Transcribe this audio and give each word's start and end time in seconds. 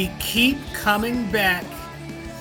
We 0.00 0.10
keep 0.18 0.56
coming 0.72 1.30
back 1.30 1.62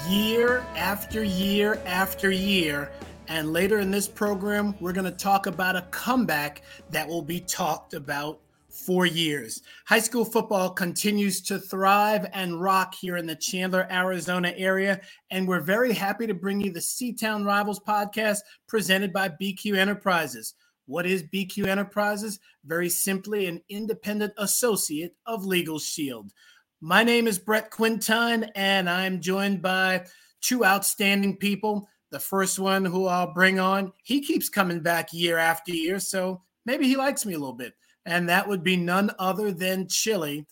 year 0.08 0.66
after 0.78 1.26
year 1.26 1.82
after 1.86 2.32
year. 2.32 2.90
And 3.28 3.52
later 3.52 3.80
in 3.80 3.92
this 3.92 4.08
program, 4.08 4.76
we're 4.80 4.94
going 4.94 5.12
to 5.12 5.18
talk 5.18 5.46
about 5.46 5.76
a 5.76 5.82
comeback 5.92 6.62
that 6.90 7.06
will 7.06 7.22
be 7.22 7.42
talked 7.42 7.94
about 7.94 8.40
for 8.70 9.06
years. 9.06 9.62
High 9.88 10.00
school 10.00 10.24
football 10.24 10.70
continues 10.70 11.42
to 11.42 11.60
thrive 11.60 12.30
and 12.32 12.62
rock 12.62 12.96
here 12.96 13.18
in 13.18 13.26
the 13.26 13.36
Chandler, 13.36 13.86
Arizona 13.92 14.54
area. 14.56 15.02
And 15.30 15.46
we're 15.46 15.60
very 15.60 15.92
happy 15.92 16.28
to 16.28 16.34
bring 16.34 16.62
you 16.62 16.72
the 16.72 16.80
Seatown 16.80 17.46
Rivals 17.46 17.82
podcast 17.82 18.38
presented 18.70 19.12
by 19.12 19.28
BQ 19.28 19.76
Enterprises. 19.76 20.54
What 20.86 21.06
is 21.06 21.24
BQ 21.24 21.68
Enterprises? 21.68 22.40
Very 22.64 22.88
simply, 22.88 23.48
an 23.48 23.62
independent 23.68 24.32
associate 24.38 25.18
of 25.26 25.46
Legal 25.46 25.78
Shield. 25.78 26.32
My 26.82 27.04
name 27.04 27.28
is 27.28 27.38
Brett 27.38 27.72
Quintyne, 27.72 28.50
and 28.56 28.90
I'm 28.90 29.20
joined 29.20 29.62
by 29.62 30.06
two 30.40 30.64
outstanding 30.64 31.36
people. 31.36 31.90
The 32.10 32.22
first 32.22 32.58
one 32.58 32.86
who 32.86 33.06
I'll 33.06 33.34
bring 33.34 33.60
on, 33.60 33.92
he 34.04 34.22
keeps 34.22 34.48
coming 34.48 34.80
back 34.80 35.10
year 35.12 35.38
after 35.38 35.74
year, 35.74 36.00
so 36.00 36.42
maybe 36.66 36.88
he 36.88 36.96
likes 36.96 37.26
me 37.26 37.34
a 37.34 37.38
little 37.38 37.52
bit. 37.52 37.74
And 38.06 38.30
that 38.30 38.48
would 38.48 38.64
be 38.64 38.78
none 38.78 39.12
other 39.20 39.52
than 39.52 39.90
Chilly. 39.90 40.46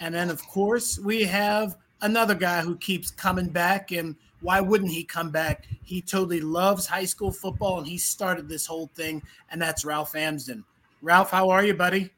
And 0.00 0.14
then, 0.14 0.28
of 0.28 0.46
course, 0.46 0.98
we 0.98 1.22
have 1.24 1.76
another 2.02 2.34
guy 2.34 2.60
who 2.60 2.76
keeps 2.76 3.10
coming 3.10 3.48
back. 3.48 3.90
And 3.90 4.16
why 4.42 4.60
wouldn't 4.60 4.90
he 4.90 5.02
come 5.02 5.30
back? 5.30 5.64
He 5.82 6.02
totally 6.02 6.42
loves 6.42 6.84
high 6.84 7.06
school 7.06 7.32
football, 7.32 7.78
and 7.78 7.86
he 7.86 7.96
started 7.96 8.50
this 8.50 8.66
whole 8.66 8.90
thing, 8.94 9.22
and 9.50 9.62
that's 9.62 9.86
Ralph 9.86 10.14
Amsden. 10.14 10.62
Ralph, 11.00 11.30
how 11.30 11.48
are 11.48 11.64
you, 11.64 11.72
buddy? 11.72 12.10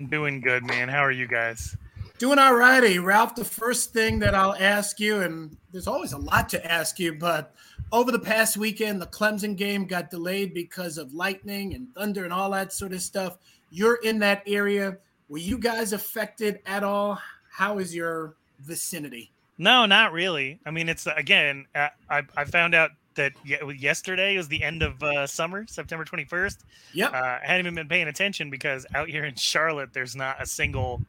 I'm 0.00 0.08
doing 0.08 0.40
good, 0.40 0.64
man. 0.64 0.88
How 0.88 1.04
are 1.04 1.12
you 1.12 1.28
guys? 1.28 1.76
Doing 2.18 2.38
all 2.38 2.54
righty. 2.54 3.00
Ralph, 3.00 3.34
the 3.34 3.44
first 3.44 3.92
thing 3.92 4.20
that 4.20 4.34
I'll 4.36 4.54
ask 4.54 5.00
you, 5.00 5.20
and 5.22 5.56
there's 5.72 5.88
always 5.88 6.12
a 6.12 6.18
lot 6.18 6.48
to 6.50 6.64
ask 6.70 6.98
you, 7.00 7.14
but 7.14 7.54
over 7.90 8.12
the 8.12 8.20
past 8.20 8.56
weekend, 8.56 9.02
the 9.02 9.06
Clemson 9.06 9.56
game 9.56 9.84
got 9.84 10.10
delayed 10.10 10.54
because 10.54 10.96
of 10.96 11.12
lightning 11.12 11.74
and 11.74 11.92
thunder 11.94 12.22
and 12.24 12.32
all 12.32 12.50
that 12.52 12.72
sort 12.72 12.92
of 12.92 13.02
stuff. 13.02 13.38
You're 13.70 13.96
in 13.96 14.20
that 14.20 14.44
area. 14.46 14.96
Were 15.28 15.38
you 15.38 15.58
guys 15.58 15.92
affected 15.92 16.60
at 16.66 16.84
all? 16.84 17.18
How 17.50 17.78
is 17.78 17.92
your 17.94 18.34
vicinity? 18.60 19.32
No, 19.58 19.84
not 19.86 20.12
really. 20.12 20.60
I 20.64 20.70
mean, 20.70 20.88
it's 20.88 21.06
again, 21.16 21.66
uh, 21.74 21.88
I, 22.08 22.22
I 22.36 22.44
found 22.44 22.74
out 22.76 22.90
that 23.16 23.32
yesterday 23.44 24.36
was 24.36 24.48
the 24.48 24.62
end 24.62 24.82
of 24.82 25.00
uh, 25.02 25.26
summer, 25.26 25.64
September 25.68 26.04
21st. 26.04 26.58
Yeah, 26.92 27.08
Uh, 27.08 27.38
I 27.42 27.46
hadn't 27.46 27.66
even 27.66 27.74
been 27.76 27.88
paying 27.88 28.08
attention 28.08 28.50
because 28.50 28.86
out 28.94 29.08
here 29.08 29.24
in 29.24 29.36
Charlotte, 29.36 29.92
there's 29.92 30.16
not 30.16 30.42
a 30.42 30.46
single 30.46 31.00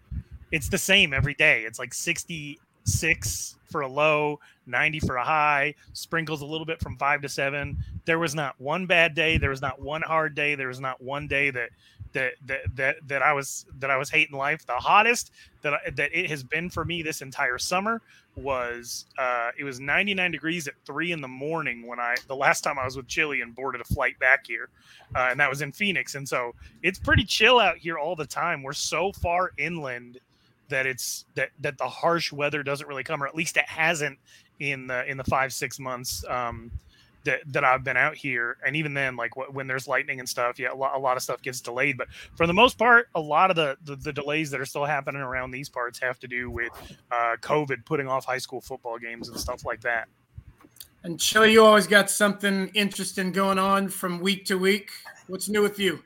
it's 0.51 0.69
the 0.69 0.77
same 0.77 1.13
every 1.13 1.33
day. 1.33 1.63
It's 1.63 1.79
like 1.79 1.93
66 1.93 3.55
for 3.69 3.81
a 3.81 3.87
low, 3.87 4.39
90 4.67 4.99
for 5.01 5.17
a 5.17 5.23
high, 5.23 5.75
sprinkles 5.93 6.41
a 6.41 6.45
little 6.45 6.65
bit 6.65 6.79
from 6.79 6.97
five 6.97 7.21
to 7.21 7.29
seven. 7.29 7.77
There 8.05 8.19
was 8.19 8.35
not 8.35 8.59
one 8.59 8.85
bad 8.85 9.15
day. 9.15 9.37
There 9.37 9.49
was 9.49 9.61
not 9.61 9.81
one 9.81 10.01
hard 10.01 10.35
day. 10.35 10.55
There 10.55 10.67
was 10.67 10.79
not 10.79 11.01
one 11.01 11.27
day 11.27 11.49
that 11.49 11.69
that 12.13 12.33
that 12.45 12.61
that, 12.75 12.95
that 13.07 13.21
I 13.21 13.33
was 13.33 13.65
that 13.79 13.91
I 13.91 13.97
was 13.97 14.09
hating 14.09 14.37
life. 14.37 14.65
The 14.65 14.73
hottest 14.73 15.31
that 15.61 15.73
I, 15.73 15.89
that 15.91 16.17
it 16.17 16.29
has 16.29 16.43
been 16.43 16.69
for 16.69 16.85
me 16.85 17.03
this 17.03 17.21
entire 17.21 17.57
summer 17.57 18.01
was 18.35 19.05
uh, 19.17 19.51
it 19.57 19.63
was 19.63 19.79
99 19.79 20.31
degrees 20.31 20.67
at 20.67 20.73
three 20.85 21.11
in 21.11 21.21
the 21.21 21.27
morning 21.27 21.85
when 21.85 21.99
I 21.99 22.15
the 22.27 22.35
last 22.35 22.61
time 22.61 22.79
I 22.79 22.85
was 22.85 22.97
with 22.97 23.07
Chilly 23.07 23.41
and 23.41 23.53
boarded 23.53 23.81
a 23.81 23.85
flight 23.85 24.17
back 24.19 24.47
here, 24.47 24.69
uh, 25.15 25.27
and 25.31 25.39
that 25.39 25.49
was 25.49 25.61
in 25.61 25.71
Phoenix. 25.71 26.15
And 26.15 26.27
so 26.27 26.55
it's 26.81 26.97
pretty 26.97 27.23
chill 27.23 27.59
out 27.59 27.77
here 27.77 27.97
all 27.97 28.15
the 28.15 28.25
time. 28.25 28.63
We're 28.63 28.73
so 28.73 29.11
far 29.11 29.51
inland 29.57 30.19
that 30.69 30.85
it's 30.85 31.25
that 31.35 31.49
that 31.61 31.77
the 31.77 31.87
harsh 31.87 32.31
weather 32.31 32.63
doesn't 32.63 32.87
really 32.87 33.03
come, 33.03 33.21
or 33.21 33.27
at 33.27 33.35
least 33.35 33.57
it 33.57 33.67
hasn't 33.67 34.17
in 34.59 34.87
the 34.87 35.05
in 35.09 35.17
the 35.17 35.23
five 35.23 35.53
six 35.53 35.79
months 35.79 36.23
um, 36.27 36.71
that 37.25 37.41
that 37.47 37.63
I've 37.63 37.83
been 37.83 37.97
out 37.97 38.15
here. 38.15 38.57
And 38.65 38.75
even 38.75 38.93
then, 38.93 39.15
like 39.15 39.35
when 39.35 39.67
there's 39.67 39.87
lightning 39.87 40.19
and 40.19 40.27
stuff, 40.27 40.57
yeah, 40.57 40.71
a 40.71 40.75
lot, 40.75 40.95
a 40.95 40.99
lot 40.99 41.17
of 41.17 41.23
stuff 41.23 41.41
gets 41.41 41.61
delayed. 41.61 41.97
But 41.97 42.07
for 42.35 42.47
the 42.47 42.53
most 42.53 42.77
part, 42.77 43.09
a 43.15 43.21
lot 43.21 43.49
of 43.49 43.55
the, 43.55 43.77
the, 43.83 43.95
the 43.95 44.13
delays 44.13 44.49
that 44.51 44.61
are 44.61 44.65
still 44.65 44.85
happening 44.85 45.21
around 45.21 45.51
these 45.51 45.69
parts 45.69 45.99
have 45.99 46.19
to 46.19 46.27
do 46.27 46.49
with 46.49 46.71
uh, 47.11 47.35
COVID 47.41 47.85
putting 47.85 48.07
off 48.07 48.25
high 48.25 48.37
school 48.37 48.61
football 48.61 48.97
games 48.97 49.29
and 49.29 49.39
stuff 49.39 49.65
like 49.65 49.81
that. 49.81 50.07
And 51.03 51.19
Chilly, 51.19 51.51
you 51.51 51.63
always 51.63 51.85
got 51.85 52.09
something 52.09 52.71
interesting 52.73 53.31
going 53.31 53.59
on 53.59 53.89
from 53.89 54.19
week 54.19 54.45
to 54.45 54.57
week. 54.57 54.89
What's 55.27 55.49
new 55.49 55.61
with 55.61 55.77
you? 55.77 56.03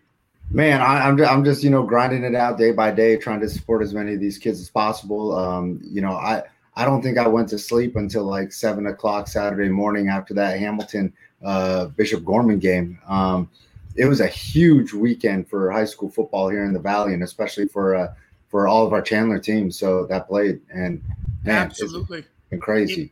Man, 0.51 0.81
I, 0.81 1.07
am 1.07 1.19
I'm, 1.21 1.25
I'm 1.25 1.45
just 1.45 1.63
you 1.63 1.69
know 1.69 1.83
grinding 1.83 2.23
it 2.23 2.35
out 2.35 2.57
day 2.57 2.71
by 2.71 2.91
day, 2.91 3.17
trying 3.17 3.39
to 3.41 3.49
support 3.49 3.83
as 3.83 3.93
many 3.93 4.13
of 4.13 4.19
these 4.19 4.37
kids 4.37 4.59
as 4.59 4.69
possible. 4.69 5.37
Um, 5.37 5.79
you 5.83 6.01
know, 6.01 6.13
I 6.13 6.43
I 6.75 6.85
don't 6.85 7.01
think 7.01 7.17
I 7.17 7.27
went 7.27 7.49
to 7.49 7.59
sleep 7.59 7.95
until 7.95 8.23
like 8.23 8.51
seven 8.51 8.87
o'clock 8.87 9.27
Saturday 9.27 9.69
morning 9.69 10.07
after 10.07 10.33
that 10.35 10.59
Hamilton 10.59 11.13
uh, 11.43 11.85
Bishop 11.87 12.25
Gorman 12.25 12.57
game. 12.57 12.99
Um, 13.07 13.49
it 13.95 14.05
was 14.05 14.21
a 14.21 14.27
huge 14.27 14.93
weekend 14.93 15.49
for 15.49 15.71
high 15.71 15.85
school 15.85 16.09
football 16.09 16.49
here 16.49 16.63
in 16.63 16.73
the 16.73 16.79
Valley, 16.79 17.13
and 17.13 17.21
especially 17.21 17.67
for 17.67 17.95
uh, 17.95 18.13
for 18.47 18.67
all 18.67 18.87
of 18.87 18.93
our 18.93 19.01
Chandler 19.01 19.39
teams. 19.39 19.77
So 19.77 20.07
that 20.07 20.27
played 20.27 20.61
and 20.73 21.03
man, 21.43 21.67
absolutely 21.67 22.25
been 22.49 22.59
crazy. 22.59 23.11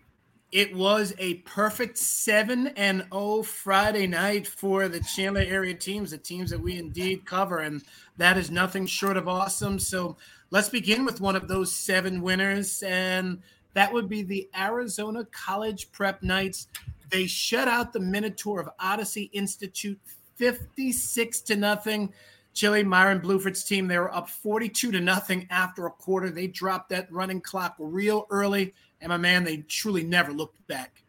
It, 0.51 0.75
was 0.75 1.13
a 1.19 1.35
perfect 1.35 1.97
7 1.97 2.67
and 2.67 3.05
0 3.13 3.43
Friday 3.43 4.07
night 4.07 4.47
for 4.47 4.87
the 4.87 5.01
Chandler 5.01 5.41
area 5.41 5.73
teams, 5.73 6.11
the 6.11 6.17
teams 6.17 6.49
that 6.51 6.59
we 6.59 6.77
indeed 6.77 7.25
cover. 7.25 7.59
And 7.59 7.83
that 8.17 8.37
is 8.37 8.49
nothing 8.49 8.85
short 8.85 9.17
of 9.17 9.27
awesome. 9.27 9.77
So 9.77 10.15
let's 10.51 10.69
begin 10.69 11.03
with 11.03 11.19
one 11.19 11.35
of 11.35 11.47
those 11.47 11.75
seven 11.75 12.21
winners. 12.21 12.81
And 12.83 13.41
that 13.73 13.91
would 13.91 14.07
be 14.07 14.23
the 14.23 14.49
Arizona 14.57 15.25
College 15.31 15.91
Prep 15.91 16.23
Knights. 16.23 16.67
They 17.09 17.27
shut 17.27 17.67
out 17.67 17.93
the 17.93 17.99
Minotaur 17.99 18.61
of 18.61 18.69
Odyssey 18.79 19.29
Institute 19.33 19.99
56 20.35 21.41
to 21.41 21.55
nothing. 21.55 22.13
Chilly 22.53 22.83
Myron 22.83 23.19
Bluford's 23.19 23.63
team, 23.63 23.87
they 23.87 23.99
were 23.99 24.13
up 24.13 24.27
42 24.29 24.91
to 24.91 24.99
nothing 24.99 25.45
after 25.51 25.85
a 25.85 25.91
quarter. 25.91 26.31
They 26.31 26.47
dropped 26.47 26.89
that 26.89 27.11
running 27.11 27.39
clock 27.39 27.75
real 27.77 28.25
early 28.31 28.73
and 29.01 29.09
my 29.09 29.17
man, 29.17 29.43
they 29.43 29.57
truly 29.57 30.03
never 30.03 30.31
looked 30.31 30.65
back. 30.67 31.03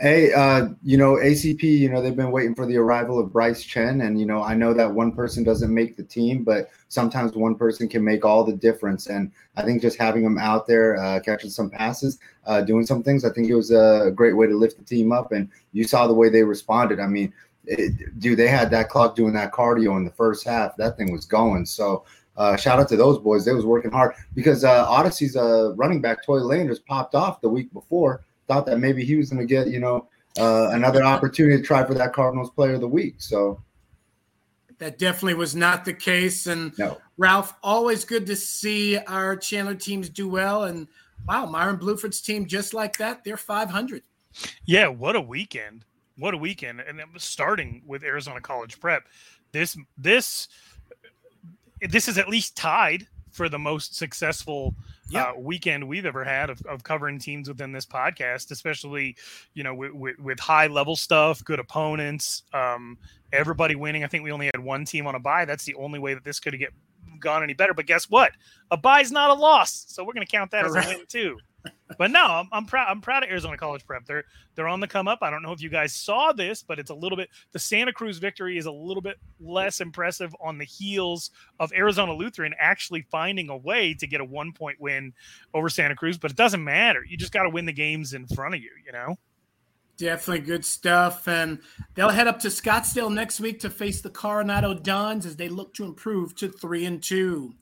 Hey, 0.00 0.32
uh, 0.32 0.68
you 0.84 0.96
know, 0.96 1.14
ACP, 1.14 1.62
you 1.64 1.88
know, 1.90 2.00
they've 2.00 2.14
been 2.14 2.30
waiting 2.30 2.54
for 2.54 2.66
the 2.66 2.76
arrival 2.76 3.18
of 3.18 3.32
Bryce 3.32 3.64
Chen. 3.64 4.02
And, 4.02 4.20
you 4.20 4.26
know, 4.26 4.40
I 4.40 4.54
know 4.54 4.72
that 4.72 4.94
one 4.94 5.10
person 5.10 5.42
doesn't 5.42 5.74
make 5.74 5.96
the 5.96 6.04
team, 6.04 6.44
but 6.44 6.70
sometimes 6.86 7.32
one 7.32 7.56
person 7.56 7.88
can 7.88 8.04
make 8.04 8.24
all 8.24 8.44
the 8.44 8.52
difference. 8.52 9.08
And 9.08 9.32
I 9.56 9.62
think 9.62 9.82
just 9.82 9.98
having 9.98 10.22
him 10.22 10.38
out 10.38 10.68
there, 10.68 10.96
uh, 10.98 11.18
catching 11.18 11.50
some 11.50 11.68
passes, 11.68 12.20
uh, 12.46 12.60
doing 12.60 12.86
some 12.86 13.02
things, 13.02 13.24
I 13.24 13.30
think 13.30 13.48
it 13.48 13.56
was 13.56 13.72
a 13.72 14.12
great 14.14 14.36
way 14.36 14.46
to 14.46 14.56
lift 14.56 14.78
the 14.78 14.84
team 14.84 15.10
up. 15.10 15.32
And 15.32 15.50
you 15.72 15.82
saw 15.82 16.06
the 16.06 16.14
way 16.14 16.28
they 16.28 16.44
responded. 16.44 17.00
I 17.00 17.08
mean, 17.08 17.32
it, 17.64 18.20
dude, 18.20 18.38
they 18.38 18.46
had 18.46 18.70
that 18.70 18.90
clock 18.90 19.16
doing 19.16 19.34
that 19.34 19.52
cardio 19.52 19.96
in 19.96 20.04
the 20.04 20.12
first 20.12 20.46
half. 20.46 20.76
That 20.76 20.96
thing 20.96 21.10
was 21.10 21.26
going. 21.26 21.66
So, 21.66 22.04
uh, 22.38 22.56
shout 22.56 22.78
out 22.78 22.88
to 22.88 22.96
those 22.96 23.18
boys. 23.18 23.44
They 23.44 23.52
was 23.52 23.66
working 23.66 23.90
hard 23.90 24.14
because 24.34 24.64
uh, 24.64 24.86
Odyssey's 24.88 25.36
uh, 25.36 25.74
running 25.74 26.00
back 26.00 26.24
Toy 26.24 26.38
Lane 26.38 26.68
just 26.68 26.86
popped 26.86 27.14
off 27.14 27.40
the 27.40 27.48
week 27.48 27.72
before. 27.72 28.22
Thought 28.46 28.64
that 28.66 28.78
maybe 28.78 29.04
he 29.04 29.16
was 29.16 29.28
going 29.28 29.46
to 29.46 29.46
get 29.46 29.68
you 29.68 29.80
know 29.80 30.08
uh, 30.38 30.70
another 30.70 31.02
opportunity 31.02 31.56
to 31.60 31.62
try 31.62 31.84
for 31.84 31.94
that 31.94 32.12
Cardinals 32.12 32.50
Player 32.50 32.74
of 32.74 32.80
the 32.80 32.88
Week. 32.88 33.16
So 33.18 33.60
that 34.78 34.98
definitely 34.98 35.34
was 35.34 35.56
not 35.56 35.84
the 35.84 35.92
case. 35.92 36.46
And 36.46 36.76
no. 36.78 36.98
Ralph, 37.16 37.54
always 37.62 38.04
good 38.04 38.24
to 38.26 38.36
see 38.36 38.96
our 38.96 39.36
Chandler 39.36 39.74
teams 39.74 40.08
do 40.08 40.28
well. 40.28 40.64
And 40.64 40.86
wow, 41.26 41.46
Myron 41.46 41.76
Bluford's 41.76 42.20
team 42.20 42.46
just 42.46 42.72
like 42.72 42.96
that, 42.98 43.24
they're 43.24 43.36
500. 43.36 44.02
Yeah, 44.64 44.86
what 44.86 45.16
a 45.16 45.20
weekend! 45.20 45.84
What 46.16 46.34
a 46.34 46.36
weekend! 46.36 46.80
And 46.80 47.00
it 47.00 47.06
was 47.12 47.24
starting 47.24 47.82
with 47.84 48.04
Arizona 48.04 48.40
College 48.40 48.78
Prep. 48.78 49.04
This 49.50 49.76
this 49.96 50.48
this 51.80 52.08
is 52.08 52.18
at 52.18 52.28
least 52.28 52.56
tied 52.56 53.06
for 53.30 53.48
the 53.48 53.58
most 53.58 53.94
successful 53.94 54.74
uh, 55.14 55.32
weekend 55.38 55.86
we've 55.86 56.06
ever 56.06 56.24
had 56.24 56.50
of, 56.50 56.60
of, 56.66 56.82
covering 56.82 57.18
teams 57.18 57.48
within 57.48 57.72
this 57.72 57.86
podcast, 57.86 58.50
especially 58.50 59.16
you 59.54 59.62
know 59.62 59.74
with, 59.74 59.92
with, 59.92 60.18
with 60.18 60.40
high 60.40 60.66
level 60.66 60.96
stuff, 60.96 61.42
good 61.44 61.60
opponents, 61.60 62.42
um, 62.52 62.98
everybody 63.32 63.74
winning. 63.74 64.04
I 64.04 64.06
think 64.06 64.24
we 64.24 64.32
only 64.32 64.46
had 64.46 64.62
one 64.62 64.84
team 64.84 65.06
on 65.06 65.14
a 65.14 65.20
bye. 65.20 65.44
That's 65.44 65.64
the 65.64 65.74
only 65.76 65.98
way 65.98 66.14
that 66.14 66.24
this 66.24 66.40
could 66.40 66.52
have 66.52 66.60
get 66.60 66.72
gone 67.20 67.42
any 67.42 67.54
better. 67.54 67.74
But 67.74 67.86
guess 67.86 68.10
what? 68.10 68.32
A 68.70 68.76
bye's 68.76 69.12
not 69.12 69.30
a 69.30 69.34
loss, 69.34 69.84
so 69.88 70.04
we're 70.04 70.14
going 70.14 70.26
to 70.26 70.30
count 70.30 70.50
that 70.50 70.64
Correct. 70.64 70.86
as 70.86 70.94
a 70.94 70.98
win 70.98 71.06
too 71.06 71.38
but 71.98 72.10
no, 72.10 72.24
I'm, 72.24 72.48
I'm 72.52 72.66
proud. 72.66 72.86
I'm 72.88 73.00
proud 73.00 73.24
of 73.24 73.30
Arizona 73.30 73.56
College 73.56 73.84
Prep. 73.86 74.04
They're 74.06 74.24
they're 74.54 74.68
on 74.68 74.80
the 74.80 74.86
come 74.86 75.08
up. 75.08 75.18
I 75.22 75.30
don't 75.30 75.42
know 75.42 75.52
if 75.52 75.60
you 75.60 75.68
guys 75.68 75.94
saw 75.94 76.32
this, 76.32 76.62
but 76.62 76.78
it's 76.78 76.90
a 76.90 76.94
little 76.94 77.16
bit. 77.16 77.28
The 77.52 77.58
Santa 77.58 77.92
Cruz 77.92 78.18
victory 78.18 78.58
is 78.58 78.66
a 78.66 78.72
little 78.72 79.02
bit 79.02 79.16
less 79.40 79.80
impressive 79.80 80.34
on 80.40 80.58
the 80.58 80.64
heels 80.64 81.30
of 81.58 81.72
Arizona 81.72 82.12
Lutheran 82.12 82.54
actually 82.58 83.02
finding 83.10 83.48
a 83.48 83.56
way 83.56 83.94
to 83.94 84.06
get 84.06 84.20
a 84.20 84.24
one 84.24 84.52
point 84.52 84.80
win 84.80 85.12
over 85.54 85.68
Santa 85.68 85.96
Cruz. 85.96 86.18
But 86.18 86.30
it 86.30 86.36
doesn't 86.36 86.62
matter. 86.62 87.04
You 87.04 87.16
just 87.16 87.32
got 87.32 87.44
to 87.44 87.50
win 87.50 87.66
the 87.66 87.72
games 87.72 88.14
in 88.14 88.26
front 88.26 88.54
of 88.54 88.60
you. 88.60 88.70
You 88.84 88.92
know. 88.92 89.18
Definitely 89.96 90.46
good 90.46 90.64
stuff. 90.64 91.26
And 91.26 91.58
they'll 91.94 92.08
head 92.08 92.28
up 92.28 92.38
to 92.40 92.48
Scottsdale 92.48 93.12
next 93.12 93.40
week 93.40 93.58
to 93.60 93.70
face 93.70 94.00
the 94.00 94.10
Coronado 94.10 94.72
Dons 94.72 95.26
as 95.26 95.34
they 95.34 95.48
look 95.48 95.74
to 95.74 95.84
improve 95.84 96.36
to 96.36 96.48
three 96.48 96.84
and 96.84 97.02
two. 97.02 97.54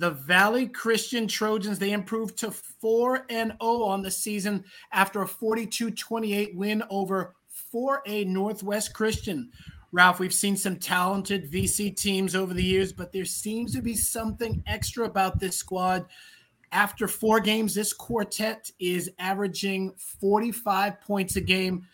The 0.00 0.12
Valley 0.12 0.66
Christian 0.66 1.28
Trojans, 1.28 1.78
they 1.78 1.92
improved 1.92 2.38
to 2.38 2.50
4 2.50 3.26
and 3.28 3.52
0 3.62 3.82
on 3.82 4.00
the 4.00 4.10
season 4.10 4.64
after 4.92 5.20
a 5.20 5.26
42-28 5.26 6.54
win 6.54 6.82
over 6.88 7.34
4A 7.74 8.26
Northwest 8.26 8.94
Christian. 8.94 9.50
Ralph, 9.92 10.18
we've 10.18 10.32
seen 10.32 10.56
some 10.56 10.76
talented 10.76 11.52
VC 11.52 11.94
teams 11.94 12.34
over 12.34 12.54
the 12.54 12.64
years, 12.64 12.94
but 12.94 13.12
there 13.12 13.26
seems 13.26 13.74
to 13.74 13.82
be 13.82 13.94
something 13.94 14.62
extra 14.66 15.04
about 15.04 15.38
this 15.38 15.58
squad. 15.58 16.06
After 16.72 17.06
four 17.06 17.38
games, 17.38 17.74
this 17.74 17.92
quartet 17.92 18.70
is 18.78 19.10
averaging 19.18 19.92
45 19.98 20.98
points 21.02 21.36
a 21.36 21.42
game. 21.42 21.86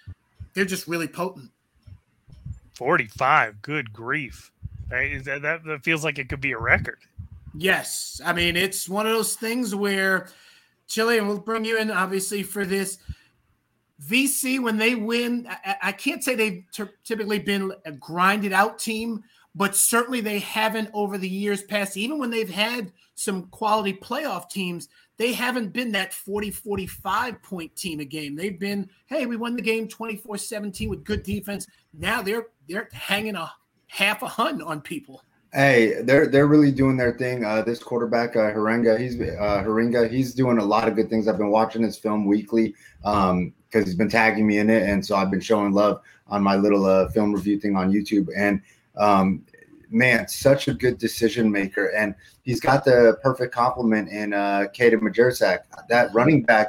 They're 0.54 0.64
just 0.64 0.86
really 0.86 1.08
potent. 1.08 1.50
45, 2.74 3.62
good 3.62 3.92
grief. 3.92 4.52
That, 4.90 5.40
that, 5.42 5.64
that 5.64 5.82
feels 5.82 6.04
like 6.04 6.20
it 6.20 6.28
could 6.28 6.40
be 6.40 6.52
a 6.52 6.58
record. 6.58 7.00
Yes. 7.58 8.20
I 8.24 8.32
mean, 8.32 8.56
it's 8.56 8.88
one 8.88 9.06
of 9.06 9.12
those 9.12 9.34
things 9.34 9.74
where 9.74 10.28
Chilly, 10.88 11.18
and 11.18 11.26
we'll 11.26 11.38
bring 11.38 11.64
you 11.64 11.78
in 11.78 11.90
obviously 11.90 12.42
for 12.42 12.64
this 12.64 12.98
VC, 14.06 14.60
when 14.62 14.76
they 14.76 14.94
win, 14.94 15.48
I, 15.64 15.76
I 15.84 15.92
can't 15.92 16.22
say 16.22 16.34
they've 16.34 16.64
t- 16.72 16.84
typically 17.04 17.38
been 17.38 17.72
a 17.86 17.92
grinded 17.92 18.52
out 18.52 18.78
team, 18.78 19.22
but 19.54 19.74
certainly 19.74 20.20
they 20.20 20.38
haven't 20.38 20.90
over 20.92 21.16
the 21.16 21.28
years 21.28 21.62
past. 21.62 21.96
Even 21.96 22.18
when 22.18 22.30
they've 22.30 22.50
had 22.50 22.92
some 23.14 23.44
quality 23.46 23.94
playoff 23.94 24.50
teams, 24.50 24.88
they 25.16 25.32
haven't 25.32 25.72
been 25.72 25.92
that 25.92 26.12
40 26.12 26.50
45 26.50 27.42
point 27.42 27.74
team 27.74 28.00
a 28.00 28.04
game. 28.04 28.36
They've 28.36 28.58
been, 28.58 28.90
hey, 29.06 29.24
we 29.24 29.36
won 29.36 29.56
the 29.56 29.62
game 29.62 29.88
24 29.88 30.36
17 30.36 30.90
with 30.90 31.04
good 31.04 31.22
defense. 31.22 31.66
Now 31.94 32.20
they're 32.20 32.48
they're 32.68 32.90
hanging 32.92 33.34
a 33.34 33.50
half 33.86 34.22
a 34.22 34.28
hun 34.28 34.60
on 34.60 34.82
people. 34.82 35.22
Hey, 35.52 36.02
they're 36.02 36.26
they're 36.26 36.46
really 36.46 36.72
doing 36.72 36.96
their 36.96 37.12
thing. 37.12 37.44
Uh, 37.44 37.62
this 37.62 37.82
quarterback, 37.82 38.36
uh, 38.36 38.52
Haringa, 38.52 38.98
he's 38.98 39.18
uh, 39.20 39.62
Haringa, 39.64 40.10
he's 40.10 40.34
doing 40.34 40.58
a 40.58 40.64
lot 40.64 40.86
of 40.86 40.96
good 40.96 41.08
things. 41.08 41.28
I've 41.28 41.38
been 41.38 41.50
watching 41.50 41.82
his 41.82 41.96
film 41.96 42.26
weekly. 42.26 42.74
Um, 43.04 43.54
because 43.76 43.86
he's 43.86 43.96
been 43.96 44.08
tagging 44.08 44.46
me 44.46 44.58
in 44.58 44.70
it, 44.70 44.88
and 44.88 45.04
so 45.04 45.16
I've 45.16 45.30
been 45.30 45.40
showing 45.40 45.72
love 45.72 46.00
on 46.28 46.42
my 46.42 46.56
little 46.56 46.84
uh, 46.86 47.08
film 47.08 47.34
review 47.34 47.58
thing 47.60 47.76
on 47.76 47.92
YouTube. 47.92 48.28
And 48.36 48.62
um, 48.96 49.44
man, 49.90 50.28
such 50.28 50.68
a 50.68 50.74
good 50.74 50.98
decision 50.98 51.50
maker, 51.50 51.86
and 51.88 52.14
he's 52.42 52.60
got 52.60 52.84
the 52.84 53.18
perfect 53.22 53.54
complement 53.54 54.08
in 54.08 54.32
uh, 54.32 54.66
Kaden 54.74 55.00
Majersak. 55.00 55.60
That 55.88 56.12
running 56.14 56.42
back, 56.42 56.68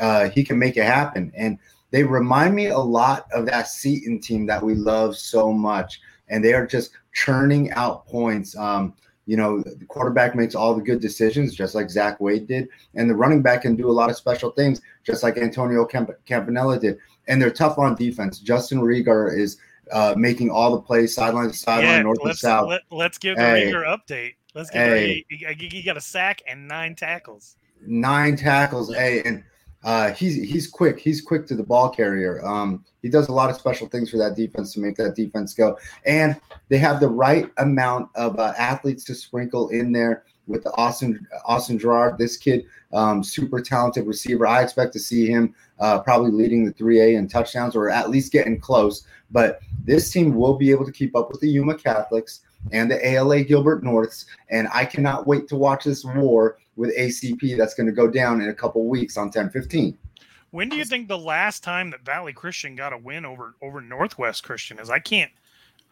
uh, 0.00 0.28
he 0.30 0.44
can 0.44 0.58
make 0.58 0.76
it 0.76 0.84
happen, 0.84 1.32
and 1.36 1.58
they 1.90 2.04
remind 2.04 2.54
me 2.54 2.66
a 2.66 2.78
lot 2.78 3.26
of 3.32 3.46
that 3.46 3.68
Seton 3.68 4.20
team 4.20 4.46
that 4.46 4.62
we 4.62 4.74
love 4.74 5.16
so 5.16 5.52
much, 5.52 6.00
and 6.28 6.42
they 6.42 6.54
are 6.54 6.66
just 6.66 6.92
churning 7.16 7.72
out 7.72 8.06
points. 8.06 8.56
Um, 8.56 8.94
you 9.24 9.36
know, 9.36 9.60
the 9.62 9.86
quarterback 9.86 10.36
makes 10.36 10.54
all 10.54 10.74
the 10.74 10.82
good 10.82 11.00
decisions, 11.00 11.54
just 11.54 11.74
like 11.74 11.90
Zach 11.90 12.20
Wade 12.20 12.46
did, 12.46 12.68
and 12.94 13.10
the 13.10 13.14
running 13.14 13.42
back 13.42 13.62
can 13.62 13.74
do 13.74 13.90
a 13.90 13.90
lot 13.90 14.10
of 14.10 14.16
special 14.16 14.50
things, 14.50 14.82
just 15.02 15.24
like 15.24 15.36
Antonio 15.36 15.84
Camp- 15.84 16.12
Campanella 16.26 16.78
did. 16.78 16.98
And 17.26 17.42
they're 17.42 17.50
tough 17.50 17.78
on 17.78 17.96
defense. 17.96 18.38
Justin 18.38 18.78
Rieger 18.78 19.36
is 19.36 19.56
uh, 19.90 20.14
making 20.16 20.50
all 20.50 20.76
the 20.76 20.80
plays, 20.80 21.12
sideline 21.14 21.48
to 21.48 21.54
sideline, 21.54 21.96
yeah, 21.96 22.02
north 22.02 22.22
to 22.22 22.34
south. 22.34 22.70
Let, 22.92 23.10
us 23.10 23.18
give 23.18 23.36
the 23.36 23.42
hey, 23.42 23.72
Rieger 23.72 23.84
update. 23.84 24.34
Let's 24.54 24.70
give 24.70 24.82
hey, 24.82 25.24
he, 25.28 25.68
he 25.72 25.82
got 25.82 25.96
a 25.96 26.00
sack 26.00 26.42
and 26.46 26.68
nine 26.68 26.94
tackles. 26.94 27.56
Nine 27.84 28.36
tackles, 28.36 28.94
hey, 28.94 29.22
and 29.24 29.42
uh, 29.86 30.12
he's 30.12 30.34
he's 30.34 30.66
quick. 30.66 30.98
He's 30.98 31.20
quick 31.22 31.46
to 31.46 31.54
the 31.54 31.62
ball 31.62 31.88
carrier. 31.88 32.44
Um, 32.44 32.84
he 33.02 33.08
does 33.08 33.28
a 33.28 33.32
lot 33.32 33.50
of 33.50 33.56
special 33.56 33.86
things 33.86 34.10
for 34.10 34.16
that 34.16 34.34
defense 34.34 34.74
to 34.74 34.80
make 34.80 34.96
that 34.96 35.14
defense 35.14 35.54
go. 35.54 35.78
And 36.04 36.38
they 36.68 36.78
have 36.78 36.98
the 36.98 37.08
right 37.08 37.48
amount 37.58 38.10
of 38.16 38.36
uh, 38.40 38.52
athletes 38.58 39.04
to 39.04 39.14
sprinkle 39.14 39.68
in 39.68 39.92
there 39.92 40.24
with 40.48 40.64
the 40.64 40.72
Austin 40.76 41.24
Austin 41.44 41.78
Gerard. 41.78 42.18
This 42.18 42.36
kid, 42.36 42.66
um, 42.92 43.22
super 43.22 43.60
talented 43.60 44.08
receiver. 44.08 44.44
I 44.44 44.62
expect 44.62 44.92
to 44.94 44.98
see 44.98 45.28
him 45.28 45.54
uh, 45.78 46.00
probably 46.00 46.32
leading 46.32 46.64
the 46.64 46.74
3A 46.74 47.14
in 47.16 47.28
touchdowns 47.28 47.76
or 47.76 47.88
at 47.88 48.10
least 48.10 48.32
getting 48.32 48.58
close. 48.58 49.06
But 49.30 49.60
this 49.84 50.10
team 50.10 50.34
will 50.34 50.54
be 50.54 50.72
able 50.72 50.84
to 50.84 50.92
keep 50.92 51.14
up 51.14 51.30
with 51.30 51.40
the 51.40 51.48
Yuma 51.48 51.78
Catholics 51.78 52.40
and 52.72 52.90
the 52.90 53.06
ALA 53.06 53.44
Gilbert 53.44 53.84
Norths. 53.84 54.26
And 54.50 54.66
I 54.74 54.84
cannot 54.84 55.28
wait 55.28 55.46
to 55.46 55.56
watch 55.56 55.84
this 55.84 56.04
war 56.04 56.58
with 56.76 56.96
ACP 56.96 57.56
that's 57.56 57.74
going 57.74 57.86
to 57.86 57.92
go 57.92 58.08
down 58.08 58.40
in 58.40 58.48
a 58.48 58.54
couple 58.54 58.86
weeks 58.86 59.16
on 59.16 59.26
1015. 59.26 59.98
When 60.50 60.68
do 60.68 60.76
you 60.76 60.84
think 60.84 61.08
the 61.08 61.18
last 61.18 61.64
time 61.64 61.90
that 61.90 62.04
Valley 62.04 62.32
Christian 62.32 62.76
got 62.76 62.92
a 62.92 62.98
win 62.98 63.24
over 63.24 63.54
over 63.60 63.80
Northwest 63.80 64.44
Christian 64.44 64.78
is? 64.78 64.90
I 64.90 64.98
can't. 64.98 65.32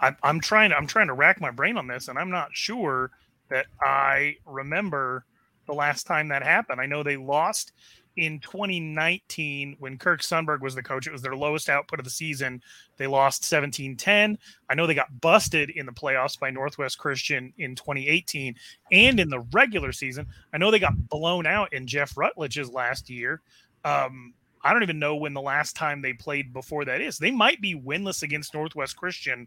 I, 0.00 0.14
I'm 0.22 0.40
trying 0.40 0.70
to 0.70 0.76
I'm 0.76 0.86
trying 0.86 1.08
to 1.08 1.14
rack 1.14 1.40
my 1.40 1.50
brain 1.50 1.76
on 1.76 1.86
this, 1.86 2.08
and 2.08 2.18
I'm 2.18 2.30
not 2.30 2.50
sure 2.52 3.10
that 3.48 3.66
I 3.80 4.36
remember 4.46 5.24
the 5.66 5.74
last 5.74 6.06
time 6.06 6.28
that 6.28 6.42
happened. 6.42 6.80
I 6.80 6.86
know 6.86 7.02
they 7.02 7.16
lost 7.16 7.72
in 8.16 8.38
2019 8.40 9.76
when 9.78 9.98
Kirk 9.98 10.20
Sundberg 10.20 10.60
was 10.60 10.74
the 10.74 10.82
coach. 10.82 11.06
It 11.06 11.12
was 11.12 11.22
their 11.22 11.36
lowest 11.36 11.68
output 11.68 11.98
of 11.98 12.04
the 12.04 12.10
season. 12.10 12.62
They 12.96 13.06
lost 13.06 13.42
17-10. 13.42 14.36
I 14.70 14.74
know 14.74 14.86
they 14.86 14.94
got 14.94 15.20
busted 15.20 15.70
in 15.70 15.86
the 15.86 15.92
playoffs 15.92 16.38
by 16.38 16.50
Northwest 16.50 16.98
Christian 16.98 17.52
in 17.58 17.74
2018 17.74 18.54
and 18.92 19.20
in 19.20 19.28
the 19.28 19.40
regular 19.52 19.92
season. 19.92 20.26
I 20.52 20.58
know 20.58 20.70
they 20.70 20.78
got 20.78 21.08
blown 21.08 21.46
out 21.46 21.72
in 21.72 21.86
Jeff 21.86 22.16
Rutledge's 22.16 22.70
last 22.70 23.10
year. 23.10 23.40
Um, 23.84 24.34
I 24.62 24.72
don't 24.72 24.82
even 24.82 24.98
know 24.98 25.16
when 25.16 25.34
the 25.34 25.42
last 25.42 25.76
time 25.76 26.00
they 26.00 26.14
played 26.14 26.52
before 26.52 26.84
that 26.86 27.00
is. 27.00 27.18
They 27.18 27.30
might 27.30 27.60
be 27.60 27.74
winless 27.74 28.22
against 28.22 28.54
Northwest 28.54 28.96
Christian 28.96 29.46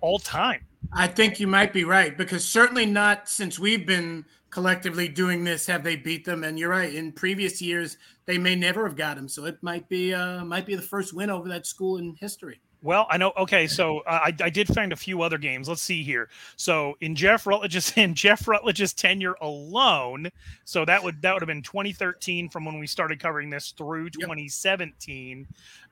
all 0.00 0.18
time. 0.18 0.64
I 0.92 1.06
think 1.06 1.40
you 1.40 1.46
might 1.46 1.72
be 1.72 1.84
right 1.84 2.16
because 2.16 2.44
certainly 2.44 2.86
not 2.86 3.28
since 3.28 3.58
we've 3.58 3.86
been 3.86 4.24
collectively 4.50 5.08
doing 5.08 5.44
this 5.44 5.66
have 5.66 5.84
they 5.84 5.96
beat 5.96 6.24
them. 6.24 6.44
And 6.44 6.58
you're 6.58 6.70
right. 6.70 6.94
In 6.94 7.12
previous 7.12 7.60
years, 7.60 7.96
they 8.26 8.38
may 8.38 8.54
never 8.54 8.86
have 8.86 8.96
got 8.96 9.16
them. 9.16 9.28
So 9.28 9.44
it 9.44 9.62
might 9.62 9.88
be 9.88 10.14
uh, 10.14 10.44
might 10.44 10.66
be 10.66 10.74
the 10.74 10.82
first 10.82 11.12
win 11.14 11.30
over 11.30 11.48
that 11.48 11.66
school 11.66 11.98
in 11.98 12.14
history. 12.14 12.60
Well, 12.80 13.08
I 13.10 13.16
know. 13.16 13.32
Okay, 13.36 13.66
so 13.66 14.00
uh, 14.00 14.20
I, 14.26 14.34
I 14.40 14.50
did 14.50 14.68
find 14.68 14.92
a 14.92 14.96
few 14.96 15.22
other 15.22 15.38
games. 15.38 15.68
Let's 15.68 15.82
see 15.82 16.04
here. 16.04 16.28
So 16.56 16.96
in 17.00 17.16
Jeff 17.16 17.46
Rutledge's 17.46 17.92
in 17.96 18.14
Jeff 18.14 18.46
Rutledge's 18.46 18.92
tenure 18.92 19.34
alone, 19.40 20.30
so 20.64 20.84
that 20.84 21.02
would 21.02 21.20
that 21.22 21.32
would 21.32 21.42
have 21.42 21.48
been 21.48 21.62
2013 21.62 22.48
from 22.48 22.64
when 22.64 22.78
we 22.78 22.86
started 22.86 23.20
covering 23.20 23.50
this 23.50 23.72
through 23.76 24.10
2017. 24.10 25.38
Yep. 25.38 25.48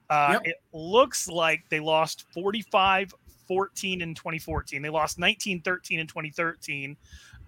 Uh, 0.08 0.32
yep. 0.34 0.42
It 0.44 0.56
looks 0.72 1.28
like 1.28 1.68
they 1.68 1.80
lost 1.80 2.26
45 2.32 3.12
14 3.48 4.00
in 4.02 4.14
2014. 4.14 4.82
They 4.82 4.88
lost 4.88 5.18
19 5.18 5.62
13 5.62 6.00
in 6.00 6.06
2013. 6.06 6.96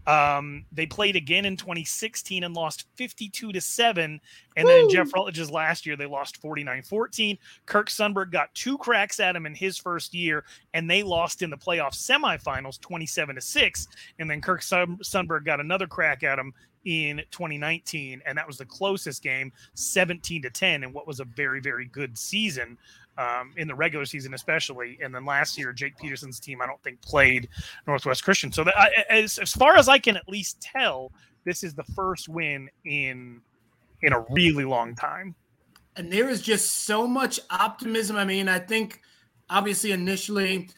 Um, 0.07 0.64
they 0.73 0.87
played 0.87 1.17
again 1.17 1.45
in 1.45 1.57
2016 1.57 2.45
and 2.45 2.55
lost 2.55 2.87
52 2.95 3.52
to 3.52 3.61
7. 3.61 4.21
And 4.57 4.64
Woo! 4.64 4.71
then 4.71 4.88
Jeff 4.88 5.12
Rutledge's 5.14 5.50
last 5.50 5.85
year, 5.85 5.97
they 5.97 6.07
lost 6.07 6.38
49 6.38 6.83
14. 6.83 7.38
Kirk 7.67 7.88
Sunberg 7.88 8.33
got 8.33 8.55
two 8.55 8.78
cracks 8.78 9.21
at 9.21 9.37
him 9.37 9.47
in 9.47 9.55
his 9.55 9.76
first 9.76 10.14
year, 10.14 10.45
and 10.73 10.88
they 10.88 11.02
lost 11.02 11.43
in 11.43 11.50
the 11.50 11.57
playoff 11.57 11.95
semifinals 11.95 12.81
27 12.81 13.35
to 13.35 13.40
6. 13.40 13.88
And 14.19 14.31
then 14.31 14.40
Kirk 14.40 14.62
Sunberg 14.62 15.45
got 15.45 15.61
another 15.61 15.87
crack 15.87 16.23
at 16.23 16.38
him 16.38 16.55
in 16.85 17.19
2019, 17.31 18.23
and 18.25 18.38
that 18.38 18.47
was 18.47 18.57
the 18.57 18.64
closest 18.64 19.23
game, 19.23 19.52
17 19.75 20.43
to 20.43 20.50
10, 20.50 20.85
in 20.85 20.93
what 20.93 21.07
was 21.07 21.21
a 21.21 21.25
very, 21.25 21.61
very 21.61 21.85
good 21.87 22.17
season 22.17 22.78
um, 23.18 23.52
in 23.56 23.68
the 23.68 23.75
regular 23.75 24.06
season, 24.06 24.32
especially. 24.32 24.98
And 25.02 25.14
then 25.14 25.26
last 25.26 25.58
year, 25.58 25.72
Jake 25.72 25.98
Peterson's 25.98 26.38
team, 26.40 26.62
I 26.62 26.66
don't 26.66 26.82
think 26.82 27.02
played 27.02 27.48
Northwest 27.87 28.25
Christian. 28.25 28.52
So 28.52 28.64
that, 28.64 28.75
as, 29.10 29.38
as 29.38 29.52
far 29.52 29.76
as 29.76 29.88
I 29.88 29.98
can 29.98 30.16
at 30.16 30.28
least 30.28 30.60
tell, 30.60 31.12
this 31.44 31.64
is 31.64 31.75
the 31.75 31.84
first 31.84 32.28
win 32.28 32.70
in 32.84 33.40
in 34.02 34.12
a 34.12 34.25
really 34.30 34.64
long 34.64 34.94
time. 34.94 35.34
And 35.96 36.12
there 36.12 36.28
is 36.28 36.40
just 36.40 36.84
so 36.84 37.08
much 37.08 37.40
optimism. 37.50 38.16
I 38.16 38.25
mean, 38.25 38.48
I 38.48 38.60
think 38.60 39.00
obviously 39.50 39.90
initially 39.90 40.70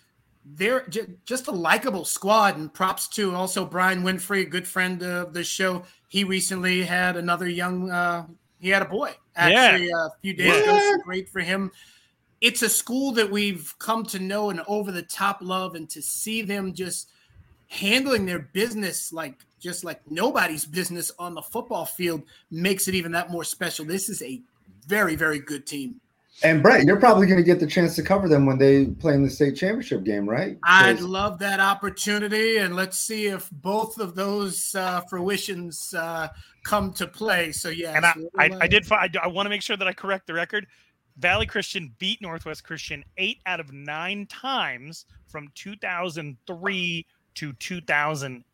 they're 0.46 0.88
just 1.26 1.48
a 1.48 1.50
likable 1.50 2.06
squad 2.06 2.56
and 2.56 2.72
props 2.72 3.08
to 3.08 3.34
also 3.34 3.66
Brian 3.66 4.02
Winfrey, 4.02 4.42
a 4.42 4.48
good 4.48 4.66
friend 4.66 5.02
of 5.02 5.34
the 5.34 5.44
show. 5.44 5.82
He 6.08 6.24
recently 6.24 6.82
had 6.82 7.18
another 7.18 7.46
young, 7.46 7.90
uh, 7.90 8.26
he 8.58 8.70
had 8.70 8.80
a 8.80 8.86
boy 8.86 9.14
actually 9.36 9.88
yeah. 9.88 10.06
a 10.06 10.10
few 10.22 10.32
days 10.32 10.62
ago. 10.62 10.78
So 10.78 10.98
great 11.02 11.28
for 11.28 11.40
him 11.40 11.70
it's 12.40 12.62
a 12.62 12.68
school 12.68 13.12
that 13.12 13.30
we've 13.30 13.74
come 13.78 14.04
to 14.06 14.18
know 14.18 14.50
and 14.50 14.62
over 14.66 14.90
the 14.90 15.02
top 15.02 15.38
love 15.40 15.74
and 15.74 15.88
to 15.90 16.00
see 16.00 16.42
them 16.42 16.72
just 16.72 17.08
handling 17.68 18.26
their 18.26 18.38
business 18.38 19.12
like 19.12 19.38
just 19.60 19.84
like 19.84 20.00
nobody's 20.10 20.64
business 20.64 21.12
on 21.18 21.34
the 21.34 21.42
football 21.42 21.84
field 21.84 22.22
makes 22.50 22.88
it 22.88 22.94
even 22.94 23.12
that 23.12 23.30
more 23.30 23.44
special 23.44 23.84
this 23.84 24.08
is 24.08 24.22
a 24.22 24.40
very 24.86 25.14
very 25.14 25.38
good 25.38 25.66
team 25.66 26.00
and 26.42 26.62
Brett, 26.62 26.86
you're 26.86 26.98
probably 26.98 27.26
going 27.26 27.38
to 27.38 27.44
get 27.44 27.60
the 27.60 27.66
chance 27.66 27.94
to 27.96 28.02
cover 28.02 28.26
them 28.26 28.46
when 28.46 28.56
they 28.56 28.86
play 28.86 29.14
in 29.14 29.22
the 29.22 29.28
state 29.28 29.56
championship 29.56 30.04
game, 30.04 30.26
right? 30.26 30.56
I'd 30.62 31.00
love 31.00 31.38
that 31.40 31.60
opportunity, 31.60 32.58
and 32.58 32.74
let's 32.74 32.98
see 32.98 33.26
if 33.26 33.50
both 33.50 33.98
of 33.98 34.14
those 34.14 34.74
uh, 34.74 35.02
fruitions 35.02 35.92
uh, 35.92 36.28
come 36.62 36.94
to 36.94 37.06
play. 37.06 37.52
So 37.52 37.68
yeah, 37.68 37.94
and 37.94 38.06
I, 38.06 38.14
I, 38.38 38.58
I, 38.62 38.68
did. 38.68 38.90
I, 38.90 39.10
I 39.22 39.26
want 39.26 39.46
to 39.46 39.50
make 39.50 39.60
sure 39.60 39.76
that 39.76 39.86
I 39.86 39.92
correct 39.92 40.26
the 40.26 40.34
record. 40.34 40.66
Valley 41.20 41.46
Christian 41.46 41.94
beat 41.98 42.20
Northwest 42.22 42.64
Christian 42.64 43.04
eight 43.18 43.38
out 43.46 43.60
of 43.60 43.72
nine 43.72 44.26
times 44.26 45.04
from 45.28 45.48
2003 45.54 47.06
to 47.34 47.52
2010. 47.52 48.44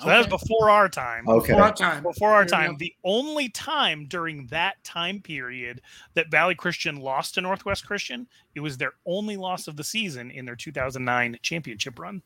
So 0.00 0.04
okay. 0.04 0.12
that 0.12 0.18
was 0.18 0.26
before 0.28 0.70
our 0.70 0.88
time. 0.88 1.28
Okay. 1.28 1.48
Before 1.48 1.62
our 1.64 1.74
time. 1.74 2.02
Before 2.04 2.30
our 2.30 2.44
time. 2.44 2.76
The 2.78 2.94
only 3.02 3.48
time 3.48 4.06
during 4.06 4.46
that 4.46 4.82
time 4.84 5.20
period 5.20 5.80
that 6.14 6.30
Valley 6.30 6.54
Christian 6.54 6.96
lost 6.96 7.34
to 7.34 7.40
Northwest 7.40 7.84
Christian, 7.84 8.28
it 8.54 8.60
was 8.60 8.78
their 8.78 8.92
only 9.06 9.36
loss 9.36 9.66
of 9.66 9.76
the 9.76 9.82
season 9.82 10.30
in 10.30 10.44
their 10.44 10.54
2009 10.54 11.36
championship 11.42 11.98
run. 11.98 12.22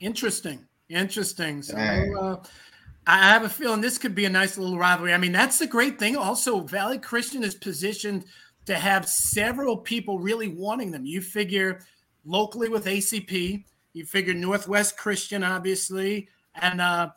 Interesting. 0.00 0.64
Interesting. 0.88 1.60
So 1.62 1.76
uh, 1.76 2.42
I 3.06 3.30
have 3.30 3.42
a 3.42 3.48
feeling 3.48 3.80
this 3.80 3.98
could 3.98 4.14
be 4.14 4.26
a 4.26 4.30
nice 4.30 4.56
little 4.56 4.78
rivalry. 4.78 5.12
I 5.12 5.18
mean, 5.18 5.32
that's 5.32 5.58
the 5.58 5.66
great 5.66 5.98
thing. 5.98 6.16
Also, 6.16 6.60
Valley 6.60 6.98
Christian 6.98 7.42
is 7.42 7.54
positioned 7.54 8.24
to 8.66 8.74
have 8.76 9.08
several 9.08 9.76
people 9.76 10.20
really 10.20 10.48
wanting 10.48 10.92
them. 10.92 11.04
You 11.04 11.20
figure 11.20 11.80
locally 12.24 12.68
with 12.68 12.86
ACP, 12.86 13.64
you 13.92 14.04
figure 14.04 14.34
Northwest 14.34 14.96
Christian, 14.96 15.42
obviously, 15.42 16.28
and 16.54 16.80
uh, 16.80 17.10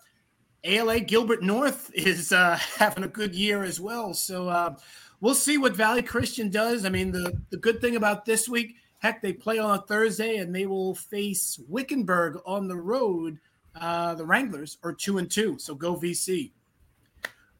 ALA 0.63 0.99
Gilbert 1.01 1.43
North 1.43 1.91
is 1.93 2.31
uh, 2.31 2.57
having 2.77 3.03
a 3.03 3.09
good 3.09 3.35
year 3.35 3.63
as 3.63 3.79
well. 3.79 4.13
So 4.13 4.49
uh, 4.49 4.75
we'll 5.21 5.35
see 5.35 5.57
what 5.57 5.75
Valley 5.75 6.01
Christian 6.01 6.49
does. 6.49 6.85
I 6.85 6.89
mean, 6.89 7.11
the, 7.11 7.39
the 7.51 7.57
good 7.57 7.79
thing 7.79 7.95
about 7.95 8.25
this 8.25 8.49
week, 8.49 8.75
heck, 8.99 9.21
they 9.21 9.33
play 9.33 9.59
on 9.59 9.77
a 9.77 9.81
Thursday 9.83 10.37
and 10.37 10.53
they 10.53 10.65
will 10.65 10.95
face 10.95 11.59
Wickenburg 11.67 12.39
on 12.45 12.67
the 12.67 12.75
road. 12.75 13.39
Uh, 13.79 14.15
the 14.15 14.25
Wranglers 14.25 14.77
are 14.83 14.93
two 14.93 15.17
and 15.17 15.29
two, 15.29 15.57
so 15.59 15.75
go 15.75 15.95
VC. 15.95 16.51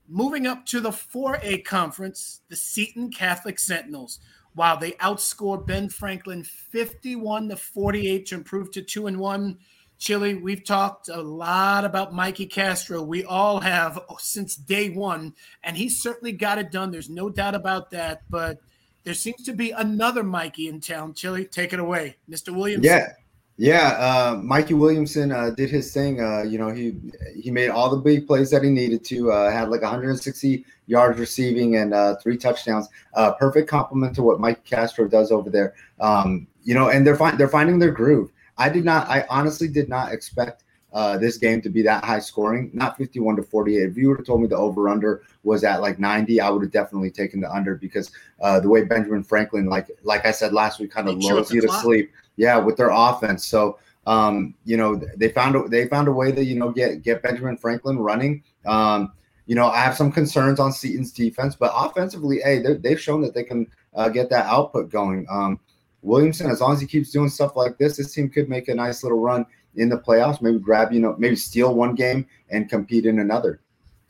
Moving 0.08 0.46
up 0.48 0.66
to 0.68 0.80
the 0.80 0.92
4A 0.92 1.66
conference, 1.66 2.42
the 2.50 2.56
Seton 2.56 3.12
Catholic 3.12 3.60
Sentinels. 3.60 4.20
While 4.54 4.78
they 4.78 4.92
outscored 4.94 5.68
Ben 5.68 5.90
Franklin 5.90 6.44
51 6.44 7.50
to 7.50 7.58
48 7.58 8.26
to 8.28 8.36
improve 8.36 8.72
to 8.72 8.82
two 8.82 9.08
and 9.08 9.20
one. 9.20 9.58
Chilly, 9.98 10.36
we've 10.36 10.64
talked 10.64 11.10
a 11.10 11.22
lot 11.22 11.86
about 11.86 12.14
Mikey 12.14 12.46
Castro. 12.46 13.02
We 13.02 13.24
all 13.26 13.60
have 13.60 14.00
since 14.20 14.56
day 14.56 14.90
one, 14.90 15.34
and 15.64 15.76
he 15.76 15.90
certainly 15.90 16.32
got 16.32 16.58
it 16.58 16.72
done. 16.72 16.92
There's 16.92 17.10
no 17.10 17.30
doubt 17.30 17.56
about 17.56 17.92
that. 17.92 18.24
But 18.30 18.60
there 19.04 19.14
seems 19.14 19.44
to 19.44 19.54
be 19.54 19.72
another 19.72 20.24
Mikey 20.24 20.68
in 20.68 20.82
town. 20.82 21.14
Chilly, 21.14 21.46
take 21.46 21.74
it 21.74 21.80
away, 21.80 22.18
Mr. 22.30 22.54
Williams. 22.54 22.86
Yeah, 22.86 23.14
yeah. 23.58 23.90
Uh, 24.00 24.42
Mikey 24.44 24.74
Williamson 24.74 25.32
uh, 25.32 25.52
did 25.52 25.70
his 25.70 25.94
thing. 25.94 26.22
Uh, 26.22 26.44
you 26.44 26.58
know, 26.58 26.70
he 26.70 26.96
he 27.36 27.52
made 27.52 27.70
all 27.70 27.90
the 27.90 27.98
big 27.98 28.28
plays 28.28 28.52
that 28.52 28.64
he 28.64 28.70
needed 28.70 29.04
to. 29.06 29.32
Uh, 29.32 29.52
had 29.52 29.70
like 29.70 29.82
160 29.82 30.66
yards 30.88 31.20
receiving 31.20 31.78
and 31.78 31.94
uh, 31.94 32.16
three 32.18 32.38
touchdowns. 32.38 32.90
Uh, 33.14 33.32
perfect 33.34 33.70
complement 33.70 34.16
to 34.16 34.24
what 34.24 34.40
Mike 34.40 34.64
Castro 34.66 35.08
does 35.08 35.32
over 35.32 35.50
there. 35.50 35.74
Um, 36.00 36.48
you 36.64 36.74
know, 36.74 36.90
and 36.90 37.08
they're 37.08 37.16
fi- 37.16 37.36
they're 37.36 37.48
finding 37.48 37.80
their 37.80 37.92
groove. 37.92 38.32
I 38.58 38.70
did 38.70 38.84
not. 38.84 39.08
I 39.08 39.26
honestly 39.30 39.68
did 39.68 39.88
not 39.88 40.12
expect 40.12 40.64
uh, 40.92 41.18
this 41.18 41.38
game 41.38 41.62
to 41.62 41.70
be 41.70 41.82
that 41.82 42.04
high 42.04 42.20
scoring. 42.20 42.72
Not 42.74 42.98
51 42.98 43.36
to 43.36 43.44
48. 43.44 43.90
If 43.90 43.98
you 43.98 44.10
would 44.10 44.18
have 44.18 44.26
told 44.26 44.42
me 44.42 44.48
the 44.48 44.56
over 44.56 44.88
under 44.88 45.24
was 45.44 45.64
at 45.64 45.82
like 45.82 46.00
90, 46.00 46.40
I 46.40 46.50
would 46.50 46.62
have 46.62 46.72
definitely 46.72 47.12
taken 47.12 47.42
the 47.42 47.52
under 47.52 47.76
because 47.76 48.12
uh, 48.42 48.60
the 48.60 48.70
way 48.70 48.84
Benjamin 48.84 49.24
Franklin, 49.24 49.68
like 49.68 49.90
like 50.04 50.26
I 50.26 50.32
said 50.32 50.54
last 50.54 50.80
week, 50.80 50.92
kind 50.92 51.08
of 51.08 51.18
lulls 51.18 51.54
you 51.54 51.62
to 51.62 51.70
sleep. 51.70 52.12
Yeah, 52.38 52.58
with 52.58 52.78
their 52.78 52.90
offense. 52.92 53.46
So 53.46 53.80
um, 54.08 54.54
you 54.66 54.78
know 54.78 55.02
they 55.18 55.30
found 55.30 55.56
a, 55.56 55.68
they 55.68 55.88
found 55.88 56.08
a 56.08 56.12
way 56.12 56.32
to 56.32 56.44
you 56.44 56.56
know 56.56 56.72
get 56.72 57.02
get 57.02 57.22
Benjamin 57.22 57.58
Franklin 57.58 57.98
running. 58.00 58.44
Um, 58.66 59.14
you 59.46 59.56
know 59.56 59.68
I 59.68 59.80
have 59.80 59.96
some 59.96 60.12
concerns 60.12 60.60
on 60.60 60.72
Seton's 60.72 61.12
defense, 61.12 61.56
but 61.56 61.72
offensively, 61.76 62.40
hey, 62.44 62.62
they've 62.62 63.00
shown 63.00 63.22
that 63.22 63.34
they 63.34 63.44
can 63.44 63.68
uh, 63.94 64.10
get 64.10 64.30
that 64.30 64.46
output 64.46 64.90
going. 64.90 65.26
Um, 65.30 65.60
Williamson, 66.02 66.50
as 66.52 66.62
long 66.62 66.74
as 66.74 66.80
he 66.80 66.88
keeps 66.88 67.10
doing 67.10 67.30
stuff 67.30 67.56
like 67.56 67.78
this, 67.78 67.98
this 67.98 68.14
team 68.14 68.30
could 68.30 68.48
make 68.48 68.68
a 68.68 68.76
nice 68.76 69.02
little 69.02 69.20
run 69.20 69.46
in 69.76 69.90
the 69.90 69.98
playoffs. 69.98 70.42
Maybe 70.42 70.60
grab, 70.60 70.94
you 70.94 71.00
know, 71.00 71.16
maybe 71.18 71.36
steal 71.36 71.74
one 71.74 71.96
game 71.96 72.28
and 72.50 72.70
compete 72.70 73.08
in 73.08 73.20
another. 73.20 73.62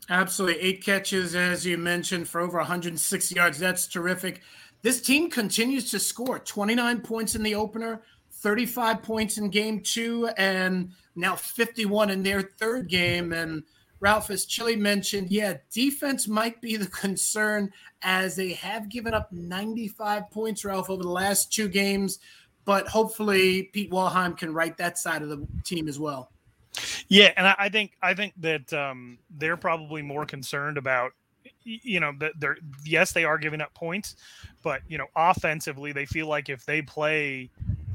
Absolutely. 0.08 0.60
Eight 0.62 0.84
catches, 0.84 1.34
as 1.34 1.66
you 1.66 1.78
mentioned, 1.78 2.28
for 2.28 2.40
over 2.40 2.58
160 2.58 3.34
yards. 3.34 3.58
That's 3.58 3.88
terrific. 3.88 4.42
This 4.82 5.00
team 5.00 5.30
continues 5.30 5.90
to 5.90 5.98
score 5.98 6.38
29 6.38 7.00
points 7.00 7.34
in 7.34 7.42
the 7.42 7.54
opener, 7.54 8.02
35 8.46 9.02
points 9.02 9.38
in 9.38 9.50
game 9.50 9.80
two, 9.80 10.28
and 10.36 10.92
now 11.16 11.34
51 11.34 12.10
in 12.10 12.22
their 12.22 12.42
third 12.42 12.88
game. 12.88 13.32
And 13.32 13.64
Ralph, 13.98 14.30
as 14.30 14.44
Chilly 14.44 14.76
mentioned, 14.76 15.32
yeah, 15.32 15.54
defense 15.72 16.28
might 16.28 16.60
be 16.60 16.76
the 16.76 16.86
concern 16.86 17.72
as 18.02 18.36
they 18.36 18.52
have 18.52 18.88
given 18.88 19.14
up 19.14 19.32
95 19.32 20.30
points, 20.30 20.64
Ralph, 20.64 20.90
over 20.90 21.02
the 21.02 21.08
last 21.08 21.52
two 21.52 21.66
games. 21.66 22.20
But 22.64 22.86
hopefully, 22.86 23.64
Pete 23.72 23.90
Walheim 23.90 24.38
can 24.38 24.54
right 24.54 24.76
that 24.76 24.96
side 24.96 25.22
of 25.22 25.28
the 25.28 25.44
team 25.64 25.88
as 25.88 25.98
well. 25.98 26.30
Yeah, 27.08 27.32
and 27.36 27.48
I 27.48 27.68
think 27.68 27.94
I 28.00 28.14
think 28.14 28.34
that 28.36 28.72
um, 28.72 29.18
they're 29.28 29.56
probably 29.56 30.02
more 30.02 30.24
concerned 30.24 30.78
about 30.78 31.10
you 31.64 31.98
know 31.98 32.12
that 32.20 32.34
they're 32.38 32.58
yes 32.84 33.12
they 33.12 33.24
are 33.24 33.38
giving 33.38 33.60
up 33.60 33.74
points, 33.74 34.14
but 34.62 34.82
you 34.86 34.98
know 34.98 35.06
offensively 35.16 35.90
they 35.90 36.06
feel 36.06 36.28
like 36.28 36.48
if 36.48 36.64
they 36.64 36.80
play 36.80 37.50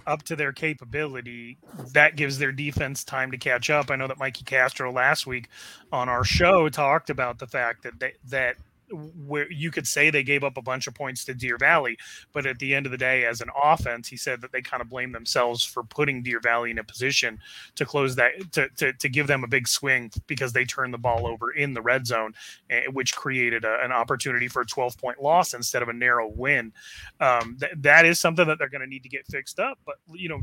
up 0.08 0.24
to 0.24 0.36
their 0.36 0.52
capability, 0.52 1.58
that 1.94 2.16
gives 2.16 2.38
their 2.38 2.52
defense 2.52 3.04
time 3.04 3.32
to 3.32 3.38
catch 3.38 3.70
up. 3.70 3.92
I 3.92 3.96
know 3.96 4.08
that 4.08 4.18
Mikey 4.18 4.44
Castro 4.44 4.92
last 4.92 5.28
week 5.28 5.48
on 5.92 6.10
our 6.10 6.24
show 6.24 6.70
talked 6.70 7.10
about 7.10 7.40
the 7.40 7.48
fact 7.48 7.84
that 7.84 8.00
they, 8.00 8.14
that 8.30 8.56
where 8.92 9.52
you 9.52 9.72
could 9.72 9.88
say 9.88 10.10
they 10.10 10.24
gave 10.24 10.44
up 10.44 10.58
a 10.58 10.62
bunch 10.62 10.88
of 10.88 10.94
points 10.94 11.26
to 11.26 11.34
Deer 11.34 11.58
Valley, 11.58 11.98
but 12.34 12.46
at 12.46 12.60
the 12.60 12.74
end 12.74 12.86
of 12.86 12.92
the 12.92 12.98
day, 12.98 13.26
as 13.26 13.42
an 13.42 13.50
offense, 13.62 14.08
he 14.08 14.18
said 14.18 14.42
that 14.42 14.52
they 14.52 14.62
kind 14.62 14.82
of 14.82 14.90
blame 14.90 15.12
themselves 15.12 15.64
for 15.64 15.84
putting 15.84 16.24
Deer 16.24 16.40
Valley 16.40 16.72
in 16.72 16.80
a 16.80 16.84
position 16.84 17.40
to 17.76 17.86
close 17.86 18.16
that 18.16 18.32
to, 18.52 18.70
to, 18.78 18.94
to 18.94 19.10
give 19.10 19.28
them 19.28 19.44
a 19.44 19.48
big 19.48 19.68
swing 19.68 20.12
because 20.28 20.54
they 20.54 20.66
turned 20.66 20.94
the 20.94 20.98
ball 20.98 21.28
over 21.28 21.52
in 21.52 21.74
the 21.74 21.82
red 21.82 22.06
zone, 22.06 22.34
eh, 22.70 22.84
which 22.92 23.16
created 23.16 23.66
a, 23.66 23.84
an 23.84 23.92
opportunity 23.92 24.48
for 24.48 24.62
a 24.62 24.66
12 24.66 24.98
point 24.98 25.22
loss 25.22 25.54
instead 25.54 25.82
of 25.82 25.90
a 25.90 25.94
narrow 25.94 26.28
win. 26.28 26.72
Um, 27.20 27.58
th- 27.60 27.74
that 27.78 28.06
is 28.06 28.20
something 28.20 28.48
that 28.48 28.58
they're 28.60 28.70
going 28.70 28.82
to 28.82 28.88
need 28.88 29.04
to 29.04 29.10
get 29.10 29.26
fixed 29.28 29.60
up. 29.60 29.80
But 29.86 29.96
you 30.14 30.30
know, 30.30 30.42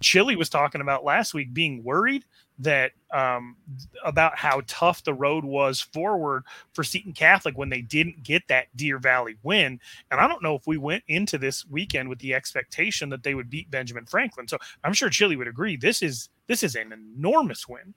Chilly 0.00 0.36
was 0.36 0.48
talking 0.48 0.80
about 0.80 1.04
last 1.04 1.34
week 1.34 1.52
being 1.52 1.82
worried 1.82 2.24
that 2.58 2.92
um, 3.12 3.56
about 4.04 4.36
how 4.36 4.62
tough 4.66 5.04
the 5.04 5.14
road 5.14 5.44
was 5.44 5.80
forward 5.80 6.44
for 6.72 6.82
Seton 6.82 7.12
Catholic 7.12 7.56
when 7.56 7.68
they 7.68 7.80
didn't 7.80 8.22
get 8.22 8.46
that 8.48 8.66
Deer 8.76 8.98
Valley 8.98 9.36
win. 9.42 9.80
And 10.10 10.20
I 10.20 10.26
don't 10.26 10.42
know 10.42 10.54
if 10.54 10.66
we 10.66 10.76
went 10.76 11.04
into 11.08 11.38
this 11.38 11.64
weekend 11.66 12.08
with 12.08 12.18
the 12.18 12.34
expectation 12.34 13.08
that 13.10 13.22
they 13.22 13.34
would 13.34 13.48
beat 13.48 13.70
Benjamin 13.70 14.06
Franklin. 14.06 14.48
So 14.48 14.58
I'm 14.84 14.92
sure 14.92 15.08
Chilly 15.08 15.36
would 15.36 15.48
agree. 15.48 15.76
This 15.76 16.02
is 16.02 16.28
this 16.46 16.62
is 16.62 16.74
an 16.74 16.92
enormous 16.92 17.68
win. 17.68 17.94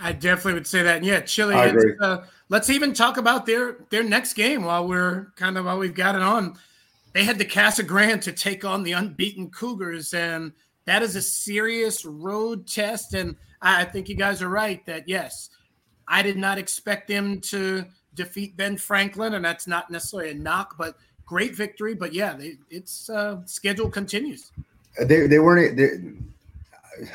I 0.00 0.12
definitely 0.12 0.54
would 0.54 0.66
say 0.66 0.82
that. 0.82 0.98
And 0.98 1.06
yeah, 1.06 1.20
Chilly. 1.20 1.54
Uh, 2.00 2.22
let's 2.48 2.70
even 2.70 2.92
talk 2.92 3.16
about 3.18 3.46
their 3.46 3.84
their 3.90 4.02
next 4.02 4.34
game 4.34 4.64
while 4.64 4.86
we're 4.86 5.32
kind 5.36 5.56
of 5.56 5.66
while 5.66 5.78
we've 5.78 5.94
got 5.94 6.14
it 6.14 6.22
on. 6.22 6.58
They 7.12 7.24
had 7.24 7.38
the 7.38 7.44
Casa 7.44 7.82
Grande 7.82 8.22
to 8.22 8.32
take 8.32 8.64
on 8.64 8.82
the 8.82 8.92
unbeaten 8.92 9.50
Cougars, 9.50 10.14
and 10.14 10.52
that 10.84 11.02
is 11.02 11.16
a 11.16 11.22
serious 11.22 12.04
road 12.04 12.66
test. 12.66 13.14
And 13.14 13.36
I 13.60 13.84
think 13.84 14.08
you 14.08 14.14
guys 14.14 14.42
are 14.42 14.48
right 14.48 14.84
that 14.86 15.08
yes, 15.08 15.50
I 16.08 16.22
did 16.22 16.36
not 16.36 16.58
expect 16.58 17.08
them 17.08 17.40
to 17.42 17.84
defeat 18.14 18.56
Ben 18.56 18.76
Franklin, 18.76 19.34
and 19.34 19.44
that's 19.44 19.66
not 19.66 19.90
necessarily 19.90 20.30
a 20.30 20.34
knock, 20.34 20.76
but 20.76 20.96
great 21.24 21.54
victory. 21.54 21.94
But 21.94 22.12
yeah, 22.12 22.34
they, 22.34 22.56
it's 22.70 23.08
uh, 23.08 23.40
schedule 23.46 23.88
continues. 23.88 24.52
They 25.00 25.26
they 25.26 25.38
weren't. 25.38 25.76
They, 25.76 27.06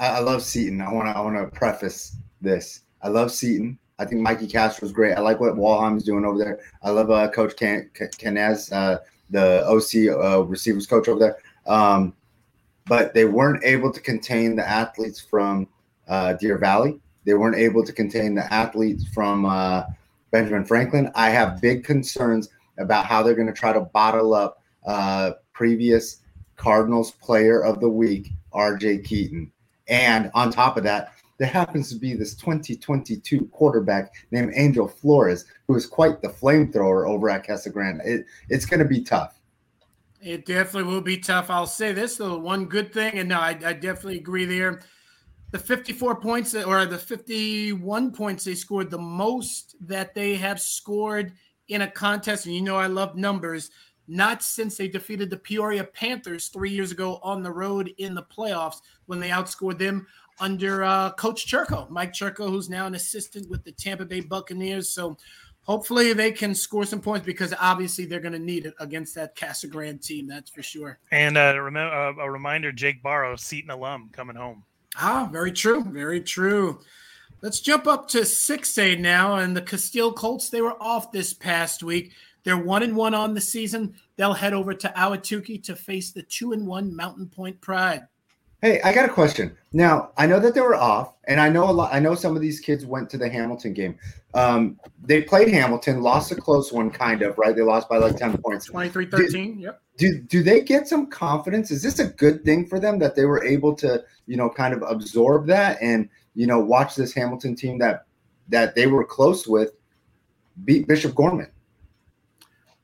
I 0.00 0.20
love 0.20 0.42
Seton. 0.42 0.80
I 0.80 0.92
want 0.92 1.08
to 1.08 1.16
I 1.16 1.20
want 1.20 1.36
to 1.36 1.46
preface 1.56 2.16
this. 2.40 2.80
I 3.02 3.08
love 3.08 3.30
Seton. 3.30 3.78
I 3.98 4.06
think 4.06 4.22
Mikey 4.22 4.46
Castro 4.46 4.86
is 4.86 4.92
great. 4.92 5.12
I 5.12 5.20
like 5.20 5.40
what 5.40 5.54
Walheim's 5.56 6.04
doing 6.04 6.24
over 6.24 6.38
there. 6.38 6.58
I 6.82 6.90
love 6.90 7.10
uh, 7.10 7.30
Coach 7.30 7.54
Can- 7.56 7.90
Canez, 8.16 8.72
uh, 8.72 8.98
the 9.28 9.62
OC 9.66 10.18
uh, 10.18 10.42
receivers 10.44 10.86
coach 10.86 11.06
over 11.06 11.20
there. 11.20 11.36
Um, 11.66 12.14
but 12.90 13.14
they 13.14 13.24
weren't 13.24 13.62
able 13.62 13.92
to 13.92 14.00
contain 14.00 14.56
the 14.56 14.68
athletes 14.68 15.20
from 15.20 15.68
uh, 16.08 16.32
Deer 16.32 16.58
Valley. 16.58 16.98
They 17.24 17.34
weren't 17.34 17.54
able 17.54 17.84
to 17.84 17.92
contain 17.92 18.34
the 18.34 18.52
athletes 18.52 19.06
from 19.14 19.46
uh, 19.46 19.84
Benjamin 20.32 20.64
Franklin. 20.64 21.08
I 21.14 21.30
have 21.30 21.60
big 21.60 21.84
concerns 21.84 22.48
about 22.78 23.06
how 23.06 23.22
they're 23.22 23.36
going 23.36 23.46
to 23.46 23.52
try 23.52 23.72
to 23.72 23.82
bottle 23.82 24.34
up 24.34 24.64
uh, 24.84 25.34
previous 25.52 26.22
Cardinals 26.56 27.12
player 27.12 27.62
of 27.62 27.78
the 27.78 27.88
week, 27.88 28.32
RJ 28.52 29.04
Keaton. 29.04 29.52
And 29.86 30.28
on 30.34 30.50
top 30.50 30.76
of 30.76 30.82
that, 30.82 31.12
there 31.38 31.46
happens 31.46 31.90
to 31.90 31.94
be 31.94 32.14
this 32.14 32.34
2022 32.34 33.46
quarterback 33.52 34.12
named 34.32 34.52
Angel 34.56 34.88
Flores, 34.88 35.44
who 35.68 35.76
is 35.76 35.86
quite 35.86 36.22
the 36.22 36.28
flamethrower 36.28 37.08
over 37.08 37.30
at 37.30 37.46
Casa 37.46 37.70
Grande. 37.70 38.00
It, 38.04 38.26
it's 38.48 38.66
going 38.66 38.80
to 38.80 38.84
be 38.84 39.00
tough. 39.00 39.39
It 40.22 40.44
definitely 40.44 40.92
will 40.92 41.00
be 41.00 41.18
tough. 41.18 41.48
I'll 41.50 41.66
say 41.66 41.92
this 41.92 42.16
though, 42.16 42.38
one 42.38 42.66
good 42.66 42.92
thing, 42.92 43.14
and 43.14 43.28
no, 43.30 43.40
I, 43.40 43.58
I 43.64 43.72
definitely 43.72 44.18
agree 44.18 44.44
there 44.44 44.80
the 45.50 45.58
54 45.58 46.20
points 46.20 46.54
or 46.54 46.86
the 46.86 46.98
51 46.98 48.12
points 48.12 48.44
they 48.44 48.54
scored, 48.54 48.90
the 48.90 48.98
most 48.98 49.76
that 49.80 50.14
they 50.14 50.36
have 50.36 50.60
scored 50.60 51.32
in 51.68 51.82
a 51.82 51.90
contest. 51.90 52.46
And 52.46 52.54
you 52.54 52.62
know, 52.62 52.76
I 52.76 52.86
love 52.86 53.16
numbers, 53.16 53.70
not 54.06 54.42
since 54.42 54.76
they 54.76 54.88
defeated 54.88 55.28
the 55.28 55.36
Peoria 55.36 55.84
Panthers 55.84 56.48
three 56.48 56.70
years 56.70 56.92
ago 56.92 57.18
on 57.22 57.42
the 57.42 57.50
road 57.50 57.92
in 57.98 58.14
the 58.14 58.22
playoffs 58.22 58.80
when 59.06 59.18
they 59.18 59.30
outscored 59.30 59.78
them 59.78 60.06
under 60.38 60.84
uh, 60.84 61.10
Coach 61.12 61.46
Churko, 61.46 61.90
Mike 61.90 62.12
Churko, 62.12 62.48
who's 62.48 62.70
now 62.70 62.86
an 62.86 62.94
assistant 62.94 63.50
with 63.50 63.62
the 63.64 63.72
Tampa 63.72 64.04
Bay 64.04 64.20
Buccaneers. 64.20 64.88
So 64.88 65.16
hopefully 65.62 66.12
they 66.12 66.32
can 66.32 66.54
score 66.54 66.84
some 66.84 67.00
points 67.00 67.26
because 67.26 67.54
obviously 67.60 68.06
they're 68.06 68.20
going 68.20 68.32
to 68.32 68.38
need 68.38 68.66
it 68.66 68.74
against 68.80 69.14
that 69.14 69.36
Casa 69.36 69.66
Grande 69.66 70.02
team. 70.02 70.26
That's 70.26 70.50
for 70.50 70.62
sure. 70.62 70.98
And 71.10 71.36
uh, 71.36 71.54
uh, 71.54 72.12
a 72.18 72.30
reminder: 72.30 72.72
Jake 72.72 73.02
Barrow, 73.02 73.36
Seton 73.36 73.70
alum, 73.70 74.10
coming 74.12 74.36
home. 74.36 74.64
Ah, 74.96 75.28
very 75.30 75.52
true. 75.52 75.84
Very 75.84 76.20
true. 76.20 76.80
Let's 77.42 77.60
jump 77.60 77.86
up 77.86 78.08
to 78.08 78.20
6A 78.20 78.98
now. 78.98 79.36
And 79.36 79.56
the 79.56 79.62
Casteel 79.62 80.14
Colts, 80.14 80.50
they 80.50 80.60
were 80.60 80.80
off 80.82 81.10
this 81.10 81.32
past 81.32 81.82
week. 81.82 82.12
They're 82.42 82.58
one 82.58 82.82
and 82.82 82.96
one 82.96 83.14
on 83.14 83.34
the 83.34 83.40
season. 83.40 83.94
They'll 84.16 84.32
head 84.32 84.52
over 84.52 84.74
to 84.74 84.88
Ahwatukee 84.96 85.62
to 85.64 85.76
face 85.76 86.12
the 86.12 86.22
two 86.22 86.52
and 86.52 86.66
one 86.66 86.94
Mountain 86.94 87.28
Point 87.28 87.60
Pride. 87.60 88.02
Hey, 88.62 88.78
I 88.82 88.92
got 88.92 89.08
a 89.08 89.12
question. 89.12 89.56
Now, 89.72 90.10
I 90.18 90.26
know 90.26 90.38
that 90.38 90.54
they 90.54 90.60
were 90.60 90.74
off, 90.74 91.14
and 91.24 91.40
I 91.40 91.48
know 91.48 91.70
a 91.70 91.72
lot. 91.72 91.94
I 91.94 91.98
know 91.98 92.14
some 92.14 92.36
of 92.36 92.42
these 92.42 92.60
kids 92.60 92.84
went 92.84 93.08
to 93.10 93.16
the 93.16 93.28
Hamilton 93.28 93.72
game. 93.72 93.98
Um, 94.34 94.78
they 95.02 95.22
played 95.22 95.48
Hamilton, 95.48 96.02
lost 96.02 96.30
a 96.30 96.34
close 96.34 96.70
one, 96.70 96.90
kind 96.90 97.22
of, 97.22 97.38
right? 97.38 97.56
They 97.56 97.62
lost 97.62 97.88
by 97.88 97.96
like 97.96 98.16
10 98.16 98.36
points. 98.38 98.66
23 98.66 99.06
13. 99.06 99.58
Yep. 99.60 99.82
Do, 99.96 100.18
do 100.18 100.42
they 100.42 100.60
get 100.60 100.86
some 100.86 101.06
confidence? 101.06 101.70
Is 101.70 101.82
this 101.82 102.00
a 102.00 102.08
good 102.08 102.44
thing 102.44 102.66
for 102.66 102.78
them 102.78 102.98
that 102.98 103.14
they 103.14 103.24
were 103.24 103.42
able 103.44 103.74
to, 103.76 104.04
you 104.26 104.36
know, 104.36 104.50
kind 104.50 104.74
of 104.74 104.82
absorb 104.82 105.46
that 105.46 105.78
and, 105.80 106.08
you 106.34 106.46
know, 106.46 106.58
watch 106.58 106.96
this 106.96 107.14
Hamilton 107.14 107.56
team 107.56 107.78
that 107.78 108.06
that 108.48 108.74
they 108.74 108.86
were 108.86 109.04
close 109.04 109.46
with 109.46 109.72
beat 110.64 110.86
Bishop 110.86 111.14
Gorman? 111.14 111.50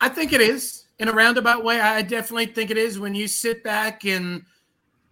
I 0.00 0.08
think 0.08 0.32
it 0.32 0.40
is 0.40 0.84
in 0.98 1.08
a 1.08 1.12
roundabout 1.12 1.64
way. 1.64 1.80
I 1.80 2.02
definitely 2.02 2.46
think 2.46 2.70
it 2.70 2.78
is 2.78 2.98
when 2.98 3.14
you 3.14 3.28
sit 3.28 3.62
back 3.62 4.06
and– 4.06 4.42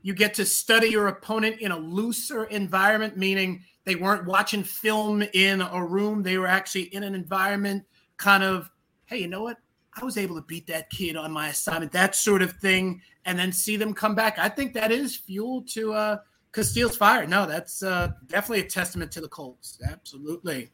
you 0.04 0.12
get 0.12 0.34
to 0.34 0.44
study 0.44 0.88
your 0.88 1.08
opponent 1.08 1.60
in 1.60 1.72
a 1.72 1.78
looser 1.78 2.44
environment, 2.44 3.16
meaning 3.16 3.64
they 3.84 3.94
weren't 3.96 4.26
watching 4.26 4.62
film 4.62 5.22
in 5.32 5.62
a 5.62 5.82
room. 5.82 6.22
They 6.22 6.36
were 6.36 6.46
actually 6.46 6.94
in 6.94 7.02
an 7.02 7.14
environment, 7.14 7.84
kind 8.18 8.42
of, 8.44 8.70
hey, 9.06 9.16
you 9.16 9.28
know 9.28 9.42
what? 9.42 9.56
I 9.94 10.04
was 10.04 10.18
able 10.18 10.36
to 10.36 10.42
beat 10.42 10.66
that 10.66 10.90
kid 10.90 11.16
on 11.16 11.32
my 11.32 11.48
assignment, 11.48 11.90
that 11.92 12.14
sort 12.14 12.42
of 12.42 12.52
thing, 12.58 13.00
and 13.24 13.38
then 13.38 13.50
see 13.50 13.78
them 13.78 13.94
come 13.94 14.14
back. 14.14 14.38
I 14.38 14.50
think 14.50 14.74
that 14.74 14.92
is 14.92 15.16
fuel 15.16 15.62
to 15.68 15.94
uh, 15.94 16.16
Casteel's 16.52 16.98
fire. 16.98 17.26
No, 17.26 17.46
that's 17.46 17.82
uh, 17.82 18.12
definitely 18.26 18.66
a 18.66 18.68
testament 18.68 19.10
to 19.12 19.22
the 19.22 19.28
Colts. 19.28 19.78
Absolutely. 19.90 20.68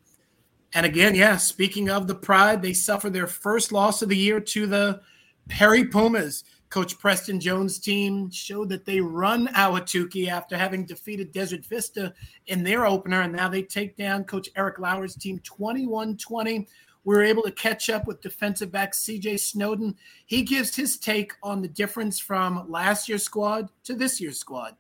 And 0.75 0.85
again, 0.85 1.15
yeah, 1.15 1.37
speaking 1.37 1.89
of 1.89 2.09
the 2.09 2.17
pride, 2.17 2.63
they 2.63 2.73
suffered 2.73 3.13
their 3.13 3.29
first 3.29 3.71
loss 3.71 4.03
of 4.03 4.09
the 4.09 4.17
year 4.17 4.41
to 4.41 4.67
the 4.67 5.03
Perry 5.49 5.85
Pumas. 5.85 6.43
Coach 6.71 6.99
Preston 7.01 7.41
Jones' 7.41 7.81
team 7.81 8.31
showed 8.31 8.69
that 8.69 8.85
they 8.85 9.01
run 9.01 9.49
Ahwatukee 9.49 10.29
after 10.29 10.57
having 10.57 10.87
defeated 10.87 11.33
Desert 11.33 11.67
Vista 11.67 12.15
in 12.47 12.63
their 12.63 12.87
opener, 12.87 13.23
and 13.23 13.33
now 13.33 13.49
they 13.49 13.63
take 13.63 13.97
down 13.97 14.23
Coach 14.23 14.49
Eric 14.55 14.79
Lauer's 14.79 15.17
team 15.17 15.41
21 15.41 16.17
20. 16.17 16.69
We 17.03 17.17
are 17.17 17.23
able 17.23 17.43
to 17.43 17.51
catch 17.51 17.91
up 17.91 18.07
with 18.07 18.21
defensive 18.21 18.71
back 18.71 18.93
CJ 18.93 19.41
Snowden. 19.41 19.97
He 20.27 20.43
gives 20.43 20.77
his 20.77 20.97
take 20.97 21.33
on 21.43 21.61
the 21.61 21.69
difference 21.69 22.21
from 22.21 22.71
last 22.71 23.09
year's 23.09 23.25
squad 23.25 23.69
to 23.85 23.95
this 23.95 24.21
year's 24.21 24.39
squad. 24.39 24.77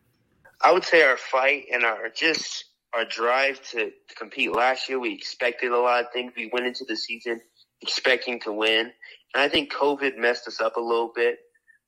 I 0.62 0.72
would 0.72 0.84
say 0.84 1.02
our 1.02 1.16
fight 1.16 1.64
and 1.72 1.84
our 1.84 2.08
just 2.10 2.66
our 2.94 3.04
drive 3.04 3.62
to, 3.70 3.90
to 3.90 4.14
compete 4.16 4.52
last 4.52 4.88
year, 4.88 5.00
we 5.00 5.12
expected 5.12 5.72
a 5.72 5.78
lot 5.78 6.04
of 6.04 6.12
things. 6.12 6.32
We 6.36 6.50
went 6.52 6.66
into 6.66 6.84
the 6.84 6.96
season 6.96 7.40
expecting 7.80 8.38
to 8.40 8.52
win. 8.52 8.92
And 9.34 9.42
I 9.42 9.48
think 9.48 9.72
COVID 9.72 10.18
messed 10.18 10.46
us 10.46 10.60
up 10.60 10.76
a 10.76 10.80
little 10.80 11.12
bit 11.14 11.38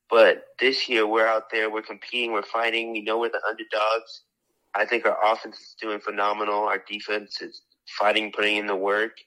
but 0.09 0.45
this 0.59 0.87
year 0.89 1.07
we're 1.07 1.27
out 1.27 1.49
there, 1.51 1.69
we're 1.69 1.81
competing, 1.81 2.31
we're 2.31 2.43
fighting. 2.43 2.91
We 2.91 3.01
know 3.01 3.19
we're 3.19 3.29
the 3.29 3.41
underdogs. 3.47 4.21
I 4.75 4.85
think 4.85 5.05
our 5.05 5.17
offense 5.23 5.57
is 5.59 5.75
doing 5.79 5.99
phenomenal. 5.99 6.63
Our 6.63 6.83
defense 6.87 7.41
is 7.41 7.61
fighting, 7.99 8.31
putting 8.31 8.57
in 8.57 8.67
the 8.67 8.75
work, 8.75 9.17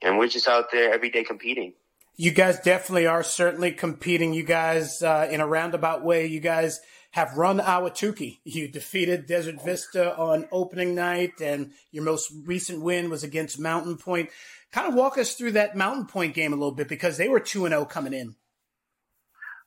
and 0.00 0.18
we're 0.18 0.28
just 0.28 0.48
out 0.48 0.70
there 0.70 0.92
every 0.92 1.10
day 1.10 1.24
competing. 1.24 1.74
You 2.16 2.30
guys 2.30 2.60
definitely 2.60 3.06
are 3.06 3.22
certainly 3.22 3.72
competing. 3.72 4.34
You 4.34 4.44
guys, 4.44 5.02
uh, 5.02 5.28
in 5.30 5.40
a 5.40 5.46
roundabout 5.46 6.04
way, 6.04 6.26
you 6.26 6.40
guys 6.40 6.80
have 7.12 7.36
run 7.36 7.58
Ahwatukee. 7.58 8.38
You 8.44 8.68
defeated 8.68 9.26
Desert 9.26 9.62
Vista 9.64 10.16
on 10.16 10.46
opening 10.52 10.94
night, 10.94 11.40
and 11.40 11.72
your 11.90 12.04
most 12.04 12.32
recent 12.44 12.82
win 12.82 13.10
was 13.10 13.24
against 13.24 13.58
Mountain 13.58 13.96
Point. 13.98 14.30
Kind 14.72 14.88
of 14.88 14.94
walk 14.94 15.18
us 15.18 15.34
through 15.34 15.52
that 15.52 15.76
Mountain 15.76 16.06
Point 16.06 16.34
game 16.34 16.52
a 16.52 16.56
little 16.56 16.74
bit 16.74 16.88
because 16.88 17.16
they 17.16 17.28
were 17.28 17.40
2 17.40 17.68
0 17.68 17.84
coming 17.86 18.12
in. 18.12 18.34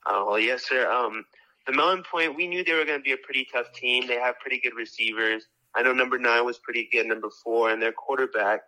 Oh, 0.05 0.27
well, 0.29 0.39
yes, 0.39 0.63
sir. 0.67 0.89
Um, 0.89 1.25
the 1.65 1.73
Mountain 1.73 2.05
Point, 2.09 2.35
we 2.35 2.47
knew 2.47 2.63
they 2.63 2.73
were 2.73 2.85
going 2.85 2.99
to 2.99 3.03
be 3.03 3.13
a 3.13 3.17
pretty 3.17 3.47
tough 3.51 3.71
team. 3.73 4.07
They 4.07 4.19
have 4.19 4.39
pretty 4.39 4.59
good 4.59 4.75
receivers. 4.75 5.47
I 5.75 5.81
know 5.81 5.93
number 5.93 6.17
nine 6.17 6.45
was 6.45 6.59
pretty 6.59 6.87
good, 6.91 7.07
number 7.07 7.29
four, 7.43 7.71
and 7.71 7.81
their 7.81 7.91
quarterback, 7.91 8.61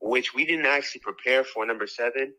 which 0.00 0.34
we 0.34 0.46
didn't 0.46 0.66
actually 0.66 1.00
prepare 1.00 1.44
for, 1.44 1.66
number 1.66 1.86
seven. 1.86 2.32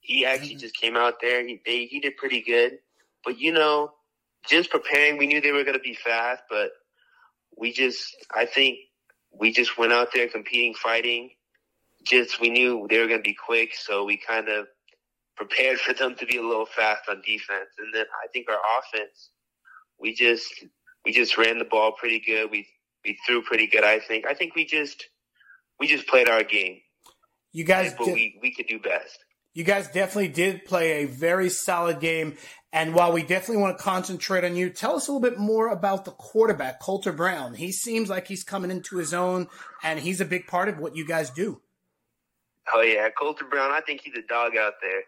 He 0.00 0.24
actually 0.24 0.50
mm-hmm. 0.50 0.58
just 0.58 0.76
came 0.76 0.96
out 0.96 1.20
there. 1.20 1.46
He 1.46 1.60
they, 1.64 1.84
he 1.84 2.00
did 2.00 2.16
pretty 2.16 2.40
good, 2.40 2.78
but 3.24 3.38
you 3.38 3.52
know, 3.52 3.92
just 4.48 4.70
preparing, 4.70 5.18
we 5.18 5.26
knew 5.26 5.40
they 5.40 5.52
were 5.52 5.64
going 5.64 5.76
to 5.76 5.82
be 5.82 5.94
fast, 5.94 6.42
but 6.48 6.70
we 7.56 7.72
just, 7.72 8.16
I 8.34 8.46
think, 8.46 8.78
we 9.32 9.52
just 9.52 9.76
went 9.78 9.92
out 9.92 10.08
there 10.14 10.26
competing, 10.28 10.74
fighting. 10.74 11.30
Just 12.02 12.40
we 12.40 12.48
knew 12.48 12.86
they 12.88 12.98
were 12.98 13.06
going 13.06 13.20
to 13.20 13.22
be 13.22 13.36
quick, 13.46 13.74
so 13.74 14.04
we 14.04 14.16
kind 14.16 14.48
of 14.48 14.66
prepared 15.40 15.78
for 15.80 15.94
them 15.94 16.14
to 16.16 16.26
be 16.26 16.36
a 16.36 16.42
little 16.42 16.66
fast 16.66 17.08
on 17.08 17.22
defense. 17.26 17.70
And 17.78 17.94
then 17.94 18.04
I 18.22 18.28
think 18.28 18.46
our 18.50 18.58
offense, 18.78 19.30
we 19.98 20.14
just 20.14 20.52
we 21.04 21.12
just 21.12 21.38
ran 21.38 21.58
the 21.58 21.64
ball 21.64 21.92
pretty 21.92 22.20
good. 22.20 22.50
We 22.50 22.66
we 23.04 23.18
threw 23.26 23.42
pretty 23.42 23.66
good. 23.66 23.82
I 23.82 24.00
think. 24.00 24.26
I 24.26 24.34
think 24.34 24.54
we 24.54 24.66
just 24.66 25.06
we 25.78 25.86
just 25.86 26.06
played 26.06 26.28
our 26.28 26.42
game. 26.42 26.80
You 27.52 27.64
guys, 27.64 27.94
but 27.96 28.04
did, 28.04 28.14
we 28.14 28.38
we 28.42 28.54
could 28.54 28.66
do 28.66 28.78
best. 28.78 29.18
You 29.54 29.64
guys 29.64 29.86
definitely 29.86 30.28
did 30.28 30.66
play 30.66 31.02
a 31.02 31.06
very 31.06 31.48
solid 31.48 32.00
game. 32.00 32.36
And 32.72 32.94
while 32.94 33.12
we 33.12 33.22
definitely 33.22 33.62
want 33.62 33.78
to 33.78 33.82
concentrate 33.82 34.44
on 34.44 34.54
you, 34.54 34.70
tell 34.70 34.94
us 34.94 35.08
a 35.08 35.12
little 35.12 35.28
bit 35.28 35.40
more 35.40 35.68
about 35.68 36.04
the 36.04 36.12
quarterback, 36.12 36.78
Colter 36.80 37.12
Brown. 37.12 37.54
He 37.54 37.72
seems 37.72 38.08
like 38.08 38.28
he's 38.28 38.44
coming 38.44 38.70
into 38.70 38.98
his 38.98 39.12
own, 39.12 39.48
and 39.82 39.98
he's 39.98 40.20
a 40.20 40.24
big 40.24 40.46
part 40.46 40.68
of 40.68 40.78
what 40.78 40.94
you 40.94 41.04
guys 41.04 41.30
do. 41.30 41.62
Oh 42.72 42.82
yeah, 42.82 43.08
Colter 43.18 43.46
Brown. 43.50 43.72
I 43.72 43.80
think 43.80 44.02
he's 44.02 44.14
a 44.14 44.26
dog 44.28 44.56
out 44.56 44.74
there. 44.82 45.02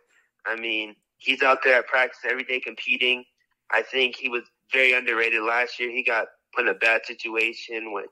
I 0.46 0.56
mean, 0.56 0.96
he's 1.18 1.42
out 1.42 1.58
there 1.64 1.78
at 1.78 1.86
practice 1.86 2.20
every 2.28 2.44
day 2.44 2.60
competing. 2.60 3.24
I 3.70 3.82
think 3.82 4.16
he 4.16 4.28
was 4.28 4.42
very 4.72 4.92
underrated 4.92 5.42
last 5.42 5.78
year. 5.78 5.90
He 5.90 6.02
got 6.02 6.26
put 6.54 6.66
in 6.66 6.68
a 6.68 6.78
bad 6.78 7.06
situation 7.06 7.92
when 7.92 8.04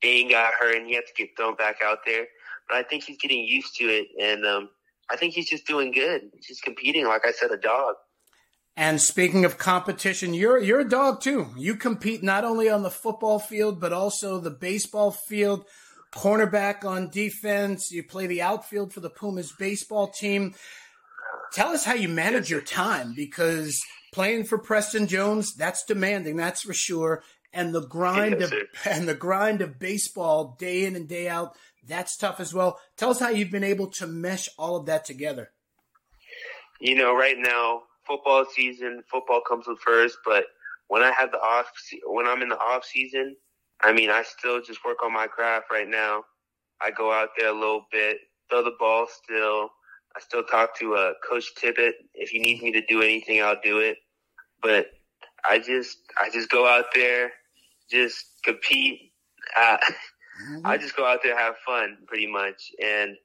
Dane 0.00 0.30
got 0.30 0.52
hurt 0.58 0.76
and 0.76 0.86
he 0.86 0.94
had 0.94 1.04
to 1.06 1.12
get 1.16 1.30
thrown 1.36 1.54
back 1.56 1.76
out 1.82 1.98
there. 2.06 2.26
But 2.68 2.78
I 2.78 2.82
think 2.82 3.04
he's 3.04 3.18
getting 3.18 3.44
used 3.44 3.74
to 3.76 3.84
it, 3.84 4.06
and 4.20 4.46
um, 4.46 4.70
I 5.10 5.16
think 5.16 5.34
he's 5.34 5.50
just 5.50 5.66
doing 5.66 5.92
good. 5.92 6.22
He's 6.34 6.46
just 6.46 6.62
competing, 6.62 7.06
like 7.06 7.26
I 7.26 7.32
said, 7.32 7.50
a 7.50 7.56
dog. 7.56 7.96
And 8.76 9.00
speaking 9.00 9.44
of 9.44 9.58
competition, 9.58 10.32
you're 10.32 10.58
you're 10.58 10.80
a 10.80 10.88
dog 10.88 11.20
too. 11.20 11.48
You 11.56 11.76
compete 11.76 12.22
not 12.22 12.44
only 12.44 12.70
on 12.70 12.82
the 12.82 12.90
football 12.90 13.38
field 13.38 13.80
but 13.80 13.92
also 13.92 14.38
the 14.38 14.50
baseball 14.50 15.10
field. 15.10 15.66
Cornerback 16.14 16.84
on 16.84 17.08
defense. 17.08 17.90
You 17.90 18.02
play 18.02 18.26
the 18.26 18.42
outfield 18.42 18.92
for 18.92 19.00
the 19.00 19.10
Pumas 19.10 19.52
baseball 19.58 20.08
team. 20.08 20.54
Tell 21.52 21.68
us 21.68 21.84
how 21.84 21.94
you 21.94 22.08
manage 22.08 22.50
your 22.50 22.60
time 22.60 23.14
because 23.14 23.82
playing 24.12 24.44
for 24.44 24.58
Preston 24.58 25.06
Jones, 25.06 25.54
that's 25.54 25.84
demanding, 25.84 26.36
that's 26.36 26.62
for 26.62 26.74
sure. 26.74 27.22
And 27.52 27.74
the 27.74 27.86
grind 27.86 28.40
yes, 28.40 28.52
of 28.52 28.54
and 28.86 29.08
the 29.08 29.14
grind 29.14 29.60
of 29.60 29.78
baseball 29.78 30.56
day 30.58 30.86
in 30.86 30.96
and 30.96 31.06
day 31.08 31.28
out, 31.28 31.54
that's 31.86 32.16
tough 32.16 32.40
as 32.40 32.54
well. 32.54 32.78
Tell 32.96 33.10
us 33.10 33.20
how 33.20 33.28
you've 33.28 33.50
been 33.50 33.64
able 33.64 33.88
to 33.92 34.06
mesh 34.06 34.48
all 34.58 34.76
of 34.76 34.86
that 34.86 35.04
together. 35.04 35.50
You 36.80 36.94
know, 36.96 37.14
right 37.14 37.36
now, 37.38 37.82
football 38.06 38.44
season, 38.44 39.02
football 39.10 39.40
comes 39.46 39.66
first, 39.84 40.16
but 40.24 40.44
when 40.88 41.02
I 41.02 41.12
have 41.12 41.30
the 41.30 41.38
off 41.38 41.66
when 42.06 42.26
I'm 42.26 42.42
in 42.42 42.48
the 42.48 42.58
off 42.58 42.84
season, 42.84 43.36
I 43.80 43.92
mean, 43.92 44.10
I 44.10 44.22
still 44.22 44.62
just 44.62 44.84
work 44.84 44.98
on 45.04 45.12
my 45.12 45.26
craft 45.26 45.66
right 45.70 45.88
now. 45.88 46.24
I 46.80 46.90
go 46.90 47.12
out 47.12 47.30
there 47.38 47.50
a 47.50 47.58
little 47.58 47.86
bit, 47.92 48.18
throw 48.50 48.62
the 48.62 48.74
ball 48.78 49.06
still, 49.24 49.70
I 50.16 50.20
still 50.20 50.42
talk 50.44 50.78
to 50.78 50.94
uh, 50.94 51.12
Coach 51.28 51.54
Tippett. 51.54 51.92
If 52.14 52.30
he 52.30 52.38
needs 52.38 52.62
me 52.62 52.72
to 52.72 52.82
do 52.86 53.02
anything, 53.02 53.42
I'll 53.42 53.60
do 53.62 53.78
it. 53.78 53.98
But 54.60 54.86
I 55.48 55.58
just 55.58 55.98
I 56.20 56.30
just 56.30 56.50
go 56.50 56.66
out 56.66 56.86
there, 56.94 57.32
just 57.90 58.24
compete. 58.44 59.12
Uh, 59.58 59.76
mm-hmm. 59.80 60.66
I 60.66 60.76
just 60.76 60.96
go 60.96 61.06
out 61.06 61.20
there 61.22 61.38
have 61.38 61.54
fun, 61.66 61.98
pretty 62.06 62.26
much. 62.26 62.70
And 62.82 63.16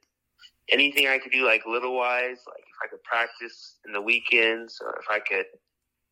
anything 0.70 1.08
I 1.08 1.18
could 1.18 1.32
do, 1.32 1.44
like 1.44 1.62
little 1.66 1.96
wise, 1.96 2.38
like 2.46 2.62
if 2.62 2.76
I 2.84 2.88
could 2.88 3.02
practice 3.02 3.76
in 3.86 3.92
the 3.92 4.00
weekends, 4.00 4.78
or 4.80 4.98
if 4.98 5.06
I 5.10 5.20
could 5.20 5.46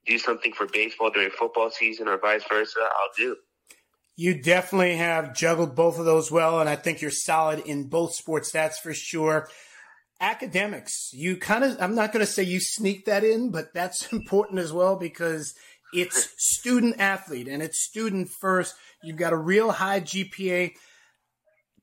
do 0.07 0.19
something 0.19 0.53
for 0.53 0.67
baseball 0.67 1.11
during 1.11 1.31
football 1.31 1.71
season, 1.71 2.07
or 2.07 2.19
vice 2.19 2.45
versa, 2.49 2.81
I'll 2.83 3.13
do. 3.17 3.37
You 4.19 4.41
definitely 4.41 4.97
have 4.97 5.35
juggled 5.35 5.75
both 5.75 5.99
of 5.99 6.07
those 6.07 6.31
well, 6.31 6.61
and 6.61 6.71
I 6.71 6.77
think 6.77 7.03
you're 7.03 7.11
solid 7.11 7.61
in 7.61 7.89
both 7.89 8.15
sports. 8.15 8.51
That's 8.51 8.79
for 8.79 8.95
sure 8.95 9.49
academics 10.21 11.11
you 11.13 11.37
kind 11.37 11.63
of 11.63 11.77
i'm 11.81 11.95
not 11.95 12.13
going 12.13 12.25
to 12.25 12.31
say 12.31 12.43
you 12.43 12.59
sneak 12.59 13.05
that 13.05 13.23
in 13.23 13.51
but 13.51 13.73
that's 13.75 14.13
important 14.13 14.59
as 14.59 14.73
well 14.73 14.97
because 14.97 15.55
it's 15.93 16.35
student 16.37 16.97
athlete 16.99 17.49
and 17.49 17.63
it's 17.63 17.81
student 17.81 18.29
first. 18.29 18.75
You've 19.03 19.17
got 19.17 19.33
a 19.33 19.37
real 19.37 19.71
high 19.71 20.01
GPA. 20.01 20.73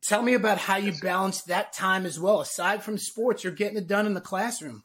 Tell 0.03 0.21
me 0.21 0.33
about 0.33 0.57
how 0.57 0.77
you 0.77 0.93
balance 1.01 1.43
that 1.43 1.73
time 1.73 2.05
as 2.05 2.19
well. 2.19 2.41
Aside 2.41 2.83
from 2.83 2.97
sports, 2.97 3.43
you're 3.43 3.53
getting 3.53 3.77
it 3.77 3.87
done 3.87 4.05
in 4.05 4.13
the 4.13 4.21
classroom. 4.21 4.83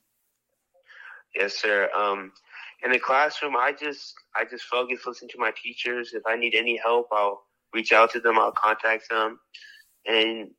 Yes, 1.34 1.56
sir. 1.58 1.90
Um, 1.94 2.32
in 2.84 2.92
the 2.92 2.98
classroom, 2.98 3.56
I 3.56 3.72
just 3.72 4.14
I 4.36 4.44
just 4.44 4.64
focus, 4.64 5.00
listen 5.06 5.28
to 5.28 5.38
my 5.38 5.52
teachers. 5.60 6.14
If 6.14 6.22
I 6.26 6.36
need 6.36 6.54
any 6.54 6.76
help, 6.76 7.08
I'll 7.12 7.42
reach 7.74 7.92
out 7.92 8.12
to 8.12 8.20
them. 8.20 8.38
I'll 8.38 8.52
contact 8.52 9.10
them, 9.10 9.40
and 10.06 10.50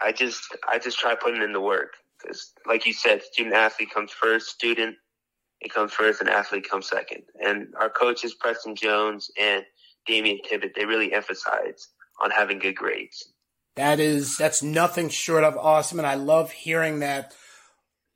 I 0.00 0.10
just 0.10 0.42
I 0.68 0.78
just 0.78 0.98
try 0.98 1.14
putting 1.14 1.42
in 1.42 1.52
the 1.52 1.60
work 1.60 1.94
because, 2.20 2.52
like 2.66 2.86
you 2.86 2.92
said, 2.92 3.22
student 3.22 3.54
athlete 3.54 3.90
comes 3.92 4.12
first. 4.12 4.48
Student 4.48 4.96
it 5.60 5.74
comes 5.74 5.92
first, 5.92 6.20
and 6.20 6.30
athlete 6.30 6.68
comes 6.68 6.88
second. 6.88 7.22
And 7.44 7.74
our 7.78 7.90
coaches, 7.90 8.34
Preston 8.34 8.76
Jones 8.76 9.30
and 9.38 9.64
Damian 10.06 10.38
Tibbet, 10.48 10.72
they 10.76 10.84
really 10.84 11.12
emphasize 11.12 11.88
on 12.22 12.30
having 12.30 12.58
good 12.58 12.76
grades. 12.76 13.32
That 13.76 14.00
is 14.00 14.36
that's 14.36 14.62
nothing 14.62 15.08
short 15.08 15.44
of 15.44 15.56
awesome, 15.56 15.98
and 15.98 16.06
I 16.06 16.14
love 16.14 16.50
hearing 16.52 17.00
that. 17.00 17.34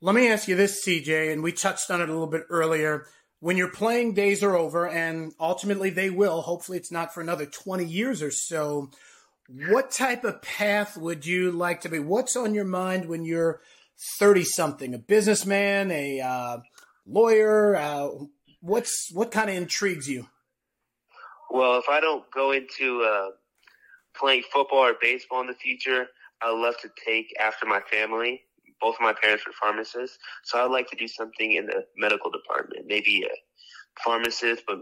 Let 0.01 0.15
me 0.15 0.29
ask 0.29 0.47
you 0.47 0.55
this, 0.55 0.85
CJ, 0.85 1.31
and 1.31 1.41
we 1.41 1.53
touched 1.53 1.89
on 1.89 2.01
it 2.01 2.09
a 2.09 2.11
little 2.11 2.27
bit 2.27 2.43
earlier. 2.49 3.05
When 3.39 3.57
your 3.57 3.69
playing 3.69 4.13
days 4.13 4.43
are 4.43 4.55
over, 4.55 4.87
and 4.87 5.33
ultimately 5.39 5.89
they 5.89 6.09
will, 6.09 6.41
hopefully 6.41 6.77
it's 6.77 6.91
not 6.91 7.13
for 7.13 7.21
another 7.21 7.45
20 7.45 7.85
years 7.85 8.21
or 8.21 8.31
so, 8.31 8.89
what 9.47 9.91
type 9.91 10.23
of 10.23 10.41
path 10.41 10.97
would 10.97 11.25
you 11.25 11.51
like 11.51 11.81
to 11.81 11.89
be? 11.89 11.99
What's 11.99 12.35
on 12.35 12.53
your 12.53 12.65
mind 12.65 13.07
when 13.07 13.23
you're 13.23 13.61
30 14.19 14.43
something? 14.43 14.93
A 14.93 14.99
businessman, 14.99 15.91
a 15.91 16.19
uh, 16.21 16.57
lawyer? 17.05 17.75
Uh, 17.75 18.09
what's 18.61 19.11
what 19.13 19.31
kind 19.31 19.49
of 19.49 19.55
intrigues 19.55 20.07
you? 20.07 20.27
Well, 21.49 21.77
if 21.77 21.85
I 21.89 21.99
don't 21.99 22.29
go 22.31 22.51
into 22.51 23.03
uh, 23.03 23.29
playing 24.15 24.43
football 24.51 24.79
or 24.79 24.95
baseball 24.99 25.41
in 25.41 25.47
the 25.47 25.53
future, 25.53 26.07
I'd 26.41 26.51
love 26.51 26.75
to 26.81 26.89
take 27.05 27.27
after 27.39 27.65
my 27.65 27.81
family. 27.91 28.41
Both 28.81 28.95
of 28.95 29.01
my 29.01 29.13
parents 29.13 29.45
were 29.45 29.53
pharmacists, 29.61 30.17
so 30.43 30.59
I'd 30.59 30.71
like 30.71 30.89
to 30.89 30.95
do 30.95 31.07
something 31.07 31.53
in 31.53 31.67
the 31.67 31.85
medical 31.95 32.31
department. 32.31 32.85
Maybe 32.87 33.23
a 33.23 34.01
pharmacist, 34.03 34.63
but 34.67 34.79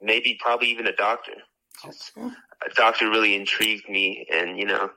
maybe 0.00 0.38
probably 0.40 0.68
even 0.68 0.86
a 0.86 0.96
doctor. 0.96 1.32
Okay. 1.84 2.28
A 2.64 2.74
doctor 2.74 3.10
really 3.10 3.34
intrigued 3.34 3.88
me, 3.88 4.26
and 4.32 4.58
you 4.58 4.64
know, 4.64 4.90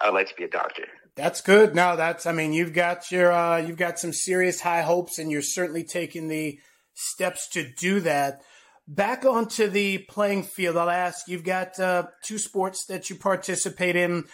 I'd 0.00 0.14
like 0.14 0.28
to 0.28 0.34
be 0.34 0.44
a 0.44 0.48
doctor. 0.48 0.84
That's 1.16 1.40
good. 1.40 1.74
No, 1.74 1.96
that's 1.96 2.26
I 2.26 2.32
mean, 2.32 2.52
you've 2.52 2.72
got 2.72 3.10
your 3.10 3.32
uh, 3.32 3.58
you've 3.58 3.76
got 3.76 3.98
some 3.98 4.12
serious 4.12 4.60
high 4.60 4.82
hopes, 4.82 5.18
and 5.18 5.30
you're 5.30 5.42
certainly 5.42 5.84
taking 5.84 6.28
the 6.28 6.58
steps 6.94 7.48
to 7.50 7.70
do 7.78 8.00
that. 8.00 8.42
Back 8.86 9.24
onto 9.24 9.68
the 9.68 9.98
playing 9.98 10.42
field, 10.42 10.76
I'll 10.76 10.90
ask. 10.90 11.28
You've 11.28 11.44
got 11.44 11.78
uh, 11.78 12.04
two 12.24 12.38
sports 12.38 12.86
that 12.86 13.08
you 13.08 13.16
participate 13.16 13.96
in. 13.96 14.24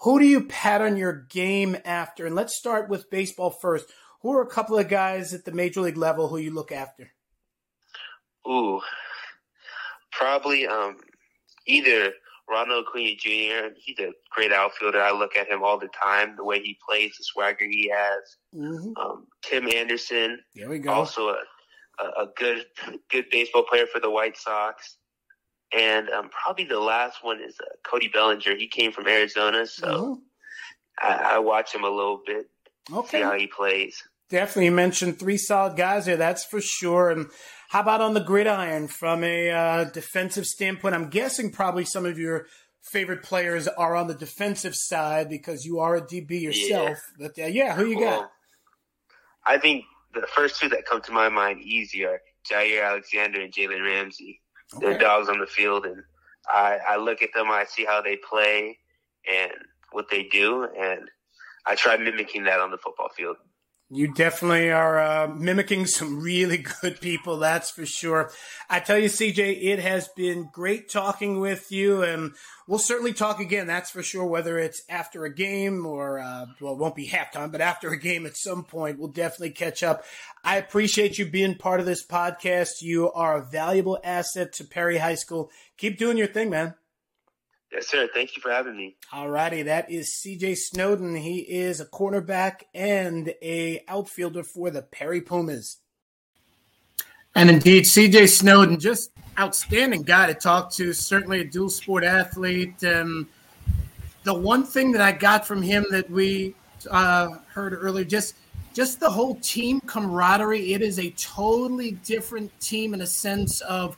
Who 0.00 0.18
do 0.18 0.26
you 0.26 0.44
pattern 0.44 0.96
your 0.96 1.26
game 1.30 1.76
after? 1.84 2.26
And 2.26 2.34
let's 2.34 2.56
start 2.56 2.88
with 2.88 3.10
baseball 3.10 3.50
first. 3.50 3.86
Who 4.22 4.32
are 4.32 4.42
a 4.42 4.48
couple 4.48 4.78
of 4.78 4.88
guys 4.88 5.32
at 5.32 5.44
the 5.44 5.52
major 5.52 5.80
league 5.80 5.96
level 5.96 6.28
who 6.28 6.36
you 6.36 6.52
look 6.52 6.70
after? 6.70 7.12
Ooh, 8.48 8.80
probably 10.12 10.66
um, 10.66 10.98
either 11.66 12.12
Ronald 12.48 12.86
Acuna 12.88 13.16
Jr. 13.16 13.74
He's 13.76 13.98
a 13.98 14.12
great 14.30 14.52
outfielder. 14.52 15.00
I 15.00 15.12
look 15.12 15.36
at 15.36 15.48
him 15.48 15.62
all 15.62 15.78
the 15.78 15.88
time. 15.88 16.36
The 16.36 16.44
way 16.44 16.60
he 16.60 16.78
plays, 16.88 17.16
the 17.18 17.24
swagger 17.24 17.66
he 17.66 17.90
has. 17.92 18.36
Mm-hmm. 18.54 18.96
Um, 18.96 19.26
Tim 19.42 19.68
Anderson. 19.68 20.38
There 20.54 20.68
we 20.68 20.78
go. 20.78 20.92
Also 20.92 21.34
a, 21.98 22.04
a 22.04 22.26
good 22.36 22.66
good 23.10 23.26
baseball 23.30 23.64
player 23.64 23.86
for 23.86 24.00
the 24.00 24.10
White 24.10 24.36
Sox. 24.36 24.98
And 25.76 26.08
um, 26.10 26.30
probably 26.30 26.64
the 26.64 26.78
last 26.78 27.24
one 27.24 27.40
is 27.40 27.56
uh, 27.60 27.74
Cody 27.84 28.08
Bellinger. 28.08 28.56
He 28.56 28.68
came 28.68 28.92
from 28.92 29.08
Arizona, 29.08 29.66
so 29.66 29.86
mm-hmm. 29.86 30.12
I, 31.00 31.34
I, 31.34 31.38
watch 31.40 31.74
him 31.74 31.82
a 31.82 31.90
little 31.90 32.22
bit. 32.24 32.46
Okay. 32.92 33.18
See 33.18 33.22
how 33.22 33.36
he 33.36 33.48
plays. 33.48 34.00
Definitely, 34.28 34.66
you 34.66 34.72
mentioned 34.72 35.18
three 35.18 35.36
solid 35.36 35.76
guys 35.76 36.06
there, 36.06 36.16
That's 36.16 36.44
for 36.44 36.60
sure. 36.60 37.10
And 37.10 37.26
how 37.68 37.80
about 37.80 38.00
on 38.00 38.14
the 38.14 38.20
gridiron 38.20 38.88
from 38.88 39.22
a 39.22 39.50
uh, 39.50 39.84
defensive 39.84 40.46
standpoint? 40.46 40.94
I'm 40.94 41.10
guessing 41.10 41.52
probably 41.52 41.84
some 41.84 42.04
of 42.04 42.18
your 42.18 42.46
favorite 42.82 43.22
players 43.22 43.68
are 43.68 43.94
on 43.94 44.06
the 44.06 44.14
defensive 44.14 44.74
side 44.74 45.28
because 45.28 45.64
you 45.64 45.78
are 45.78 45.96
a 45.96 46.00
DB 46.00 46.40
yourself. 46.40 46.98
Yeah. 47.18 47.28
But 47.28 47.44
uh, 47.44 47.46
yeah, 47.46 47.74
who 47.74 47.86
you 47.86 47.98
well, 47.98 48.20
got? 48.22 48.30
I 49.46 49.58
think 49.58 49.84
the 50.14 50.26
first 50.34 50.60
two 50.60 50.68
that 50.70 50.86
come 50.86 51.02
to 51.02 51.12
my 51.12 51.28
mind 51.28 51.60
easy 51.62 52.04
are 52.04 52.20
Jaire 52.50 52.84
Alexander 52.84 53.40
and 53.40 53.52
Jalen 53.52 53.84
Ramsey. 53.84 54.40
Okay. 54.74 54.86
They're 54.86 54.98
dogs 54.98 55.28
on 55.28 55.38
the 55.38 55.46
field, 55.46 55.86
and 55.86 56.02
I, 56.48 56.78
I 56.88 56.96
look 56.96 57.22
at 57.22 57.30
them, 57.34 57.48
I 57.48 57.64
see 57.64 57.84
how 57.84 58.02
they 58.02 58.16
play 58.16 58.78
and 59.32 59.52
what 59.92 60.06
they 60.10 60.24
do, 60.24 60.64
and 60.64 61.08
I 61.64 61.74
try 61.74 61.96
mimicking 61.96 62.44
that 62.44 62.60
on 62.60 62.70
the 62.70 62.78
football 62.78 63.08
field. 63.16 63.36
You 63.88 64.12
definitely 64.12 64.72
are 64.72 64.98
uh, 64.98 65.28
mimicking 65.28 65.86
some 65.86 66.20
really 66.20 66.56
good 66.82 67.00
people, 67.00 67.38
that's 67.38 67.70
for 67.70 67.86
sure. 67.86 68.32
I 68.68 68.80
tell 68.80 68.98
you, 68.98 69.08
CJ, 69.08 69.62
it 69.62 69.78
has 69.78 70.08
been 70.08 70.48
great 70.52 70.90
talking 70.90 71.38
with 71.38 71.70
you, 71.70 72.02
and 72.02 72.32
we'll 72.66 72.80
certainly 72.80 73.12
talk 73.12 73.38
again, 73.38 73.68
that's 73.68 73.92
for 73.92 74.02
sure, 74.02 74.26
whether 74.26 74.58
it's 74.58 74.82
after 74.88 75.24
a 75.24 75.32
game 75.32 75.86
or, 75.86 76.18
uh, 76.18 76.46
well, 76.60 76.72
it 76.72 76.78
won't 76.78 76.96
be 76.96 77.08
halftime, 77.08 77.52
but 77.52 77.60
after 77.60 77.90
a 77.90 77.98
game 77.98 78.26
at 78.26 78.36
some 78.36 78.64
point, 78.64 78.98
we'll 78.98 79.06
definitely 79.06 79.50
catch 79.50 79.84
up. 79.84 80.02
I 80.42 80.56
appreciate 80.56 81.16
you 81.16 81.30
being 81.30 81.54
part 81.54 81.78
of 81.78 81.86
this 81.86 82.04
podcast. 82.04 82.82
You 82.82 83.12
are 83.12 83.36
a 83.36 83.44
valuable 83.44 84.00
asset 84.02 84.52
to 84.54 84.64
Perry 84.64 84.98
High 84.98 85.14
School. 85.14 85.48
Keep 85.78 85.98
doing 85.98 86.18
your 86.18 86.26
thing, 86.26 86.50
man. 86.50 86.74
Yes, 87.72 87.88
sir. 87.88 88.08
Thank 88.14 88.36
you 88.36 88.42
for 88.42 88.50
having 88.50 88.76
me. 88.76 88.96
All 89.12 89.28
righty. 89.28 89.62
That 89.62 89.90
is 89.90 90.08
CJ 90.10 90.56
Snowden. 90.56 91.16
He 91.16 91.38
is 91.40 91.80
a 91.80 91.86
cornerback 91.86 92.62
and 92.74 93.34
a 93.42 93.82
outfielder 93.88 94.44
for 94.44 94.70
the 94.70 94.82
Perry 94.82 95.20
Pumas. 95.20 95.78
And 97.34 97.50
indeed, 97.50 97.84
CJ 97.84 98.28
Snowden, 98.30 98.78
just 98.78 99.10
outstanding 99.38 100.02
guy 100.02 100.26
to 100.26 100.34
talk 100.34 100.72
to. 100.74 100.92
Certainly 100.92 101.40
a 101.40 101.44
dual 101.44 101.68
sport 101.68 102.04
athlete. 102.04 102.82
And 102.82 103.26
the 104.22 104.32
one 104.32 104.64
thing 104.64 104.92
that 104.92 105.02
I 105.02 105.12
got 105.12 105.46
from 105.46 105.60
him 105.60 105.84
that 105.90 106.08
we 106.08 106.54
uh, 106.90 107.28
heard 107.52 107.74
earlier, 107.74 108.04
just 108.04 108.36
just 108.72 109.00
the 109.00 109.10
whole 109.10 109.36
team 109.36 109.80
camaraderie. 109.80 110.74
It 110.74 110.82
is 110.82 110.98
a 110.98 111.10
totally 111.10 111.92
different 111.92 112.58
team 112.60 112.92
in 112.92 113.00
a 113.00 113.06
sense 113.06 113.62
of 113.62 113.96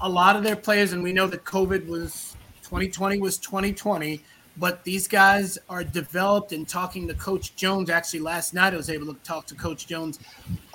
a 0.00 0.08
lot 0.08 0.36
of 0.36 0.44
their 0.44 0.56
players, 0.56 0.92
and 0.92 1.02
we 1.02 1.12
know 1.12 1.26
that 1.26 1.44
COVID 1.44 1.86
was 1.86 2.36
2020 2.70 3.18
was 3.18 3.36
2020, 3.38 4.22
but 4.56 4.84
these 4.84 5.08
guys 5.08 5.58
are 5.68 5.82
developed 5.82 6.52
and 6.52 6.68
talking 6.68 7.08
to 7.08 7.14
Coach 7.14 7.56
Jones. 7.56 7.90
Actually, 7.90 8.20
last 8.20 8.54
night 8.54 8.72
I 8.72 8.76
was 8.76 8.88
able 8.88 9.12
to 9.12 9.18
talk 9.24 9.44
to 9.46 9.56
Coach 9.56 9.88
Jones. 9.88 10.20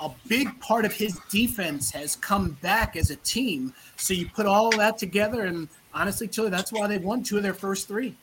A 0.00 0.10
big 0.28 0.60
part 0.60 0.84
of 0.84 0.92
his 0.92 1.18
defense 1.30 1.90
has 1.92 2.14
come 2.14 2.50
back 2.60 2.96
as 2.96 3.10
a 3.10 3.16
team. 3.16 3.72
So 3.96 4.12
you 4.12 4.28
put 4.28 4.44
all 4.44 4.68
of 4.68 4.76
that 4.76 4.98
together, 4.98 5.46
and 5.46 5.68
honestly, 5.94 6.28
Chilly, 6.28 6.50
that's 6.50 6.70
why 6.70 6.86
they've 6.86 7.02
won 7.02 7.22
two 7.22 7.38
of 7.38 7.42
their 7.42 7.54
first 7.54 7.88
three. 7.88 8.14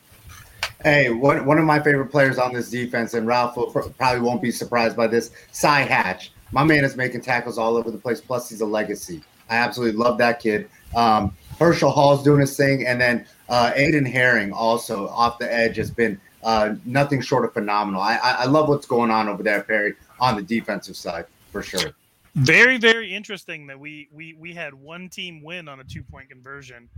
Hey, 0.84 1.10
one, 1.10 1.44
one 1.44 1.58
of 1.58 1.64
my 1.64 1.80
favorite 1.80 2.12
players 2.12 2.38
on 2.38 2.52
this 2.52 2.70
defense, 2.70 3.14
and 3.14 3.26
Ralph 3.26 3.56
probably 3.98 4.20
won't 4.20 4.40
be 4.40 4.52
surprised 4.52 4.96
by 4.96 5.08
this, 5.08 5.32
Cy 5.50 5.80
Hatch. 5.80 6.30
My 6.52 6.62
man 6.62 6.84
is 6.84 6.94
making 6.94 7.22
tackles 7.22 7.58
all 7.58 7.76
over 7.76 7.90
the 7.90 7.98
place, 7.98 8.20
plus 8.20 8.50
he's 8.50 8.60
a 8.60 8.66
legacy. 8.66 9.20
I 9.50 9.56
absolutely 9.56 9.98
love 9.98 10.16
that 10.18 10.38
kid. 10.38 10.70
Um, 10.94 11.36
Herschel 11.58 11.90
Hall's 11.90 12.22
doing 12.22 12.40
his 12.40 12.56
thing, 12.56 12.86
and 12.86 13.00
then 13.00 13.26
uh, 13.48 13.72
Aiden 13.72 14.06
Herring 14.06 14.52
also 14.52 15.08
off 15.08 15.38
the 15.38 15.52
edge 15.52 15.76
has 15.76 15.90
been 15.90 16.20
uh, 16.42 16.74
nothing 16.84 17.20
short 17.20 17.44
of 17.44 17.52
phenomenal. 17.52 18.00
I, 18.00 18.18
I 18.22 18.44
love 18.44 18.68
what's 18.68 18.86
going 18.86 19.10
on 19.10 19.28
over 19.28 19.42
there, 19.42 19.62
Perry, 19.62 19.94
on 20.20 20.36
the 20.36 20.42
defensive 20.42 20.96
side 20.96 21.26
for 21.50 21.62
sure. 21.62 21.92
Very, 22.34 22.78
very 22.78 23.14
interesting 23.14 23.66
that 23.68 23.78
we 23.78 24.08
we 24.12 24.34
we 24.34 24.52
had 24.52 24.74
one 24.74 25.08
team 25.08 25.42
win 25.42 25.68
on 25.68 25.80
a 25.80 25.84
two 25.84 26.02
point 26.02 26.28
conversion, 26.28 26.88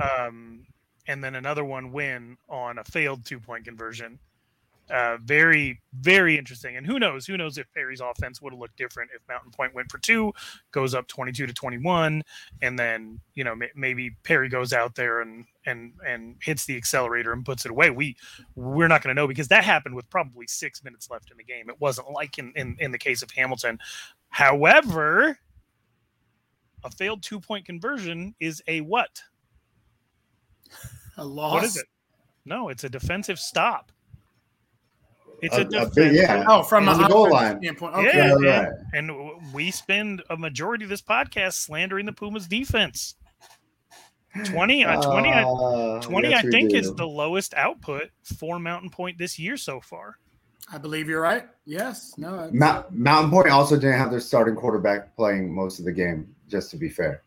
um, 0.00 0.66
and 1.06 1.24
then 1.24 1.34
another 1.34 1.64
one 1.64 1.92
win 1.92 2.36
on 2.48 2.78
a 2.78 2.84
failed 2.84 3.24
two 3.24 3.40
point 3.40 3.64
conversion. 3.64 4.18
Uh, 4.92 5.16
very, 5.22 5.80
very 6.00 6.36
interesting. 6.36 6.76
And 6.76 6.86
who 6.86 6.98
knows? 6.98 7.24
Who 7.24 7.38
knows 7.38 7.56
if 7.56 7.66
Perry's 7.72 8.02
offense 8.02 8.42
would 8.42 8.52
have 8.52 8.60
looked 8.60 8.76
different 8.76 9.10
if 9.14 9.22
Mountain 9.26 9.50
Point 9.52 9.74
went 9.74 9.90
for 9.90 9.96
two, 9.96 10.32
goes 10.70 10.94
up 10.94 11.08
twenty-two 11.08 11.46
to 11.46 11.52
twenty-one, 11.54 12.22
and 12.60 12.78
then 12.78 13.18
you 13.34 13.42
know 13.42 13.54
maybe 13.74 14.10
Perry 14.22 14.50
goes 14.50 14.74
out 14.74 14.94
there 14.94 15.22
and 15.22 15.46
and 15.64 15.94
and 16.06 16.36
hits 16.42 16.66
the 16.66 16.76
accelerator 16.76 17.32
and 17.32 17.44
puts 17.44 17.64
it 17.64 17.70
away. 17.70 17.88
We 17.88 18.16
we're 18.54 18.88
not 18.88 19.02
going 19.02 19.16
to 19.16 19.20
know 19.20 19.26
because 19.26 19.48
that 19.48 19.64
happened 19.64 19.94
with 19.94 20.10
probably 20.10 20.46
six 20.46 20.84
minutes 20.84 21.08
left 21.08 21.30
in 21.30 21.38
the 21.38 21.44
game. 21.44 21.70
It 21.70 21.80
wasn't 21.80 22.10
like 22.10 22.38
in 22.38 22.52
in, 22.54 22.76
in 22.78 22.92
the 22.92 22.98
case 22.98 23.22
of 23.22 23.30
Hamilton. 23.30 23.78
However, 24.28 25.38
a 26.84 26.90
failed 26.90 27.22
two-point 27.22 27.64
conversion 27.64 28.34
is 28.40 28.62
a 28.66 28.80
what? 28.82 29.22
A 31.16 31.24
loss. 31.24 31.52
What 31.54 31.64
is 31.64 31.76
it? 31.76 31.86
No, 32.44 32.70
it's 32.70 32.84
a 32.84 32.88
defensive 32.88 33.38
stop. 33.38 33.91
It's 35.42 35.56
a, 35.56 35.60
a 35.62 35.64
defense. 35.64 35.94
big- 35.94 36.12
yeah. 36.14 36.44
Oh, 36.48 36.62
from 36.62 36.88
On 36.88 37.00
the 37.00 37.08
goal 37.08 37.30
line. 37.30 37.58
standpoint. 37.60 37.94
Yeah, 37.96 38.00
Okay. 38.00 38.16
Yeah, 38.16 38.32
and, 38.32 38.44
right. 38.44 38.68
and 38.94 39.08
w- 39.08 39.38
we 39.52 39.70
spend 39.70 40.22
a 40.30 40.36
majority 40.36 40.84
of 40.84 40.90
this 40.90 41.02
podcast 41.02 41.54
slandering 41.54 42.06
the 42.06 42.12
Pumas 42.12 42.46
defense. 42.46 43.16
20, 44.46 44.84
uh, 44.84 45.02
20, 45.02 45.28
I- 45.30 45.42
Uh, 45.42 46.00
20 46.00 46.28
yes, 46.30 46.44
I 46.44 46.48
think 46.50 46.70
do. 46.70 46.76
is 46.76 46.94
the 46.94 47.06
lowest 47.06 47.52
output 47.54 48.10
for 48.38 48.58
Mountain 48.58 48.90
Point 48.90 49.18
this 49.18 49.38
year 49.38 49.56
so 49.58 49.80
far. 49.80 50.16
I 50.72 50.78
believe 50.78 51.06
you're 51.08 51.20
right. 51.20 51.46
Yes. 51.66 52.14
No. 52.16 52.34
it's- 52.36 52.50
Mount, 52.54 52.90
Mountain 52.92 53.30
Point 53.30 53.48
also 53.48 53.74
didn't 53.76 53.98
have 53.98 54.10
their 54.10 54.20
starting 54.20 54.54
quarterback 54.54 55.14
playing 55.16 55.52
most 55.54 55.78
of 55.80 55.84
the 55.84 55.92
game. 55.92 56.34
Just 56.48 56.70
to 56.70 56.76
be 56.76 56.88
fair, 56.88 57.22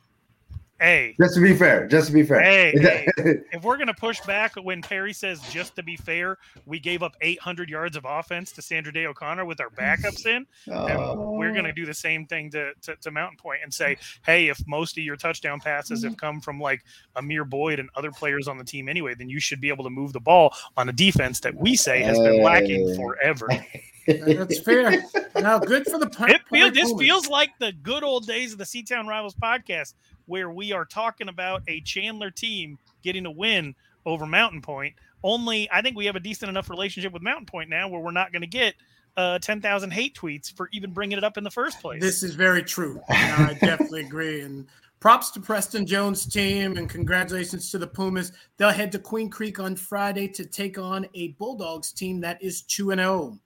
Hey, 0.80 1.16
just 1.18 1.36
to 1.36 1.42
be 1.42 1.56
fair, 1.56 1.88
just 1.88 2.08
to 2.08 2.14
be 2.14 2.24
fair. 2.24 2.42
Hey, 2.42 2.74
hey. 2.76 3.08
if 3.54 3.64
we're 3.64 3.78
going 3.78 3.88
to 3.88 3.94
push 3.94 4.20
back 4.22 4.56
when 4.56 4.82
Perry 4.82 5.14
says 5.14 5.40
just 5.50 5.74
to 5.78 5.84
be 5.84 5.96
fair, 5.96 6.38
we 6.66 6.80
gave 6.80 7.02
up 7.02 7.16
800 7.22 7.70
yards 7.70 7.96
of 7.96 8.06
offense 8.06 8.52
to 8.54 8.62
Sandra 8.62 8.92
Day 8.92 9.06
O'Connor 9.06 9.46
with 9.46 9.62
our 9.62 9.70
backups 9.70 10.26
in. 10.26 10.46
And 10.68 11.20
we're 11.38 11.54
going 11.54 11.64
to 11.64 11.72
do 11.72 11.86
the 11.86 11.94
same 11.94 12.26
thing 12.26 12.52
to, 12.52 12.74
to, 12.82 12.96
to 12.98 13.12
Mountain 13.12 13.38
Point 13.38 13.62
and 13.64 13.74
say, 13.74 13.98
hey, 14.26 14.50
if 14.50 14.62
most 14.68 14.98
of 14.98 15.04
your 15.06 15.16
touchdown 15.16 15.62
passes 15.62 16.04
have 16.04 16.18
come 16.18 16.42
from 16.42 16.60
like 16.60 16.84
Amir 17.16 17.46
Boyd 17.46 17.80
and 17.80 17.90
other 17.96 18.12
players 18.12 18.50
on 18.50 18.58
the 18.58 18.66
team 18.66 18.90
anyway, 18.90 19.16
then 19.16 19.30
you 19.30 19.40
should 19.40 19.62
be 19.62 19.70
able 19.70 19.86
to 19.86 19.90
move 19.90 20.12
the 20.12 20.20
ball 20.20 20.54
on 20.76 20.90
a 20.90 20.94
defense 20.94 21.40
that 21.40 21.56
we 21.56 21.78
say 21.78 22.02
has 22.02 22.20
been 22.20 22.44
lacking 22.44 22.96
forever. 22.98 23.48
That's 24.08 24.60
fair. 24.60 25.04
Now, 25.36 25.60
good 25.60 25.86
for 25.88 25.98
the. 25.98 26.10
It 26.28 26.42
feel, 26.50 26.72
this 26.72 26.94
feels 26.94 27.28
like 27.28 27.52
the 27.60 27.72
good 27.72 28.04
old 28.04 28.28
days 28.28 28.52
of 28.52 28.58
the 28.58 28.64
Seatown 28.64 29.08
Rivals 29.08 29.36
podcast, 29.36 29.94
where 30.28 30.52
we 30.52 30.72
are 30.72 30.86
talking 30.86 31.28
about 31.28 31.64
a 31.68 31.82
Chandler 31.82 32.32
team 32.32 32.78
getting 33.04 33.26
a 33.26 33.32
win 33.32 33.76
over 34.06 34.26
Mountain 34.26 34.62
Point. 34.62 34.96
Only, 35.24 35.68
I 35.72 35.82
think 35.82 35.98
we 35.98 36.06
have 36.06 36.16
a 36.16 36.20
decent 36.20 36.50
enough 36.50 36.70
relationship 36.70 37.12
with 37.12 37.24
Mountain 37.24 37.48
Point 37.48 37.70
now, 37.70 37.88
where 37.88 38.00
we're 38.00 38.12
not 38.12 38.32
going 38.32 38.44
to 38.44 38.48
get 38.48 38.76
uh, 39.18 39.40
ten 39.40 39.62
thousand 39.62 39.92
hate 39.92 40.16
tweets 40.16 40.56
for 40.56 40.70
even 40.72 40.92
bringing 40.92 41.18
it 41.18 41.24
up 41.24 41.38
in 41.38 41.44
the 41.44 41.52
first 41.52 41.82
place. 41.82 42.02
This 42.02 42.22
is 42.22 42.36
very 42.36 42.64
true. 42.64 43.02
I 43.10 43.58
definitely 43.60 44.02
agree. 44.02 44.42
And 44.42 44.68
props 45.00 45.32
to 45.32 45.40
Preston 45.40 45.86
Jones' 45.86 46.26
team 46.26 46.78
and 46.78 46.90
congratulations 46.90 47.72
to 47.72 47.78
the 47.78 47.88
Pumas. 47.88 48.32
They'll 48.58 48.70
head 48.70 48.92
to 48.92 49.00
Queen 49.00 49.30
Creek 49.30 49.60
on 49.60 49.76
Friday 49.76 50.28
to 50.30 50.46
take 50.46 50.78
on 50.78 51.08
a 51.14 51.30
Bulldogs 51.30 51.92
team 51.92 52.20
that 52.22 52.42
is 52.42 52.62
2 52.64 52.92
and 52.92 53.00
0. 53.00 53.40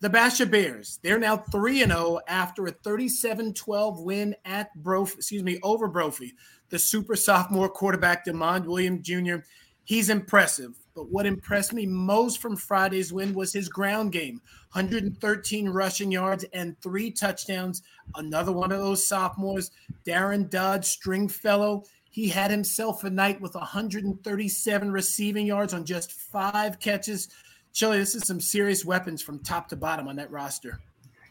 The 0.00 0.08
Basha 0.08 0.46
Bears, 0.46 0.98
they're 1.02 1.18
now 1.18 1.36
3 1.36 1.82
and 1.82 1.92
0 1.92 2.20
after 2.26 2.66
a 2.66 2.72
37-12 2.72 4.02
win 4.02 4.34
at 4.46 4.74
Brophy, 4.74 5.16
excuse 5.18 5.42
me, 5.42 5.58
over 5.62 5.88
Brophy. 5.88 6.32
The 6.70 6.78
super 6.78 7.16
sophomore 7.16 7.68
quarterback 7.68 8.24
Demond 8.24 8.64
Williams 8.64 9.06
Jr. 9.06 9.44
He's 9.84 10.08
impressive. 10.08 10.74
But 10.94 11.10
what 11.10 11.26
impressed 11.26 11.74
me 11.74 11.84
most 11.84 12.40
from 12.40 12.56
Friday's 12.56 13.12
win 13.12 13.34
was 13.34 13.52
his 13.52 13.68
ground 13.68 14.12
game 14.12 14.40
113 14.72 15.68
rushing 15.68 16.10
yards 16.10 16.44
and 16.54 16.80
three 16.80 17.10
touchdowns. 17.10 17.82
Another 18.14 18.52
one 18.52 18.72
of 18.72 18.80
those 18.80 19.06
sophomores, 19.06 19.70
Darren 20.06 20.48
Dodge 20.48 20.86
Stringfellow. 20.86 21.84
He 22.08 22.28
had 22.28 22.50
himself 22.50 23.04
a 23.04 23.10
night 23.10 23.40
with 23.40 23.54
137 23.54 24.90
receiving 24.90 25.46
yards 25.46 25.74
on 25.74 25.84
just 25.84 26.12
five 26.12 26.80
catches. 26.80 27.28
Chilly, 27.72 27.98
this 27.98 28.14
is 28.14 28.26
some 28.26 28.40
serious 28.40 28.84
weapons 28.84 29.22
from 29.22 29.38
top 29.38 29.68
to 29.68 29.76
bottom 29.76 30.08
on 30.08 30.16
that 30.16 30.30
roster. 30.30 30.80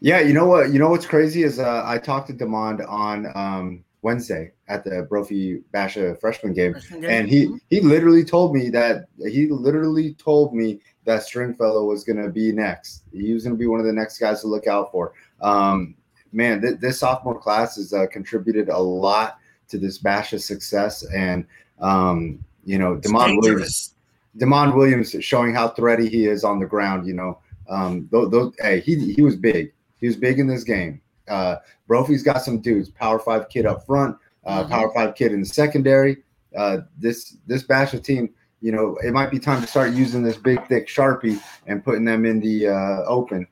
Yeah, 0.02 0.22
you 0.22 0.34
know 0.34 0.46
what? 0.46 0.72
You 0.72 0.80
know 0.80 0.90
what's 0.90 1.06
crazy 1.06 1.44
is 1.44 1.60
uh, 1.60 1.84
I 1.86 1.98
talked 1.98 2.28
to 2.28 2.34
Demond 2.34 2.88
on 2.90 3.28
um, 3.36 3.84
Wednesday 4.02 4.54
at 4.70 4.84
the 4.84 5.06
Brophy 5.10 5.62
Basha 5.74 6.16
freshman 6.16 6.54
game, 6.54 6.72
Freshman 6.74 7.02
game. 7.02 7.10
and 7.10 7.30
he 7.30 7.58
he 7.70 7.82
literally 7.82 8.24
told 8.24 8.56
me 8.56 8.70
that 8.70 9.08
he 9.18 9.48
literally 9.48 10.14
told 10.14 10.54
me 10.56 10.80
that 11.04 11.24
Stringfellow 11.24 11.84
was 11.86 12.04
going 12.04 12.22
to 12.24 12.30
be 12.30 12.52
next. 12.52 13.04
He 13.12 13.34
was 13.34 13.44
going 13.44 13.56
to 13.56 13.60
be 13.60 13.68
one 13.68 13.80
of 13.80 13.86
the 13.86 13.94
next 13.94 14.20
guys 14.20 14.42
to 14.42 14.48
look 14.48 14.68
out 14.68 14.92
for. 14.92 15.14
Um, 15.42 15.96
man, 16.32 16.62
th- 16.62 16.80
this 16.80 17.00
sophomore 17.00 17.40
class 17.40 17.76
has 17.76 17.94
uh, 17.94 18.08
contributed 18.08 18.70
a 18.70 18.78
lot 18.78 19.38
to 19.68 19.78
this 19.78 19.98
Basha 19.98 20.40
success, 20.40 21.04
and 21.14 21.46
um, 21.80 22.44
you 22.64 22.78
know, 22.78 22.96
Demond 22.96 23.42
Williams. 23.42 23.96
Demond 24.38 24.76
Williams 24.76 25.16
showing 25.22 25.54
how 25.54 25.70
thready 25.70 26.08
he 26.10 26.26
is 26.28 26.44
on 26.44 26.60
the 26.60 26.66
ground. 26.66 27.08
You 27.08 27.14
know, 27.14 27.40
um, 27.70 28.08
those, 28.12 28.30
those 28.32 28.54
hey, 28.60 28.80
he 28.80 29.14
he 29.14 29.22
was 29.22 29.36
big. 29.36 29.74
He 30.00 30.08
was 30.08 30.16
big 30.16 30.40
in 30.40 30.48
this 30.48 30.64
game. 30.64 31.02
Uh, 31.28 31.58
Brophy's 31.88 32.24
got 32.24 32.42
some 32.42 32.60
dudes. 32.60 32.90
Power 32.90 33.20
five 33.20 33.50
kid 33.50 33.66
up 33.66 33.86
front. 33.86 34.18
Uh, 34.46 34.64
Mhm. 34.64 34.70
Power 34.70 34.94
five 34.94 35.16
kid 35.16 35.32
in 35.32 35.42
the 35.42 35.46
secondary. 35.46 36.18
Uh, 36.56 36.80
this 36.98 37.38
this 37.46 37.64
Basha 37.64 38.00
team, 38.00 38.30
you 38.62 38.72
know, 38.72 38.98
it 39.04 39.14
might 39.14 39.30
be 39.30 39.40
time 39.40 39.62
to 39.62 39.68
start 39.68 39.92
using 39.94 40.24
this 40.24 40.38
big 40.38 40.66
thick 40.68 40.88
sharpie 40.88 41.40
and 41.68 41.84
putting 41.84 42.06
them 42.06 42.26
in 42.26 42.40
the 42.40 42.68
uh, 42.68 43.04
open. 43.06 43.48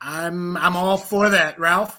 I'm 0.00 0.56
I'm 0.56 0.76
all 0.76 0.96
for 0.96 1.28
that, 1.30 1.58
Ralph. 1.58 1.98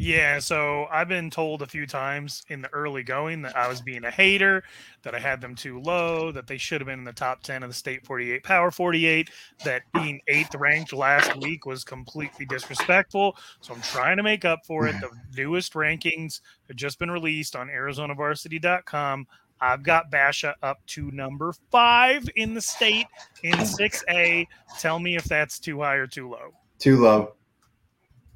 Yeah, 0.00 0.38
so 0.38 0.86
I've 0.92 1.08
been 1.08 1.28
told 1.28 1.60
a 1.60 1.66
few 1.66 1.84
times 1.84 2.44
in 2.46 2.62
the 2.62 2.72
early 2.72 3.02
going 3.02 3.42
that 3.42 3.56
I 3.56 3.66
was 3.66 3.80
being 3.80 4.04
a 4.04 4.12
hater, 4.12 4.62
that 5.02 5.12
I 5.12 5.18
had 5.18 5.40
them 5.40 5.56
too 5.56 5.80
low, 5.80 6.30
that 6.30 6.46
they 6.46 6.56
should 6.56 6.80
have 6.80 6.86
been 6.86 7.00
in 7.00 7.04
the 7.04 7.12
top 7.12 7.42
10 7.42 7.64
of 7.64 7.70
the 7.70 7.74
state 7.74 8.06
48 8.06 8.44
power 8.44 8.70
48, 8.70 9.28
that 9.64 9.82
being 9.92 10.20
eighth 10.28 10.54
ranked 10.54 10.92
last 10.92 11.34
week 11.38 11.66
was 11.66 11.82
completely 11.82 12.46
disrespectful. 12.46 13.36
So 13.60 13.74
I'm 13.74 13.82
trying 13.82 14.18
to 14.18 14.22
make 14.22 14.44
up 14.44 14.60
for 14.64 14.86
it. 14.86 14.94
Mm. 14.94 15.00
The 15.00 15.42
newest 15.42 15.72
rankings 15.72 16.42
have 16.68 16.76
just 16.76 17.00
been 17.00 17.10
released 17.10 17.56
on 17.56 17.66
ArizonaVarsity.com. 17.66 19.26
I've 19.60 19.82
got 19.82 20.12
Basha 20.12 20.54
up 20.62 20.78
to 20.86 21.10
number 21.10 21.52
five 21.72 22.24
in 22.36 22.54
the 22.54 22.60
state 22.60 23.06
in 23.42 23.54
6A. 23.54 24.46
Tell 24.78 25.00
me 25.00 25.16
if 25.16 25.24
that's 25.24 25.58
too 25.58 25.80
high 25.80 25.96
or 25.96 26.06
too 26.06 26.30
low. 26.30 26.52
Too 26.78 27.02
low. 27.02 27.32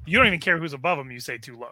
You 0.05 0.17
don't 0.17 0.27
even 0.27 0.39
care 0.39 0.57
who's 0.57 0.73
above 0.73 0.97
them, 0.97 1.11
you 1.11 1.19
say 1.19 1.37
too 1.37 1.57
low. 1.57 1.69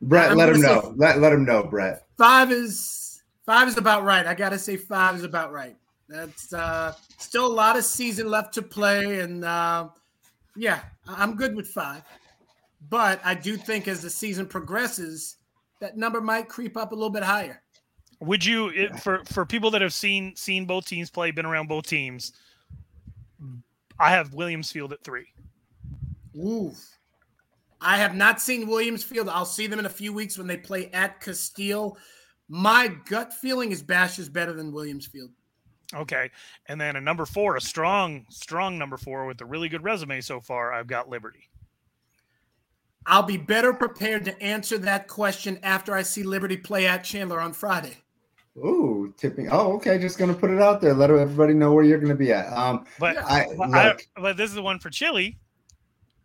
Brett, 0.00 0.30
I'm 0.30 0.36
let 0.36 0.48
him 0.48 0.60
know. 0.60 0.92
Let 0.96 1.18
let 1.18 1.32
him 1.32 1.44
know, 1.44 1.62
Brett. 1.62 2.06
Five 2.18 2.50
is 2.50 3.22
five 3.46 3.68
is 3.68 3.76
about 3.76 4.02
right. 4.04 4.26
I 4.26 4.34
gotta 4.34 4.58
say 4.58 4.76
five 4.76 5.14
is 5.14 5.24
about 5.24 5.52
right. 5.52 5.76
That's 6.08 6.52
uh 6.52 6.94
still 7.18 7.46
a 7.46 7.54
lot 7.54 7.76
of 7.76 7.84
season 7.84 8.28
left 8.28 8.52
to 8.54 8.62
play, 8.62 9.20
and 9.20 9.44
uh 9.44 9.88
yeah, 10.56 10.80
I- 11.06 11.22
I'm 11.22 11.36
good 11.36 11.54
with 11.54 11.68
five. 11.68 12.02
But 12.90 13.20
I 13.24 13.34
do 13.34 13.56
think 13.56 13.86
as 13.86 14.02
the 14.02 14.10
season 14.10 14.46
progresses, 14.46 15.36
that 15.80 15.96
number 15.96 16.20
might 16.20 16.48
creep 16.48 16.76
up 16.76 16.90
a 16.90 16.94
little 16.94 17.10
bit 17.10 17.22
higher. 17.22 17.62
Would 18.18 18.44
you 18.44 18.68
it, 18.70 18.98
for 18.98 19.22
for 19.26 19.46
people 19.46 19.70
that 19.70 19.82
have 19.82 19.94
seen 19.94 20.34
seen 20.34 20.64
both 20.64 20.86
teams 20.86 21.10
play, 21.10 21.30
been 21.30 21.46
around 21.46 21.68
both 21.68 21.86
teams? 21.86 22.32
I 23.98 24.10
have 24.10 24.34
Williams 24.34 24.72
Field 24.72 24.92
at 24.92 25.04
three. 25.04 25.26
Ooh. 26.36 26.72
I 27.80 27.96
have 27.96 28.14
not 28.14 28.40
seen 28.40 28.68
Williams 28.68 29.02
Field. 29.02 29.28
I'll 29.28 29.44
see 29.44 29.66
them 29.66 29.78
in 29.80 29.86
a 29.86 29.90
few 29.90 30.12
weeks 30.12 30.38
when 30.38 30.46
they 30.46 30.56
play 30.56 30.88
at 30.92 31.20
Casteel. 31.20 31.96
My 32.48 32.94
gut 33.06 33.32
feeling 33.32 33.72
is 33.72 33.82
Bash 33.82 34.18
is 34.18 34.28
better 34.28 34.52
than 34.52 34.72
Williams 34.72 35.06
Field. 35.06 35.30
Okay, 35.94 36.30
and 36.66 36.80
then 36.80 36.96
a 36.96 37.00
number 37.00 37.26
four, 37.26 37.56
a 37.56 37.60
strong 37.60 38.24
strong 38.30 38.78
number 38.78 38.96
four 38.96 39.26
with 39.26 39.40
a 39.42 39.44
really 39.44 39.68
good 39.68 39.84
resume 39.84 40.20
so 40.20 40.40
far. 40.40 40.72
I've 40.72 40.86
got 40.86 41.08
Liberty. 41.08 41.50
I'll 43.04 43.24
be 43.24 43.36
better 43.36 43.74
prepared 43.74 44.24
to 44.26 44.42
answer 44.42 44.78
that 44.78 45.08
question 45.08 45.58
after 45.62 45.94
I 45.94 46.02
see 46.02 46.22
Liberty 46.22 46.56
play 46.56 46.86
at 46.86 47.04
Chandler 47.04 47.40
on 47.40 47.52
Friday. 47.52 47.96
Ooh, 48.56 49.12
tipping. 49.16 49.48
Oh, 49.50 49.72
okay. 49.74 49.98
Just 49.98 50.18
gonna 50.18 50.34
put 50.34 50.50
it 50.50 50.60
out 50.60 50.80
there. 50.80 50.94
Let 50.94 51.10
everybody 51.10 51.52
know 51.54 51.72
where 51.72 51.84
you're 51.84 51.98
gonna 51.98 52.14
be 52.14 52.32
at. 52.32 52.50
Um, 52.52 52.86
But 52.98 53.18
I 53.18 53.48
but, 53.56 53.74
I, 53.74 53.96
but 54.16 54.36
this 54.36 54.48
is 54.48 54.54
the 54.54 54.62
one 54.62 54.78
for 54.78 54.88
Chilly. 54.88 55.38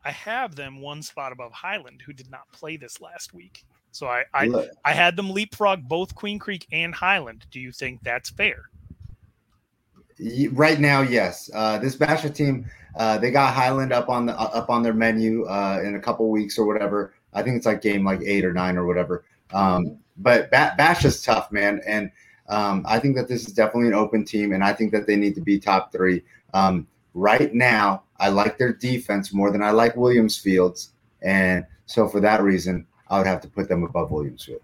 I 0.07 0.11
have 0.11 0.55
them 0.55 0.79
one 0.79 1.01
spot 1.03 1.33
above 1.33 1.51
Highland, 1.51 2.01
who 2.01 2.13
did 2.13 2.31
not 2.31 2.49
play 2.53 2.77
this 2.77 3.01
last 3.01 3.33
week. 3.33 3.65
So 3.91 4.07
I 4.07 4.23
I, 4.33 4.45
look, 4.45 4.69
I 4.85 4.93
had 4.93 5.17
them 5.17 5.29
leapfrog 5.29 5.85
both 5.85 6.15
Queen 6.15 6.39
Creek 6.39 6.65
and 6.71 6.95
Highland. 6.95 7.45
Do 7.51 7.59
you 7.59 7.73
think 7.73 8.01
that's 8.03 8.29
fair? 8.29 8.69
Right 10.53 10.79
now, 10.79 11.01
yes. 11.01 11.49
Uh, 11.53 11.77
this 11.79 11.95
Basha 11.97 12.29
team, 12.29 12.65
uh, 12.95 13.17
they 13.17 13.31
got 13.31 13.53
Highland 13.53 13.91
up 13.91 14.07
on 14.07 14.27
the 14.27 14.39
uh, 14.39 14.49
up 14.53 14.69
on 14.69 14.81
their 14.81 14.93
menu 14.93 15.43
uh, 15.43 15.81
in 15.83 15.95
a 15.95 15.99
couple 15.99 16.29
weeks 16.31 16.57
or 16.57 16.65
whatever. 16.65 17.13
I 17.33 17.43
think 17.43 17.57
it's 17.57 17.65
like 17.65 17.81
game 17.81 18.05
like 18.05 18.21
eight 18.21 18.45
or 18.45 18.53
nine 18.53 18.77
or 18.77 18.85
whatever. 18.85 19.25
Um, 19.51 19.97
but 20.15 20.49
ba- 20.51 20.73
Basha's 20.77 21.21
tough, 21.21 21.51
man, 21.51 21.81
and 21.85 22.09
um, 22.47 22.85
I 22.87 22.99
think 22.99 23.17
that 23.17 23.27
this 23.27 23.45
is 23.45 23.53
definitely 23.53 23.89
an 23.89 23.93
open 23.93 24.23
team, 24.23 24.53
and 24.53 24.63
I 24.63 24.71
think 24.71 24.93
that 24.93 25.05
they 25.05 25.17
need 25.17 25.35
to 25.35 25.41
be 25.41 25.59
top 25.59 25.91
three. 25.91 26.23
Um, 26.53 26.87
right 27.13 27.53
now, 27.53 28.03
I 28.19 28.29
like 28.29 28.57
their 28.57 28.73
defense 28.73 29.33
more 29.33 29.51
than 29.51 29.61
I 29.61 29.71
like 29.71 29.95
Williams 29.95 30.37
Fields, 30.37 30.91
and 31.21 31.65
so 31.85 32.07
for 32.07 32.19
that 32.19 32.41
reason, 32.41 32.85
I 33.09 33.17
would 33.17 33.27
have 33.27 33.41
to 33.41 33.47
put 33.47 33.69
them 33.69 33.83
above 33.83 34.11
Williams 34.11 34.45
Field. 34.45 34.61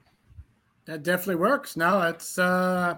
That 0.85 1.03
definitely 1.03 1.35
works. 1.35 1.77
No, 1.77 2.01
it's 2.01 2.37
uh 2.37 2.97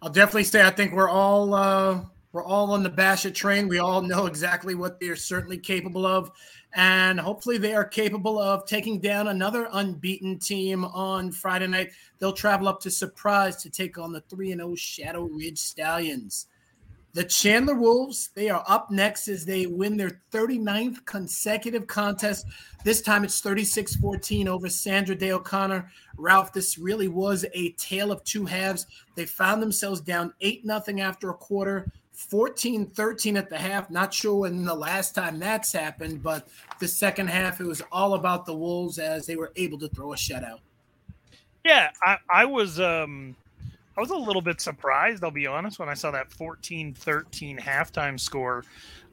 I'll 0.00 0.10
definitely 0.10 0.44
say 0.44 0.66
I 0.66 0.70
think 0.70 0.92
we're 0.92 1.10
all 1.10 1.54
uh 1.54 2.00
we're 2.32 2.44
all 2.44 2.72
on 2.72 2.82
the 2.82 2.88
Basha 2.88 3.30
train. 3.30 3.68
We 3.68 3.78
all 3.78 4.00
know 4.02 4.26
exactly 4.26 4.74
what 4.74 4.98
they're 4.98 5.16
certainly 5.16 5.58
capable 5.58 6.06
of. 6.06 6.32
And 6.74 7.20
hopefully 7.20 7.58
they 7.58 7.74
are 7.74 7.84
capable 7.84 8.38
of 8.38 8.64
taking 8.64 8.98
down 8.98 9.28
another 9.28 9.68
unbeaten 9.72 10.38
team 10.38 10.86
on 10.86 11.30
Friday 11.30 11.66
night. 11.66 11.90
They'll 12.18 12.32
travel 12.32 12.66
up 12.68 12.80
to 12.80 12.90
Surprise 12.90 13.56
to 13.56 13.70
take 13.70 13.98
on 13.98 14.12
the 14.12 14.22
3 14.22 14.54
0 14.54 14.74
Shadow 14.74 15.24
Ridge 15.24 15.58
Stallions. 15.58 16.46
The 17.14 17.24
Chandler 17.24 17.74
Wolves, 17.74 18.30
they 18.34 18.48
are 18.48 18.64
up 18.66 18.90
next 18.90 19.28
as 19.28 19.44
they 19.44 19.66
win 19.66 19.98
their 19.98 20.22
39th 20.32 21.04
consecutive 21.04 21.86
contest. 21.86 22.46
This 22.84 23.02
time 23.02 23.22
it's 23.22 23.42
36 23.42 23.96
14 23.96 24.48
over 24.48 24.70
Sandra 24.70 25.14
Day 25.14 25.32
O'Connor. 25.32 25.90
Ralph, 26.16 26.54
this 26.54 26.78
really 26.78 27.08
was 27.08 27.44
a 27.52 27.72
tale 27.72 28.12
of 28.12 28.24
two 28.24 28.46
halves. 28.46 28.86
They 29.14 29.26
found 29.26 29.60
themselves 29.60 30.00
down 30.00 30.32
8 30.40 30.62
0 30.64 30.98
after 31.00 31.28
a 31.28 31.34
quarter, 31.34 31.92
14 32.14 32.86
13 32.86 33.36
at 33.36 33.50
the 33.50 33.58
half. 33.58 33.90
Not 33.90 34.14
sure 34.14 34.36
when 34.36 34.64
the 34.64 34.74
last 34.74 35.14
time 35.14 35.38
that's 35.38 35.70
happened, 35.70 36.22
but 36.22 36.48
the 36.78 36.88
second 36.88 37.28
half, 37.28 37.60
it 37.60 37.66
was 37.66 37.82
all 37.92 38.14
about 38.14 38.46
the 38.46 38.54
Wolves 38.54 38.98
as 38.98 39.26
they 39.26 39.36
were 39.36 39.52
able 39.56 39.78
to 39.80 39.88
throw 39.88 40.14
a 40.14 40.16
shutout. 40.16 40.60
Yeah, 41.62 41.90
I, 42.02 42.16
I 42.30 42.44
was. 42.46 42.80
um 42.80 43.36
I 43.96 44.00
was 44.00 44.10
a 44.10 44.16
little 44.16 44.42
bit 44.42 44.60
surprised, 44.60 45.22
I'll 45.22 45.30
be 45.30 45.46
honest, 45.46 45.78
when 45.78 45.88
I 45.88 45.94
saw 45.94 46.10
that 46.12 46.30
14-13 46.30 47.60
halftime 47.60 48.18
score. 48.18 48.64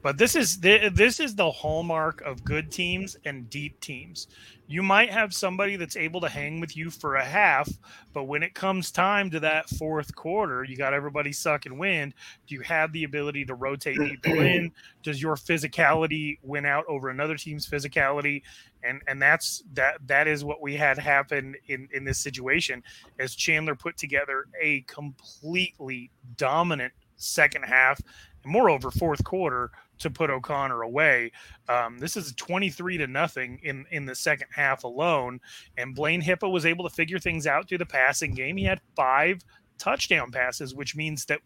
But 0.02 0.18
this 0.18 0.36
is 0.36 0.60
this 0.60 1.20
is 1.20 1.36
the 1.36 1.52
hallmark 1.52 2.22
of 2.22 2.46
good 2.46 2.72
teams 2.72 3.18
and 3.26 3.50
deep 3.50 3.80
teams. 3.82 4.28
You 4.68 4.82
might 4.82 5.10
have 5.10 5.34
somebody 5.34 5.76
that's 5.76 5.98
able 5.98 6.22
to 6.22 6.30
hang 6.30 6.62
with 6.62 6.78
you 6.78 6.90
for 6.90 7.16
a 7.16 7.26
half, 7.26 7.68
but 8.14 8.24
when 8.26 8.44
it 8.44 8.54
comes 8.54 8.92
time 8.92 9.30
to 9.32 9.40
that 9.42 9.68
fourth 9.68 10.16
quarter, 10.16 10.64
you 10.64 10.78
got 10.78 10.94
everybody 10.94 11.34
sucking 11.34 11.78
wind. 11.78 12.14
Do 12.48 12.56
you 12.56 12.62
have 12.62 12.94
the 12.94 13.04
ability 13.04 13.46
to 13.46 13.56
rotate 13.56 13.98
people 13.98 14.40
in? 14.40 14.72
Does 15.04 15.22
your 15.22 15.36
physicality 15.36 16.38
win 16.44 16.66
out 16.66 16.86
over 16.88 17.10
another 17.10 17.36
team's 17.36 17.68
physicality? 17.68 18.44
And 18.84 19.02
and 19.08 19.22
that's 19.22 19.64
that 19.74 19.96
that 20.08 20.28
is 20.28 20.44
what 20.44 20.62
we 20.62 20.76
had 20.76 20.98
happen 20.98 21.56
in 21.68 21.88
in 21.94 22.04
this 22.04 22.20
situation 22.20 22.84
as 23.20 23.36
Chandler 23.36 23.76
put 23.76 23.98
together 23.98 24.46
a 24.62 24.82
completely 24.82 26.12
dominant 26.38 26.94
second 27.18 27.64
half 27.64 28.02
and 28.44 28.52
moreover 28.52 28.92
fourth 28.92 29.24
quarter 29.24 29.72
to 30.00 30.10
put 30.10 30.30
O'Connor 30.30 30.82
away. 30.82 31.32
Um, 31.68 32.00
this 32.00 32.16
is 32.16 32.34
23 32.38 32.98
to 33.00 33.08
nothing 33.08 33.60
in 33.64 33.86
in 33.92 34.06
the 34.06 34.16
second 34.16 34.48
half 34.52 34.84
alone, 34.84 35.40
and 35.78 35.94
Blaine 35.94 36.22
Hipa 36.22 36.50
was 36.50 36.66
able 36.66 36.88
to 36.88 36.96
figure 36.96 37.20
things 37.20 37.46
out 37.46 37.68
through 37.68 37.80
the 37.80 37.86
passing 37.86 38.34
game. 38.34 38.58
He 38.58 38.64
had 38.64 38.82
five 38.96 39.44
touchdown 39.80 40.32
passes, 40.32 40.76
which 40.76 40.96
means 40.96 41.26
that 41.26 41.40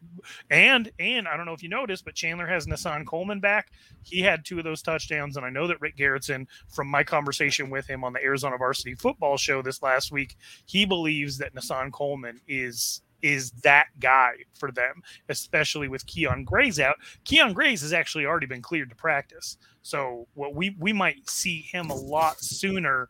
and 0.50 0.92
and 1.00 1.28
I 1.28 1.38
don't 1.38 1.46
know 1.46 1.54
if 1.54 1.64
you 1.64 1.70
noticed, 1.70 2.04
but 2.06 2.16
Chandler 2.16 2.48
has 2.48 2.68
Nassan 2.68 3.06
Coleman 3.06 3.40
back. 3.40 3.72
He 4.04 4.22
had 4.22 4.44
two 4.44 4.58
of 4.58 4.64
those 4.64 4.82
touchdowns, 4.82 5.38
and 5.38 5.46
I 5.46 5.50
know 5.50 5.68
that 5.68 5.80
Rick 5.80 5.98
Garretson, 5.98 6.48
from 6.70 6.88
my 6.88 7.04
conversation 7.04 7.70
with 7.70 7.88
him 7.88 8.04
on 8.04 8.14
the 8.14 8.24
Arizona 8.24 8.58
Varsity 8.58 8.96
Football 8.96 9.38
Show 9.38 9.62
this 9.62 9.82
last 9.82 10.12
week, 10.12 10.36
he 10.66 10.86
believes 10.86 11.38
that 11.38 11.56
Nassan 11.56 11.92
Coleman 11.92 12.40
is 12.48 13.02
is 13.22 13.52
that 13.64 13.88
guy 14.02 14.34
for 14.54 14.70
them, 14.72 15.02
especially 15.30 15.88
with 15.88 16.06
Keon 16.06 16.44
Gray's 16.44 16.80
out. 16.80 16.98
Keon 17.24 17.54
Gray's 17.54 17.82
has 17.82 17.94
actually 17.94 18.26
already 18.26 18.48
been 18.48 18.62
cleared 18.62 18.90
to 18.90 18.96
practice, 18.96 19.58
so 19.82 20.28
what 20.34 20.54
we 20.54 20.76
we 20.80 20.92
might 20.92 21.30
see 21.30 21.62
him 21.62 21.90
a 21.90 21.96
lot 21.96 22.42
sooner 22.42 23.08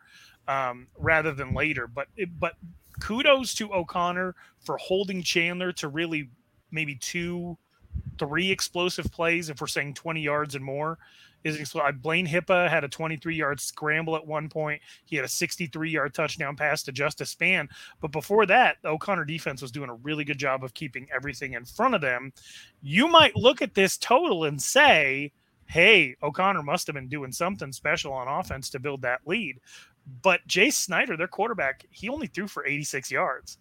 um, 0.47 0.87
rather 0.97 1.33
than 1.33 1.53
later. 1.53 1.87
But 1.87 2.07
but 2.39 2.53
kudos 2.99 3.53
to 3.55 3.73
O'Connor 3.73 4.35
for 4.59 4.77
holding 4.77 5.23
Chandler 5.23 5.71
to 5.73 5.87
really 5.87 6.29
maybe 6.71 6.95
two, 6.95 7.57
three 8.17 8.51
explosive 8.51 9.11
plays 9.11 9.49
if 9.49 9.61
we're 9.61 9.67
saying 9.67 9.93
20 9.93 10.21
yards 10.21 10.55
and 10.55 10.63
more 10.63 10.97
is 11.43 11.75
Blaine 12.01 12.27
Hipa 12.27 12.69
had 12.69 12.83
a 12.83 12.87
23 12.87 13.35
yard 13.35 13.59
scramble 13.59 14.15
at 14.15 14.25
one 14.25 14.49
point. 14.49 14.81
He 15.05 15.15
had 15.15 15.25
a 15.25 15.29
63 15.29 15.89
yard 15.89 16.13
touchdown 16.13 16.55
pass 16.55 16.83
to 16.83 16.91
Justice 16.91 17.35
Spann. 17.35 17.67
But 18.01 18.11
before 18.11 18.45
that, 18.45 18.77
the 18.81 18.89
O'Connor 18.89 19.25
defense 19.25 19.61
was 19.61 19.71
doing 19.71 19.89
a 19.89 19.95
really 19.95 20.23
good 20.23 20.37
job 20.37 20.63
of 20.63 20.73
keeping 20.73 21.07
everything 21.13 21.53
in 21.53 21.65
front 21.65 21.95
of 21.95 22.01
them. 22.01 22.31
You 22.81 23.07
might 23.07 23.35
look 23.35 23.61
at 23.61 23.73
this 23.73 23.97
total 23.97 24.45
and 24.45 24.61
say, 24.61 25.31
hey, 25.65 26.15
O'Connor 26.21 26.63
must 26.63 26.87
have 26.87 26.93
been 26.93 27.07
doing 27.07 27.31
something 27.31 27.71
special 27.71 28.13
on 28.13 28.27
offense 28.27 28.69
to 28.69 28.79
build 28.79 29.01
that 29.01 29.21
lead. 29.25 29.59
But 30.21 30.45
Jay 30.47 30.69
Snyder, 30.69 31.15
their 31.17 31.27
quarterback, 31.27 31.85
he 31.89 32.09
only 32.09 32.27
threw 32.27 32.47
for 32.47 32.65
86 32.65 33.11
yards. 33.11 33.57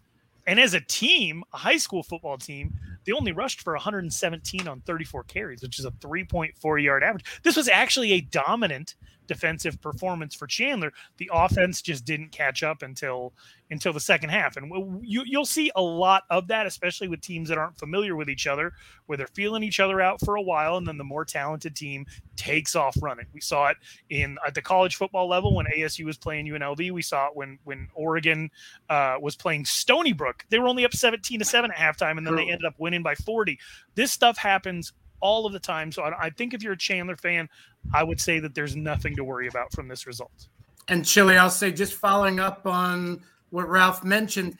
And 0.46 0.58
as 0.58 0.74
a 0.74 0.80
team, 0.80 1.44
a 1.52 1.58
high 1.58 1.76
school 1.76 2.02
football 2.02 2.36
team, 2.36 2.74
they 3.04 3.12
only 3.12 3.32
rushed 3.32 3.62
for 3.62 3.74
117 3.74 4.66
on 4.66 4.80
34 4.80 5.24
carries, 5.24 5.62
which 5.62 5.78
is 5.78 5.84
a 5.84 5.90
3.4 5.92 6.82
yard 6.82 7.02
average. 7.04 7.24
This 7.42 7.56
was 7.56 7.68
actually 7.68 8.12
a 8.12 8.20
dominant 8.20 8.96
defensive 9.26 9.80
performance 9.80 10.34
for 10.34 10.46
Chandler. 10.46 10.92
The 11.18 11.30
offense 11.32 11.82
just 11.82 12.04
didn't 12.04 12.32
catch 12.32 12.62
up 12.62 12.82
until 12.82 13.32
until 13.70 13.94
the 13.94 14.00
second 14.00 14.28
half, 14.28 14.56
and 14.58 14.70
you 15.02 15.22
you'll 15.24 15.46
see 15.46 15.70
a 15.76 15.82
lot 15.82 16.24
of 16.28 16.46
that, 16.48 16.66
especially 16.66 17.08
with 17.08 17.20
teams 17.22 17.48
that 17.48 17.56
aren't 17.56 17.78
familiar 17.78 18.16
with 18.16 18.28
each 18.28 18.46
other, 18.46 18.72
where 19.06 19.16
they're 19.16 19.26
feeling 19.28 19.62
each 19.62 19.80
other 19.80 20.00
out 20.00 20.20
for 20.24 20.36
a 20.36 20.42
while, 20.42 20.76
and 20.76 20.86
then 20.86 20.98
the 20.98 21.04
more 21.04 21.24
talented 21.24 21.74
team 21.74 22.04
takes 22.36 22.76
off 22.76 22.96
running. 23.00 23.26
We 23.32 23.40
saw 23.40 23.68
it 23.68 23.76
in 24.10 24.36
at 24.46 24.54
the 24.54 24.62
college 24.62 24.96
football 24.96 25.28
level 25.28 25.54
when 25.54 25.66
ASU 25.66 26.04
was 26.04 26.18
playing 26.18 26.46
UNLV. 26.46 26.90
We 26.92 27.02
saw 27.02 27.28
it 27.28 27.32
when 27.36 27.58
when 27.64 27.88
Oregon 27.94 28.50
uh, 28.90 29.16
was 29.20 29.36
playing 29.36 29.64
Stony 29.64 30.12
Brook. 30.12 30.44
They 30.50 30.58
were 30.58 30.68
only 30.68 30.84
up 30.84 30.94
17 30.94 31.38
to 31.38 31.44
seven 31.44 31.70
at 31.70 31.76
halftime, 31.76 32.18
and 32.18 32.26
then 32.26 32.36
they 32.36 32.50
ended 32.50 32.66
up 32.66 32.74
winning 32.78 33.02
by 33.02 33.14
40. 33.14 33.58
This 33.94 34.12
stuff 34.12 34.36
happens 34.36 34.92
all 35.22 35.46
of 35.46 35.52
the 35.54 35.60
time. 35.60 35.90
So 35.90 36.02
I, 36.02 36.26
I 36.26 36.30
think 36.30 36.52
if 36.52 36.62
you're 36.62 36.74
a 36.74 36.78
Chandler 36.78 37.16
fan, 37.16 37.48
I 37.92 38.02
would 38.04 38.20
say 38.20 38.38
that 38.40 38.54
there's 38.54 38.76
nothing 38.76 39.16
to 39.16 39.24
worry 39.24 39.48
about 39.48 39.72
from 39.72 39.88
this 39.88 40.06
result. 40.06 40.48
And 40.88 41.04
Chilly, 41.04 41.36
I'll 41.36 41.50
say 41.50 41.72
just 41.72 41.94
following 41.94 42.40
up 42.40 42.66
on 42.66 43.22
what 43.50 43.68
Ralph 43.68 44.02
mentioned, 44.02 44.56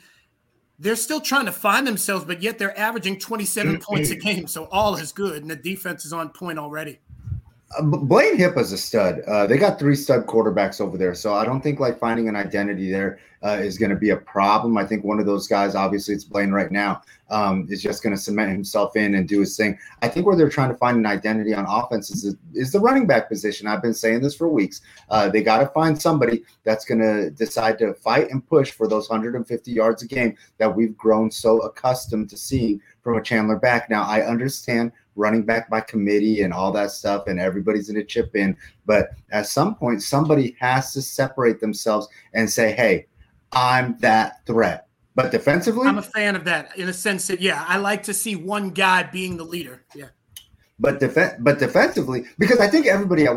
they're 0.79 0.97
still 0.97 1.21
trying 1.21 1.47
to 1.47 1.53
find 1.53 1.87
themselves, 1.87 2.25
but 2.25 2.43
yet 2.43 2.59
they're 2.59 2.79
averaging 2.79 3.19
27 3.19 3.81
points 3.83 4.11
a 4.11 4.17
game. 4.17 4.47
So 4.47 4.65
all 4.71 4.97
is 4.97 5.13
good, 5.13 5.43
and 5.43 5.51
the 5.51 5.57
defense 5.57 6.05
is 6.05 6.13
on 6.13 6.31
point 6.31 6.59
already. 6.59 7.01
Blaine 7.81 8.37
Hip 8.37 8.59
is 8.59 8.73
a 8.73 8.79
stud. 8.79 9.21
Uh, 9.21 9.47
they 9.47 9.57
got 9.57 9.79
three 9.79 9.95
stud 9.95 10.27
quarterbacks 10.27 10.81
over 10.81 10.99
there, 10.99 11.15
so 11.15 11.35
I 11.35 11.45
don't 11.45 11.63
think 11.63 11.81
like 11.81 11.99
finding 11.99 12.29
an 12.29 12.37
identity 12.37 12.91
there 12.91 13.19
uh, 13.43 13.59
is 13.61 13.79
going 13.79 13.91
to 13.91 13.97
be 13.97 14.11
a 14.11 14.17
problem. 14.17 14.77
I 14.77 14.87
think 14.87 15.05
one 15.05 15.19
of 15.19 15.27
those 15.27 15.49
guys, 15.49 15.75
obviously, 15.75 16.15
it's 16.15 16.25
Blaine 16.25 16.51
right 16.51 16.71
now, 16.71 17.03
um, 17.31 17.67
is 17.71 17.83
just 17.83 18.03
going 18.03 18.15
to 18.15 18.21
cement 18.21 18.53
himself 18.53 18.95
in 18.95 19.15
and 19.15 19.27
do 19.27 19.41
his 19.41 19.57
thing. 19.57 19.79
I 20.03 20.09
think 20.09 20.27
where 20.27 20.37
they're 20.37 20.51
trying 20.51 20.69
to 20.69 20.77
find 20.77 20.99
an 20.99 21.07
identity 21.07 21.55
on 21.55 21.65
offense 21.67 22.11
is, 22.11 22.37
is 22.55 22.73
the 22.73 22.81
running 22.81 23.07
back 23.07 23.29
position. 23.29 23.67
I've 23.67 23.83
been 23.83 23.95
saying 23.95 24.21
this 24.21 24.35
for 24.35 24.49
weeks. 24.49 24.83
Uh, 25.09 25.29
they 25.29 25.43
got 25.43 25.59
to 25.59 25.67
find 25.69 26.01
somebody 26.01 26.45
that's 26.65 26.85
going 26.85 27.01
to 27.01 27.31
decide 27.31 27.79
to 27.79 27.95
fight 27.95 28.31
and 28.31 28.47
push 28.47 28.71
for 28.71 28.87
those 28.87 29.09
150 29.09 29.73
yards 29.73 30.03
a 30.03 30.07
game 30.07 30.37
that 30.59 30.75
we've 30.75 30.97
grown 30.97 31.31
so 31.31 31.61
accustomed 31.61 32.29
to 32.31 32.37
seeing 32.37 32.81
from 33.03 33.17
a 33.17 33.23
Chandler 33.23 33.57
back. 33.57 33.91
Now, 33.91 34.05
I 34.05 34.23
understand 34.23 34.93
running 35.17 35.43
back 35.43 35.69
by 35.69 35.81
committee 35.81 36.43
and 36.43 36.53
all 36.53 36.73
that 36.73 36.91
stuff, 36.91 37.27
and 37.27 37.39
everybody's 37.39 37.91
going 37.91 38.01
to 38.01 38.05
chip 38.05 38.35
in. 38.35 38.57
But 38.87 39.11
at 39.31 39.47
some 39.47 39.75
point, 39.75 40.03
somebody 40.03 40.57
has 40.61 40.93
to 40.95 41.03
separate 41.03 41.61
themselves 41.61 42.09
and 42.35 42.51
say, 42.51 42.73
hey, 42.73 43.07
I'm 43.53 43.97
that 43.99 44.45
threat. 44.47 44.89
But 45.15 45.31
defensively, 45.31 45.87
I'm 45.87 45.99
a 45.99 46.03
fan 46.03 46.37
of 46.37 46.45
that 46.45 46.77
in 46.79 46.89
a 46.89 46.93
sense 46.93 47.27
that, 47.27 47.41
yeah, 47.41 47.65
I 47.69 47.77
like 47.77 48.03
to 48.05 48.15
see 48.15 48.35
one 48.35 48.71
guy 48.71 49.03
being 49.03 49.37
the 49.37 49.45
leader. 49.45 49.85
Yeah. 49.95 50.07
But 50.81 50.99
def- 50.99 51.37
but 51.39 51.59
defensively, 51.59 52.25
because 52.39 52.59
I 52.59 52.67
think 52.67 52.87
everybody 52.87 53.27
at, 53.27 53.37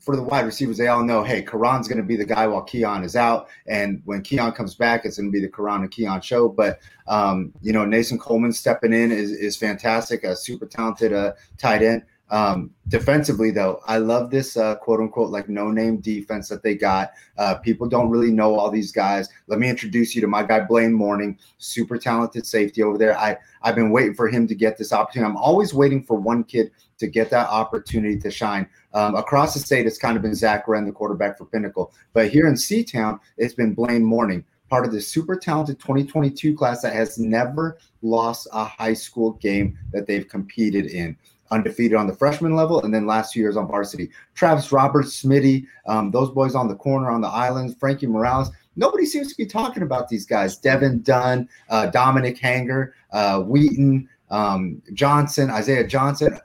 for 0.00 0.14
the 0.14 0.22
wide 0.22 0.44
receivers, 0.44 0.76
they 0.76 0.88
all 0.88 1.04
know, 1.04 1.22
hey, 1.22 1.40
Karan's 1.40 1.88
going 1.88 1.98
to 1.98 2.04
be 2.04 2.16
the 2.16 2.26
guy 2.26 2.46
while 2.46 2.62
Keon 2.62 3.02
is 3.02 3.16
out, 3.16 3.48
and 3.66 4.02
when 4.04 4.20
Keon 4.20 4.52
comes 4.52 4.74
back, 4.74 5.04
it's 5.04 5.16
going 5.16 5.28
to 5.28 5.32
be 5.32 5.40
the 5.40 5.50
Karan 5.50 5.82
and 5.82 5.90
Keon 5.90 6.20
show. 6.20 6.48
But 6.48 6.80
um, 7.06 7.52
you 7.62 7.72
know, 7.72 7.84
Nathan 7.86 8.18
Coleman 8.18 8.52
stepping 8.52 8.92
in 8.92 9.10
is 9.10 9.30
is 9.30 9.56
fantastic, 9.56 10.22
a 10.24 10.36
super 10.36 10.66
talented 10.66 11.12
uh, 11.12 11.32
tight 11.56 11.82
end. 11.82 12.02
Um, 12.32 12.70
defensively, 12.88 13.50
though, 13.50 13.82
I 13.86 13.98
love 13.98 14.30
this 14.30 14.56
uh, 14.56 14.76
quote 14.76 15.00
unquote 15.00 15.30
like 15.30 15.50
no 15.50 15.70
name 15.70 15.98
defense 15.98 16.48
that 16.48 16.62
they 16.62 16.74
got. 16.74 17.12
Uh, 17.36 17.56
people 17.56 17.86
don't 17.86 18.08
really 18.08 18.30
know 18.30 18.58
all 18.58 18.70
these 18.70 18.90
guys. 18.90 19.28
Let 19.48 19.58
me 19.58 19.68
introduce 19.68 20.14
you 20.14 20.22
to 20.22 20.26
my 20.26 20.42
guy 20.42 20.60
Blaine 20.60 20.94
Morning, 20.94 21.38
super 21.58 21.98
talented 21.98 22.46
safety 22.46 22.82
over 22.82 22.96
there. 22.96 23.18
I 23.18 23.36
I've 23.60 23.74
been 23.74 23.90
waiting 23.90 24.14
for 24.14 24.28
him 24.28 24.46
to 24.46 24.54
get 24.54 24.78
this 24.78 24.94
opportunity. 24.94 25.30
I'm 25.30 25.36
always 25.36 25.74
waiting 25.74 26.02
for 26.02 26.16
one 26.16 26.42
kid 26.42 26.70
to 26.98 27.06
get 27.06 27.28
that 27.30 27.50
opportunity 27.50 28.18
to 28.20 28.30
shine. 28.30 28.66
Um, 28.94 29.14
across 29.14 29.52
the 29.52 29.60
state, 29.60 29.86
it's 29.86 29.98
kind 29.98 30.16
of 30.16 30.22
been 30.22 30.34
Zach 30.34 30.66
Wren, 30.66 30.86
the 30.86 30.92
quarterback 30.92 31.36
for 31.36 31.44
Pinnacle, 31.44 31.92
but 32.14 32.30
here 32.30 32.46
in 32.46 32.54
Seatown, 32.54 33.20
it's 33.36 33.54
been 33.54 33.74
Blaine 33.74 34.04
Morning 34.04 34.42
part 34.72 34.86
of 34.86 34.92
the 34.92 35.00
super 35.02 35.36
talented 35.36 35.78
2022 35.80 36.56
class 36.56 36.80
that 36.80 36.94
has 36.94 37.18
never 37.18 37.76
lost 38.00 38.48
a 38.54 38.64
high 38.64 38.94
school 38.94 39.32
game 39.32 39.78
that 39.92 40.06
they've 40.06 40.26
competed 40.28 40.86
in 40.86 41.14
undefeated 41.52 41.96
on 41.96 42.06
the 42.06 42.14
freshman 42.14 42.56
level, 42.56 42.82
and 42.82 42.92
then 42.92 43.06
last 43.06 43.32
two 43.32 43.40
years 43.40 43.56
on 43.56 43.68
varsity. 43.68 44.10
Travis 44.34 44.72
Roberts, 44.72 45.22
Smitty, 45.22 45.66
um, 45.86 46.10
those 46.10 46.30
boys 46.30 46.54
on 46.54 46.66
the 46.66 46.74
corner 46.74 47.10
on 47.10 47.20
the 47.20 47.28
islands, 47.28 47.74
Frankie 47.78 48.06
Morales. 48.06 48.50
Nobody 48.74 49.04
seems 49.04 49.28
to 49.28 49.36
be 49.36 49.46
talking 49.46 49.82
about 49.82 50.08
these 50.08 50.24
guys. 50.24 50.56
Devin 50.56 51.02
Dunn, 51.02 51.48
uh, 51.68 51.86
Dominic 51.86 52.38
Hanger, 52.38 52.94
uh, 53.12 53.42
Wheaton, 53.42 54.08
um, 54.30 54.82
Johnson, 54.94 55.50
Isaiah 55.50 55.86
Johnson. 55.86 56.38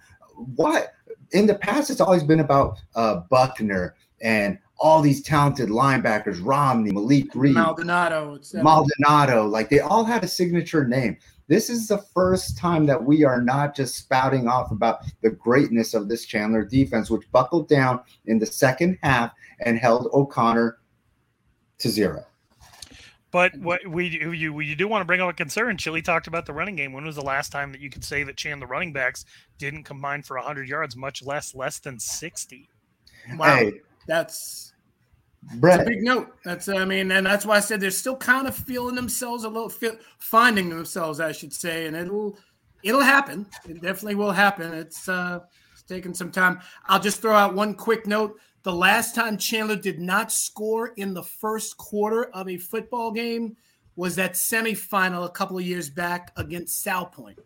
What 0.56 0.94
in 1.32 1.48
the 1.48 1.56
past, 1.56 1.90
it's 1.90 2.02
always 2.02 2.24
been 2.24 2.42
about 2.42 2.80
uh, 2.96 3.22
Buckner 3.30 3.96
and 4.22 4.58
all 4.80 5.02
these 5.02 5.22
talented 5.24 5.70
linebackers, 5.70 6.40
Romney, 6.44 6.92
Malik 6.92 7.34
Reed, 7.34 7.56
Maldonado, 7.56 8.40
Maldonado, 8.56 9.48
like 9.48 9.70
they 9.70 9.80
all 9.80 10.04
had 10.04 10.24
a 10.24 10.28
signature 10.28 10.86
name. 10.86 11.18
This 11.48 11.70
is 11.70 11.88
the 11.88 12.00
first 12.14 12.58
time 12.58 12.86
that 12.88 13.04
we 13.04 13.24
are 13.24 13.42
not 13.42 13.76
just 13.76 13.96
spouting 13.96 14.48
off 14.48 14.72
about 14.72 15.00
the 15.22 15.30
greatness 15.30 15.94
of 15.94 16.10
this 16.10 16.26
Chandler 16.26 16.66
defense, 16.66 17.10
which 17.10 17.32
buckled 17.32 17.70
down 17.70 18.02
in 18.26 18.38
the 18.38 18.46
second 18.46 18.98
half 19.02 19.32
and 19.62 19.78
held 19.78 20.10
O'Connor 20.14 20.78
to 21.80 21.90
zero. 21.90 22.26
But 23.32 23.56
what 23.58 23.86
we 23.88 24.08
you 24.08 24.54
we 24.54 24.74
do 24.74 24.88
want 24.88 25.02
to 25.02 25.06
bring 25.06 25.22
up 25.22 25.30
a 25.30 25.34
concern. 25.34 25.78
Chilly 25.78 26.02
talked 26.02 26.28
about 26.28 26.46
the 26.46 26.54
running 26.54 26.76
game. 26.76 26.94
When 26.94 27.06
was 27.06 27.16
the 27.16 27.22
last 27.22 27.52
time 27.52 27.72
that 27.74 27.82
you 27.82 27.90
could 27.90 28.04
say 28.04 28.24
that 28.24 28.38
Chandler 28.38 28.68
running 28.68 28.94
backs 28.94 29.26
didn't 29.58 29.84
combine 29.84 30.24
for 30.24 30.38
100 30.38 30.68
yards, 30.68 30.96
much 30.96 31.22
less 31.22 31.54
less 31.54 31.80
than 31.80 32.00
60? 32.00 32.70
Wow, 33.38 33.58
hey, 33.58 33.82
that's 34.08 34.74
Brett. 35.56 35.80
That's 35.80 35.90
a 35.90 35.92
big 35.92 36.04
note. 36.04 36.36
That's 36.44 36.68
I 36.68 36.86
mean, 36.86 37.12
and 37.12 37.26
that's 37.26 37.46
why 37.46 37.58
I 37.58 37.60
said 37.60 37.80
they're 37.80 37.92
still 37.92 38.18
kind 38.18 38.48
of 38.48 38.56
feeling 38.56 38.96
themselves 38.96 39.44
a 39.44 39.50
little, 39.50 39.70
feel, 39.70 39.96
finding 40.20 40.70
themselves, 40.70 41.20
I 41.20 41.32
should 41.32 41.54
say, 41.54 41.88
and 41.88 41.96
it'll 41.96 42.38
it'll 42.84 43.02
happen. 43.02 43.46
It 43.68 43.82
definitely 43.82 44.16
will 44.16 44.32
happen. 44.32 44.74
It's 44.74 45.08
uh, 45.08 45.40
it's 45.72 45.84
taking 45.84 46.14
some 46.14 46.32
time. 46.32 46.60
I'll 46.88 47.00
just 47.00 47.22
throw 47.22 47.34
out 47.34 47.56
one 47.56 47.76
quick 47.76 48.06
note. 48.08 48.38
The 48.64 48.74
last 48.74 49.16
time 49.16 49.38
Chandler 49.38 49.78
did 49.78 50.00
not 50.00 50.32
score 50.32 50.90
in 50.98 51.14
the 51.14 51.24
first 51.24 51.78
quarter 51.78 52.26
of 52.34 52.50
a 52.50 52.58
football 52.58 53.12
game 53.12 53.56
was 53.96 54.16
that 54.16 54.34
semifinal 54.34 55.26
a 55.26 55.30
couple 55.30 55.58
of 55.58 55.66
years 55.66 55.90
back 55.90 56.32
against 56.36 56.86
Salpointe. 56.86 57.40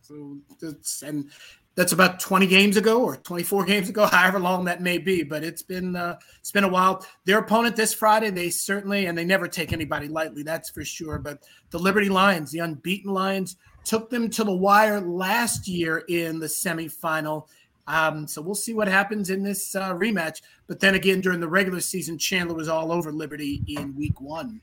So 0.00 0.38
that's 0.60 1.02
and 1.02 1.30
that's 1.74 1.92
about 1.92 2.20
20 2.20 2.46
games 2.46 2.76
ago 2.76 3.02
or 3.02 3.16
24 3.16 3.64
games 3.64 3.88
ago, 3.88 4.06
however 4.12 4.38
long 4.38 4.64
that 4.66 4.82
may 4.82 4.98
be. 4.98 5.22
But 5.22 5.44
it's 5.44 5.62
been 5.62 5.96
uh, 5.96 6.18
it's 6.38 6.52
been 6.52 6.64
a 6.64 6.68
while. 6.68 7.06
Their 7.24 7.38
opponent 7.38 7.76
this 7.76 7.94
Friday, 7.94 8.30
they 8.30 8.50
certainly 8.50 9.06
and 9.06 9.16
they 9.16 9.24
never 9.24 9.48
take 9.48 9.72
anybody 9.72 10.08
lightly, 10.08 10.42
that's 10.42 10.70
for 10.70 10.84
sure. 10.84 11.18
But 11.18 11.42
the 11.70 11.78
Liberty 11.78 12.08
Lions, 12.08 12.50
the 12.50 12.60
unbeaten 12.60 13.12
Lions, 13.12 13.56
took 13.84 14.10
them 14.10 14.30
to 14.30 14.44
the 14.44 14.54
wire 14.54 15.00
last 15.00 15.66
year 15.66 16.04
in 16.08 16.38
the 16.38 16.46
semifinal 16.46 17.46
um, 17.86 18.26
so 18.26 18.40
we'll 18.40 18.54
see 18.54 18.74
what 18.74 18.88
happens 18.88 19.30
in 19.30 19.42
this 19.42 19.74
uh, 19.74 19.94
rematch. 19.94 20.42
But 20.66 20.80
then 20.80 20.94
again, 20.94 21.20
during 21.20 21.40
the 21.40 21.48
regular 21.48 21.80
season, 21.80 22.18
Chandler 22.18 22.54
was 22.54 22.68
all 22.68 22.92
over 22.92 23.12
Liberty 23.12 23.62
in 23.66 23.96
week 23.96 24.20
one. 24.20 24.60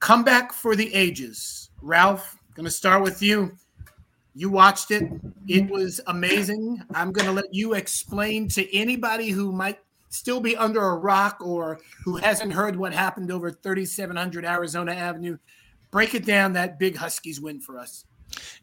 Comeback 0.00 0.52
for 0.52 0.76
the 0.76 0.92
ages. 0.94 1.70
Ralph, 1.82 2.38
going 2.54 2.64
to 2.64 2.70
start 2.70 3.02
with 3.02 3.22
you. 3.22 3.56
You 4.38 4.50
watched 4.50 4.90
it, 4.90 5.10
it 5.48 5.66
was 5.70 5.98
amazing. 6.08 6.82
I'm 6.94 7.10
going 7.10 7.24
to 7.24 7.32
let 7.32 7.54
you 7.54 7.72
explain 7.72 8.48
to 8.48 8.76
anybody 8.76 9.30
who 9.30 9.50
might 9.50 9.78
still 10.10 10.40
be 10.40 10.54
under 10.54 10.82
a 10.82 10.96
rock 10.98 11.38
or 11.40 11.80
who 12.04 12.16
hasn't 12.16 12.52
heard 12.52 12.76
what 12.76 12.92
happened 12.92 13.32
over 13.32 13.50
3700 13.50 14.44
Arizona 14.44 14.92
Avenue. 14.92 15.38
Break 15.90 16.14
it 16.14 16.26
down 16.26 16.52
that 16.52 16.78
big 16.78 16.96
Huskies 16.96 17.40
win 17.40 17.60
for 17.60 17.78
us. 17.78 18.04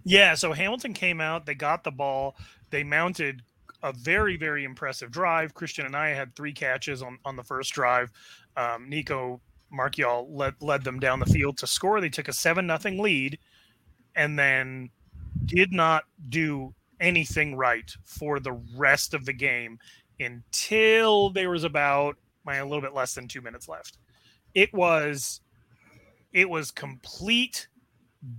Yeah, 0.03 0.35
so 0.35 0.53
Hamilton 0.53 0.93
came 0.93 1.19
out, 1.19 1.47
they 1.47 1.55
got 1.55 1.83
the 1.83 1.91
ball, 1.91 2.35
they 2.69 2.83
mounted 2.83 3.41
a 3.81 3.91
very 3.93 4.37
very 4.37 4.65
impressive 4.65 5.09
drive. 5.09 5.55
Christian 5.55 5.87
Anaya 5.87 6.15
had 6.15 6.35
three 6.35 6.53
catches 6.53 7.01
on 7.01 7.17
on 7.25 7.35
the 7.35 7.43
first 7.43 7.73
drive. 7.73 8.11
Um, 8.55 8.87
Nico 8.87 9.41
Marchiol 9.73 10.27
led 10.29 10.53
led 10.61 10.83
them 10.83 10.99
down 10.99 11.19
the 11.19 11.25
field 11.25 11.57
to 11.57 11.67
score. 11.67 11.99
They 11.99 12.09
took 12.09 12.27
a 12.27 12.33
seven 12.33 12.67
nothing 12.67 12.99
lead, 12.99 13.39
and 14.15 14.37
then 14.37 14.91
did 15.45 15.71
not 15.71 16.03
do 16.29 16.73
anything 16.99 17.55
right 17.55 17.91
for 18.05 18.39
the 18.39 18.53
rest 18.75 19.13
of 19.13 19.25
the 19.25 19.33
game 19.33 19.77
until 20.19 21.29
there 21.29 21.49
was 21.49 21.63
about 21.63 22.17
my 22.45 22.57
a 22.57 22.65
little 22.65 22.81
bit 22.81 22.93
less 22.93 23.13
than 23.13 23.27
two 23.27 23.41
minutes 23.41 23.67
left. 23.67 23.97
It 24.53 24.73
was 24.73 25.41
it 26.31 26.49
was 26.49 26.71
complete 26.71 27.67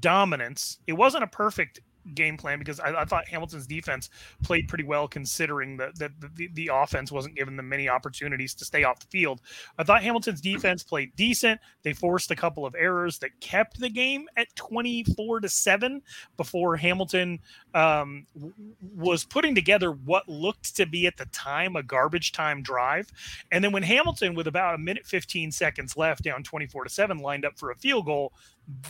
dominance. 0.00 0.78
It 0.86 0.94
wasn't 0.94 1.24
a 1.24 1.28
perfect 1.28 1.80
game 2.14 2.36
plan 2.36 2.58
because 2.58 2.80
I, 2.80 3.02
I, 3.02 3.04
thought 3.04 3.26
Hamilton's 3.28 3.66
defense 3.66 4.10
played 4.42 4.68
pretty 4.68 4.84
well 4.84 5.08
considering 5.08 5.76
that 5.78 5.98
the, 5.98 6.12
the, 6.34 6.48
the, 6.52 6.70
offense 6.72 7.10
wasn't 7.10 7.36
giving 7.36 7.56
them 7.56 7.68
many 7.68 7.88
opportunities 7.88 8.54
to 8.54 8.64
stay 8.64 8.84
off 8.84 9.00
the 9.00 9.06
field. 9.06 9.40
I 9.78 9.84
thought 9.84 10.02
Hamilton's 10.02 10.40
defense 10.40 10.82
played 10.82 11.14
decent. 11.16 11.60
They 11.82 11.92
forced 11.92 12.30
a 12.30 12.36
couple 12.36 12.66
of 12.66 12.74
errors 12.74 13.18
that 13.20 13.40
kept 13.40 13.78
the 13.80 13.88
game 13.88 14.26
at 14.36 14.54
24 14.56 15.40
to 15.40 15.48
7 15.48 16.02
before 16.36 16.76
Hamilton 16.76 17.38
um, 17.74 18.26
was 18.94 19.24
putting 19.24 19.54
together 19.54 19.92
what 19.92 20.28
looked 20.28 20.76
to 20.76 20.86
be 20.86 21.06
at 21.06 21.16
the 21.16 21.26
time 21.26 21.76
a 21.76 21.82
garbage 21.82 22.32
time 22.32 22.62
drive. 22.62 23.10
And 23.50 23.62
then 23.62 23.72
when 23.72 23.82
Hamilton, 23.82 24.34
with 24.34 24.46
about 24.46 24.74
a 24.74 24.78
minute 24.78 25.06
15 25.06 25.52
seconds 25.52 25.96
left, 25.96 26.22
down 26.22 26.42
24 26.42 26.84
to 26.84 26.90
7, 26.90 27.18
lined 27.18 27.44
up 27.44 27.58
for 27.58 27.70
a 27.70 27.76
field 27.76 28.06
goal, 28.06 28.32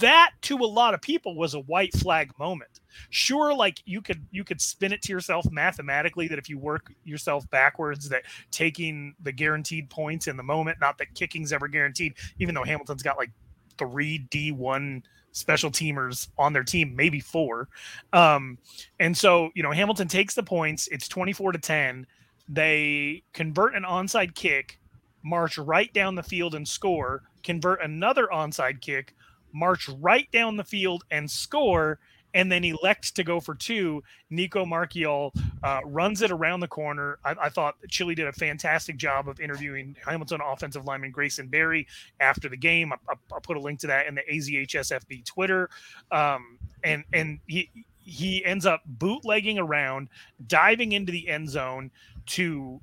that 0.01 0.33
to 0.43 0.57
a 0.57 0.67
lot 0.67 0.95
of 0.95 1.03
people 1.03 1.37
was 1.37 1.55
a 1.55 1.61
white 1.61 1.93
flag 1.95 2.31
moment. 2.39 2.81
Sure 3.11 3.53
like 3.53 3.81
you 3.85 4.01
could 4.01 4.25
you 4.31 4.45
could 4.45 4.61
spin 4.61 4.93
it 4.93 5.03
to 5.03 5.13
yourself 5.13 5.51
mathematically 5.51 6.29
that 6.29 6.39
if 6.39 6.49
you 6.49 6.59
work 6.59 6.93
yourself 7.05 7.49
backwards 7.51 8.09
that 8.09 8.23
taking 8.53 9.15
the 9.23 9.33
guaranteed 9.33 9.91
points 9.91 10.29
in 10.29 10.37
the 10.37 10.43
moment 10.43 10.79
not 10.81 10.97
that 10.99 11.13
kicking's 11.15 11.53
ever 11.53 11.67
guaranteed 11.67 12.15
even 12.39 12.55
though 12.55 12.63
hamilton's 12.63 13.03
got 13.03 13.17
like 13.17 13.31
three 13.79 14.25
d1 14.31 15.03
special 15.33 15.71
teamers 15.71 16.29
on 16.39 16.53
their 16.53 16.63
team 16.63 16.95
maybe 16.95 17.19
four. 17.19 17.69
Um 18.13 18.59
and 19.01 19.17
so 19.17 19.51
you 19.57 19.65
know 19.65 19.73
hamilton 19.73 20.07
takes 20.07 20.35
the 20.35 20.43
points 20.43 20.87
it's 20.89 21.09
24 21.09 21.53
to 21.53 21.59
10 21.59 22.07
they 22.49 23.25
convert 23.33 23.75
an 23.75 23.83
onside 23.83 24.37
kick 24.37 24.79
march 25.25 25.59
right 25.59 25.93
down 25.93 26.15
the 26.15 26.23
field 26.23 26.55
and 26.55 26.69
score 26.69 27.23
convert 27.43 27.83
another 27.83 28.29
onside 28.33 28.81
kick 28.81 29.15
march 29.55 29.89
right 30.01 30.31
down 30.33 30.57
the 30.57 30.65
field 30.65 31.05
and 31.11 31.31
score, 31.31 31.99
and 32.35 32.51
then 32.51 32.65
elect 32.65 33.15
to 33.15 33.25
go 33.25 33.41
for 33.41 33.55
two. 33.55 34.03
Nico 34.29 34.65
Marchiol 34.65 35.31
uh, 35.63 35.81
runs 35.85 36.21
it 36.21 36.31
around 36.31 36.61
the 36.61 36.69
corner. 36.69 37.19
I, 37.25 37.35
I, 37.43 37.49
thought 37.49 37.77
Chilly 37.89 38.17
did 38.17 38.27
a 38.27 38.33
fantastic 38.33 38.97
job 38.97 39.29
of 39.29 39.41
interviewing 39.41 39.97
Hamilton 40.05 40.41
offensive 40.45 40.85
lineman 40.85 41.13
Grayson 41.13 41.47
Berry 41.47 41.87
after 42.19 42.49
the 42.49 42.57
game. 42.57 42.93
I, 42.93 42.97
I, 43.09 43.15
I 43.37 43.39
put 43.41 43.57
a 43.57 43.61
link 43.61 43.79
to 43.81 43.87
that 43.87 44.07
in 44.09 44.17
the 44.17 44.23
AZHSFB 44.31 45.25
Twitter. 45.25 45.71
Um, 46.11 46.59
and 46.83 47.05
and 47.13 47.39
he 47.47 47.71
he 48.05 48.45
ends 48.45 48.67
up 48.67 48.83
bootlegging 48.85 49.59
around, 49.59 50.09
diving 50.47 50.93
into 50.93 51.11
the 51.11 51.29
end 51.29 51.49
zone 51.49 51.91
to 52.27 52.81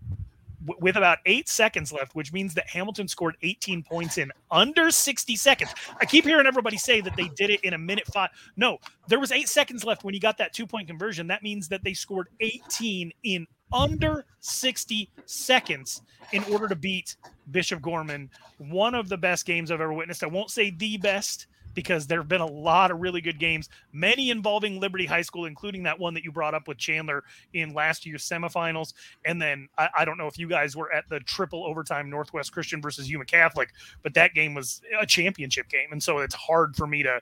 with 0.80 0.96
about 0.96 1.20
eight 1.26 1.50
seconds 1.50 1.92
left, 1.92 2.16
which 2.16 2.34
means 2.34 2.54
that 2.54 2.70
Hamilton 2.70 3.08
scored 3.08 3.36
18 3.42 3.84
points 3.84 4.18
in 4.18 4.32
under 4.50 4.92
60 4.92 5.36
seconds. 5.36 5.74
I 6.00 6.06
keep 6.06 6.26
hearing 6.26 6.46
everybody 6.46 6.78
say 6.78 7.02
that 7.02 7.16
they 7.16 7.30
did 7.30 7.50
it 7.50 7.62
in 7.62 7.74
a 7.74 7.78
minute 7.78 8.08
five. 8.08 8.30
No, 8.56 8.78
there 9.08 9.20
was 9.20 9.32
eight 9.32 9.50
seconds 9.50 9.84
left 9.84 10.04
when 10.04 10.14
he 10.14 10.20
got 10.20 10.38
that 10.38 10.54
two 10.54 10.68
point 10.68 10.88
conversion. 10.88 11.28
That 11.28 11.44
means 11.44 11.68
that 11.70 11.84
they 11.84 11.94
scored 11.94 12.30
18 12.40 13.12
in 13.24 13.48
under 13.74 14.26
60 14.42 15.10
seconds 15.26 16.02
in 16.34 16.44
order 16.46 16.68
to 16.68 16.76
beat 16.76 17.16
Bishop 17.52 17.82
Gorman. 17.82 18.30
One 18.58 18.96
of 18.96 19.10
the 19.10 19.18
best 19.18 19.46
games 19.46 19.72
I've 19.72 19.82
ever 19.82 19.94
witnessed. 19.94 20.24
I 20.24 20.28
won't 20.28 20.52
say 20.52 20.72
the 20.72 20.98
best 20.98 21.48
because 21.74 22.08
there 22.08 22.20
have 22.20 22.28
been 22.28 22.42
a 22.42 22.46
lot 22.46 22.92
of 22.92 23.00
really 23.00 23.22
good 23.22 23.40
games, 23.40 23.70
many 23.92 24.30
involving 24.30 24.80
Liberty 24.80 25.06
High 25.06 25.22
School, 25.22 25.46
including 25.46 25.84
that 25.84 26.00
one 26.00 26.14
that 26.14 26.24
you 26.24 26.32
brought 26.32 26.54
up 26.54 26.68
with 26.68 26.78
Chandler 26.78 27.24
in 27.54 27.74
last 27.74 28.06
year's 28.06 28.28
semifinals. 28.28 28.94
And 29.26 29.42
then 29.42 29.70
I, 29.78 29.90
I 30.00 30.06
don't 30.06 30.18
know 30.18 30.28
if 30.28 30.38
you 30.38 30.48
guys 30.48 30.76
were 30.76 30.92
at 30.92 31.08
the 31.10 31.20
triple 31.22 31.66
overtime 31.66 32.10
Northwest 32.10 32.52
Christian 32.52 32.82
versus 32.82 33.10
Yuma 33.10 33.26
Catholic, 33.26 33.70
but 34.04 34.14
that 34.14 34.34
game 34.34 34.54
was 34.54 34.82
a 35.00 35.06
championship 35.06 35.70
game. 35.70 35.92
And 35.92 36.02
so 36.02 36.20
it's 36.20 36.36
hard 36.36 36.76
for 36.76 36.88
me 36.88 37.04
to 37.04 37.20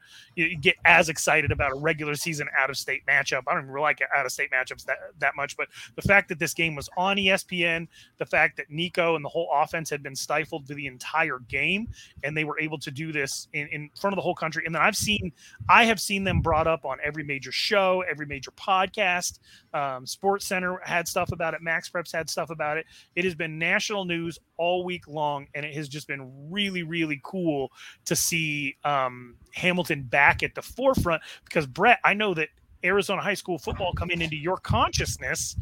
get 0.62 0.76
as 0.86 1.10
excited 1.10 1.52
about 1.52 1.72
a 1.72 1.76
regular 1.76 2.16
season 2.16 2.48
out 2.58 2.70
of 2.70 2.78
state 2.78 3.06
matchup. 3.06 3.44
I 3.48 3.54
don't 3.54 3.64
even 3.64 3.72
really 3.72 3.84
like 3.84 4.02
out 4.16 4.26
of 4.26 4.32
state 4.32 4.52
matchups 4.52 4.86
that, 4.86 4.98
that 5.20 5.36
much, 5.36 5.58
but 5.58 5.68
the 5.96 6.02
fact 6.02 6.30
that 6.30 6.40
this 6.40 6.54
game 6.54 6.76
was 6.76 6.90
on 6.98 7.18
ESPN, 7.18 7.88
the 8.18 8.26
fact 8.26 8.58
that 8.58 8.70
Nico 8.70 9.16
and 9.16 9.24
the 9.24 9.30
whole 9.30 9.50
offense 9.54 9.90
had 9.90 10.04
been 10.04 10.16
stifled 10.16 10.68
for 10.68 10.74
the 10.74 10.88
entire 10.88 11.40
game, 11.48 11.88
and 12.24 12.36
they 12.36 12.44
were 12.44 12.60
able 12.60 12.78
to 12.80 12.92
do 12.92 13.12
this 13.12 13.48
in, 13.54 13.68
in 13.68 13.90
front 14.00 14.14
of 14.14 14.16
the 14.16 14.22
whole 14.22 14.36
country. 14.40 14.64
And 14.66 14.74
then 14.74 14.82
I've 14.82 14.96
seen, 14.96 15.32
I 15.70 15.86
have 15.86 16.00
seen 16.00 16.24
them 16.24 16.42
brought 16.42 16.68
up 16.68 16.86
on 16.86 16.98
every 17.04 17.24
major 17.24 17.52
show, 17.52 18.04
every 18.10 18.26
major 18.26 18.52
podcast. 18.52 19.40
Um, 19.74 20.06
Sports 20.06 20.46
Center 20.46 20.80
had 20.84 21.08
stuff 21.08 21.32
about 21.32 21.54
it. 21.54 21.62
Max 21.62 21.90
Preps 21.90 22.12
had 22.12 22.30
stuff 22.30 22.50
about 22.50 22.78
it. 22.78 22.86
It 23.16 23.26
has 23.26 23.36
been 23.36 23.60
national 23.60 24.06
news 24.06 24.40
all 24.58 24.84
week 24.84 25.08
long, 25.08 25.48
and 25.54 25.66
it 25.66 25.74
has 25.76 25.90
just 25.90 26.08
been 26.08 26.32
really, 26.50 26.84
really 26.84 27.22
cool 27.24 27.72
to 28.06 28.16
see 28.16 28.76
um, 28.84 29.36
Hamilton 29.54 30.04
back 30.04 30.44
at 30.44 30.56
the 30.56 30.62
forefront. 30.62 31.22
Because 31.46 31.68
Brett, 31.68 32.00
I 32.04 32.14
know 32.14 32.34
that 32.34 32.50
Arizona 32.84 33.22
high 33.22 33.34
school 33.34 33.58
football 33.58 33.94
coming 33.94 34.22
into 34.22 34.38
your 34.38 34.58
consciousness 34.58 35.56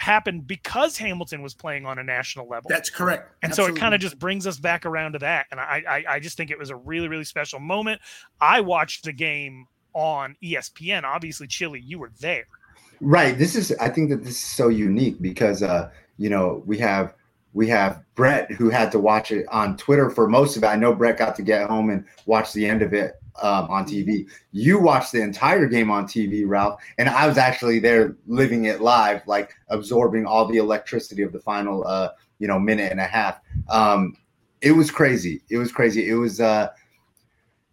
happened 0.00 0.46
because 0.46 0.96
Hamilton 0.96 1.42
was 1.42 1.54
playing 1.54 1.84
on 1.84 1.98
a 1.98 2.02
national 2.02 2.48
level. 2.48 2.68
That's 2.68 2.90
correct. 2.90 3.30
And 3.42 3.50
Absolutely. 3.50 3.74
so 3.74 3.76
it 3.76 3.80
kind 3.80 3.94
of 3.94 4.00
just 4.00 4.18
brings 4.18 4.46
us 4.46 4.58
back 4.58 4.86
around 4.86 5.12
to 5.12 5.18
that. 5.20 5.46
And 5.50 5.60
I, 5.60 5.82
I, 5.88 6.04
I 6.14 6.20
just 6.20 6.36
think 6.36 6.50
it 6.50 6.58
was 6.58 6.70
a 6.70 6.76
really, 6.76 7.08
really 7.08 7.24
special 7.24 7.60
moment. 7.60 8.00
I 8.40 8.62
watched 8.62 9.04
the 9.04 9.12
game 9.12 9.66
on 9.92 10.36
ESPN. 10.42 11.04
Obviously, 11.04 11.46
Chilly, 11.46 11.80
you 11.80 11.98
were 11.98 12.10
there. 12.20 12.46
Right. 13.00 13.36
This 13.36 13.54
is 13.56 13.72
I 13.80 13.88
think 13.88 14.10
that 14.10 14.24
this 14.24 14.34
is 14.34 14.40
so 14.40 14.68
unique 14.68 15.20
because 15.20 15.62
uh, 15.62 15.90
you 16.16 16.30
know, 16.30 16.62
we 16.66 16.78
have 16.78 17.14
we 17.52 17.66
have 17.68 18.02
Brett 18.14 18.50
who 18.52 18.70
had 18.70 18.92
to 18.92 18.98
watch 18.98 19.32
it 19.32 19.46
on 19.48 19.76
Twitter 19.76 20.08
for 20.08 20.28
most 20.28 20.56
of 20.56 20.62
it. 20.62 20.66
I 20.66 20.76
know 20.76 20.94
Brett 20.94 21.18
got 21.18 21.34
to 21.36 21.42
get 21.42 21.68
home 21.68 21.90
and 21.90 22.04
watch 22.26 22.52
the 22.52 22.66
end 22.66 22.82
of 22.82 22.94
it 22.94 23.19
um, 23.42 23.70
on 23.70 23.84
TV. 23.84 24.28
You 24.52 24.80
watched 24.80 25.12
the 25.12 25.22
entire 25.22 25.66
game 25.66 25.90
on 25.90 26.04
TV, 26.04 26.44
Ralph, 26.46 26.80
and 26.98 27.08
I 27.08 27.26
was 27.26 27.38
actually 27.38 27.78
there 27.78 28.16
living 28.26 28.64
it 28.64 28.80
live, 28.80 29.26
like 29.26 29.54
absorbing 29.68 30.26
all 30.26 30.46
the 30.46 30.58
electricity 30.58 31.22
of 31.22 31.32
the 31.32 31.40
final, 31.40 31.86
uh, 31.86 32.10
you 32.38 32.48
know, 32.48 32.58
minute 32.58 32.90
and 32.90 33.00
a 33.00 33.04
half. 33.04 33.40
Um, 33.68 34.16
it 34.60 34.72
was 34.72 34.90
crazy. 34.90 35.42
It 35.50 35.58
was 35.58 35.72
crazy. 35.72 36.08
It 36.08 36.14
was 36.14 36.40
uh, 36.40 36.68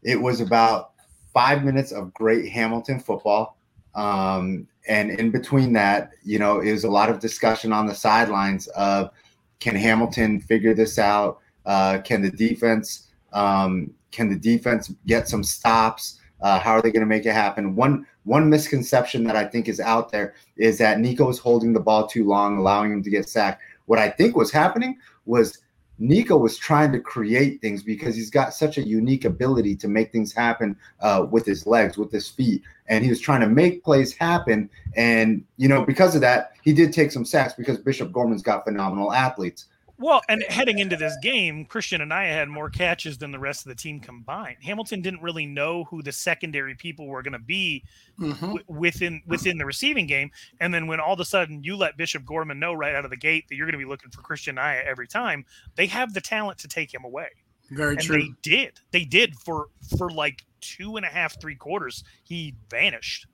it 0.04 0.22
was 0.22 0.42
about 0.42 0.92
five 1.34 1.64
minutes 1.64 1.92
of 1.92 2.14
great 2.14 2.50
Hamilton 2.50 3.00
football. 3.00 3.58
Um, 3.94 4.68
and 4.88 5.12
in 5.12 5.32
between 5.32 5.74
that, 5.74 6.12
you 6.24 6.40
know, 6.40 6.60
it 6.62 6.72
was 6.72 6.84
a 6.84 6.90
lot 6.90 7.10
of 7.10 7.20
discussion 7.20 7.74
on 7.74 7.88
the 7.88 7.96
sidelines 7.96 8.68
of 8.68 9.12
can 9.60 9.76
Hamilton 9.76 10.40
figure 10.40 10.74
this 10.74 10.98
out? 10.98 11.40
Uh, 11.66 12.00
can 12.00 12.22
the 12.22 12.32
defense 12.32 13.08
um, 13.34 13.94
can 14.12 14.30
the 14.30 14.38
defense 14.38 14.94
get 15.06 15.28
some 15.28 15.44
stops? 15.44 16.20
Uh, 16.42 16.60
how 16.60 16.72
are 16.72 16.82
they 16.82 16.92
going 16.92 17.02
to 17.02 17.08
make 17.08 17.26
it 17.26 17.34
happen? 17.34 17.76
One 17.76 18.06
one 18.24 18.50
misconception 18.50 19.24
that 19.24 19.36
I 19.36 19.46
think 19.46 19.68
is 19.68 19.80
out 19.80 20.12
there 20.12 20.36
is 20.58 20.78
that 20.80 21.00
Nico 21.00 21.30
is 21.30 21.40
holding 21.40 21.74
the 21.74 21.80
ball 21.80 22.08
too 22.08 22.26
long, 22.26 22.58
allowing 22.58 22.92
him 22.92 23.04
to 23.04 23.10
get 23.10 23.30
sacked. 23.30 23.62
What 23.86 24.00
I 24.00 24.10
think 24.10 24.36
was 24.36 24.52
happening 24.52 24.98
was 25.26 25.60
Nico 26.00 26.38
was 26.38 26.58
trying 26.58 26.92
to 26.92 27.00
create 27.00 27.62
things 27.62 27.82
because 27.82 28.16
he's 28.16 28.30
got 28.30 28.54
such 28.54 28.78
a 28.78 28.88
unique 28.88 29.26
ability 29.26 29.76
to 29.78 29.88
make 29.88 30.12
things 30.12 30.32
happen 30.32 30.76
uh, 31.00 31.26
with 31.30 31.46
his 31.46 31.66
legs, 31.66 31.98
with 31.98 32.12
his 32.12 32.28
feet, 32.28 32.62
and 32.88 33.04
he 33.04 33.10
was 33.10 33.20
trying 33.20 33.42
to 33.42 33.48
make 33.48 33.84
plays 33.84 34.14
happen. 34.14 34.70
And 34.96 35.44
you 35.58 35.68
know, 35.68 35.86
because 35.86 36.16
of 36.16 36.22
that, 36.22 36.52
he 36.64 36.74
did 36.74 36.94
take 36.94 37.12
some 37.12 37.26
sacks 37.26 37.54
because 37.54 37.78
Bishop 37.78 38.12
Gorman's 38.12 38.44
got 38.44 38.64
phenomenal 38.64 39.12
athletes. 39.12 39.66
Well, 40.00 40.22
and 40.30 40.44
heading 40.48 40.78
into 40.78 40.96
this 40.96 41.18
game, 41.24 41.66
Christian 41.66 42.02
Anaya 42.02 42.32
had 42.32 42.50
more 42.50 42.70
catches 42.70 43.18
than 43.18 43.32
the 43.32 43.40
rest 43.40 43.66
of 43.66 43.70
the 43.70 43.76
team 43.76 44.00
combined. 44.00 44.58
Hamilton 44.62 45.02
didn't 45.02 45.24
really 45.24 45.48
know 45.48 45.86
who 45.86 46.04
the 46.04 46.12
secondary 46.12 46.76
people 46.76 47.08
were 47.08 47.24
going 47.24 47.34
to 47.34 47.40
be 47.40 47.84
mm-hmm. 48.20 48.46
w- 48.46 48.64
within 48.68 49.24
within 49.26 49.58
the 49.58 49.66
receiving 49.66 50.06
game. 50.06 50.30
And 50.60 50.72
then 50.72 50.86
when 50.86 51.00
all 51.00 51.14
of 51.14 51.20
a 51.20 51.26
sudden 51.26 51.64
you 51.64 51.76
let 51.76 51.98
Bishop 51.98 52.26
Gorman 52.26 52.60
know 52.60 52.74
right 52.74 52.94
out 52.94 53.06
of 53.06 53.12
the 53.12 53.18
gate 53.18 53.46
that 53.50 53.56
you're 53.56 53.66
going 53.66 53.80
to 53.80 53.84
be 53.84 53.90
looking 53.90 54.12
for 54.12 54.22
Christian 54.22 54.60
Anaya 54.60 54.84
every 54.86 55.08
time, 55.08 55.46
they 55.76 55.88
have 55.88 56.14
the 56.14 56.22
talent 56.22 56.60
to 56.60 56.68
take 56.68 56.94
him 56.94 57.04
away. 57.04 57.30
Very 57.72 57.94
and 57.94 58.02
true. 58.02 58.18
They 58.18 58.30
did. 58.44 58.80
They 58.92 59.04
did 59.04 59.36
for 59.36 59.70
for 59.98 60.12
like 60.12 60.46
two 60.62 60.98
and 60.98 61.06
a 61.06 61.10
half, 61.10 61.42
three 61.42 61.56
quarters. 61.56 62.04
He 62.24 62.56
vanished. 62.70 63.26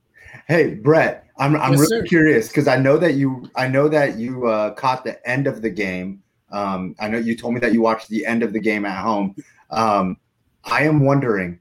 Hey 0.47 0.76
Brett, 0.76 1.28
I'm 1.38 1.57
I'm 1.57 1.74
yes, 1.74 1.82
really 1.82 1.99
sir. 1.99 2.05
curious 2.05 2.47
because 2.47 2.70
I 2.70 2.78
know 2.78 2.97
that 2.97 3.16
you 3.16 3.49
I 3.57 3.68
know 3.68 3.89
that 3.89 4.18
you 4.18 4.47
uh, 4.47 4.74
caught 4.76 5.03
the 5.03 5.30
end 5.30 5.45
of 5.45 5.61
the 5.61 5.70
game 5.70 6.24
um, 6.54 6.95
I 6.99 7.08
know 7.08 7.18
you 7.18 7.36
told 7.36 7.56
me 7.56 7.60
that 7.62 7.74
you 7.74 7.82
watched 7.82 8.10
the 8.10 8.26
end 8.26 8.43
of 8.43 8.54
the 8.54 8.60
game 8.60 8.86
at 8.86 9.04
home. 9.04 9.36
Um, 9.72 10.18
I 10.64 10.84
am 10.84 11.04
wondering 11.04 11.60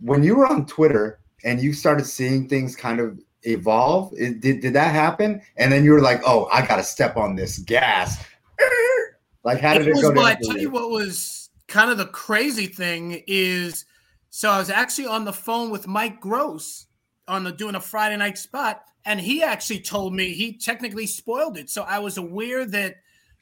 when 0.00 0.22
you 0.22 0.36
were 0.36 0.46
on 0.46 0.66
Twitter 0.66 1.18
and 1.44 1.60
you 1.60 1.72
started 1.72 2.06
seeing 2.06 2.48
things 2.48 2.76
kind 2.76 3.00
of 3.00 3.18
evolve. 3.42 4.14
It, 4.16 4.40
did 4.40 4.60
did 4.60 4.72
that 4.74 4.94
happen? 4.94 5.42
And 5.56 5.72
then 5.72 5.84
you 5.84 5.92
were 5.92 6.00
like, 6.00 6.22
"Oh, 6.24 6.48
I 6.52 6.64
got 6.64 6.76
to 6.76 6.84
step 6.84 7.16
on 7.16 7.34
this 7.34 7.58
gas." 7.58 8.24
like, 9.44 9.60
how 9.60 9.74
did 9.74 9.88
it, 9.88 9.96
it 9.96 10.00
go? 10.00 10.12
Well, 10.12 10.26
I 10.26 10.36
tell 10.40 10.56
you 10.56 10.70
what 10.70 10.90
was 10.90 11.50
kind 11.66 11.90
of 11.90 11.98
the 11.98 12.06
crazy 12.06 12.66
thing 12.66 13.24
is, 13.26 13.84
so 14.30 14.48
I 14.50 14.58
was 14.58 14.70
actually 14.70 15.06
on 15.06 15.24
the 15.24 15.32
phone 15.32 15.70
with 15.70 15.88
Mike 15.88 16.20
Gross 16.20 16.86
on 17.26 17.42
the 17.42 17.52
doing 17.52 17.74
a 17.74 17.80
Friday 17.80 18.16
night 18.16 18.38
spot, 18.38 18.84
and 19.04 19.20
he 19.20 19.42
actually 19.42 19.80
told 19.80 20.14
me 20.14 20.32
he 20.34 20.52
technically 20.52 21.06
spoiled 21.06 21.58
it. 21.58 21.68
So 21.68 21.82
I 21.82 21.98
was 21.98 22.16
aware 22.16 22.64
that 22.66 22.96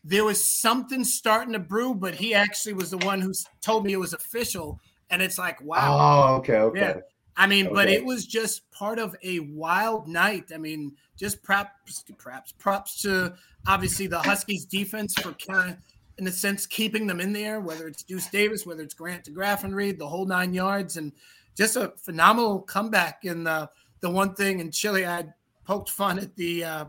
there 0.05 0.25
was 0.25 0.45
something 0.45 1.05
starting 1.05 1.53
to 1.53 1.59
brew, 1.59 1.95
but 1.95 2.15
he 2.15 2.35
actually 2.35 2.75
was 2.75 2.91
the 2.91 2.99
one 2.99 3.21
who 3.21 3.33
told 3.61 3.85
me 3.85 3.93
it 3.93 3.99
was 3.99 4.13
official. 4.13 4.81
And 5.11 5.23
it's 5.23 5.39
like, 5.39 5.61
wow. 5.63 5.97
Oh, 5.99 6.37
okay, 6.37 6.59
okay. 6.59 6.81
Yeah. 6.81 7.01
I 7.37 7.47
mean, 7.47 7.67
okay. 7.67 7.75
but 7.75 7.89
it 7.89 8.05
was 8.05 8.27
just 8.27 8.69
part 8.73 8.99
of 8.99 9.15
a 9.23 9.41
wild 9.41 10.09
night. 10.09 10.47
I 10.53 10.59
mean, 10.59 10.97
just 11.17 11.43
props, 11.43 12.05
props, 12.19 12.53
props 12.53 13.01
to 13.03 13.35
obviously 13.67 14.07
the 14.09 14.19
Huskies 14.19 14.65
defense 14.65 15.15
for 15.15 15.33
kind 15.33 15.71
of, 15.71 15.77
in 16.19 16.27
a 16.27 16.33
sense, 16.33 16.67
keeping 16.67 17.07
them 17.07 17.21
in 17.21 17.33
there, 17.33 17.61
whether 17.61 17.87
it's 17.87 18.03
Deuce 18.03 18.29
Davis, 18.29 18.67
whether 18.67 18.83
it's 18.83 18.95
Grant 18.95 19.25
DeGraff 19.25 19.73
Reed, 19.73 20.01
the 20.01 20.09
whole 20.09 20.27
nine 20.27 20.53
yards, 20.53 20.97
and 20.97 21.13
just 21.57 21.77
a 21.77 21.93
phenomenal 21.97 22.61
comeback. 22.61 23.25
And 23.25 23.47
the 23.47 23.71
the 24.01 24.11
one 24.11 24.35
thing 24.35 24.59
in 24.59 24.73
Chilly, 24.73 25.07
I 25.07 25.27
poked 25.65 25.91
fun 25.91 26.19
at 26.19 26.35
the 26.35 26.65
uh, 26.65 26.85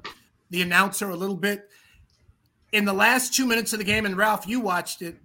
the 0.49 0.63
announcer 0.63 1.09
a 1.09 1.15
little 1.15 1.35
bit 1.35 1.69
in 2.71 2.85
the 2.85 2.93
last 2.93 3.33
two 3.33 3.45
minutes 3.45 3.73
of 3.73 3.79
the 3.79 3.85
game, 3.85 4.05
and 4.05 4.17
Ralph, 4.17 4.47
you 4.47 4.59
watched 4.59 5.01
it. 5.01 5.17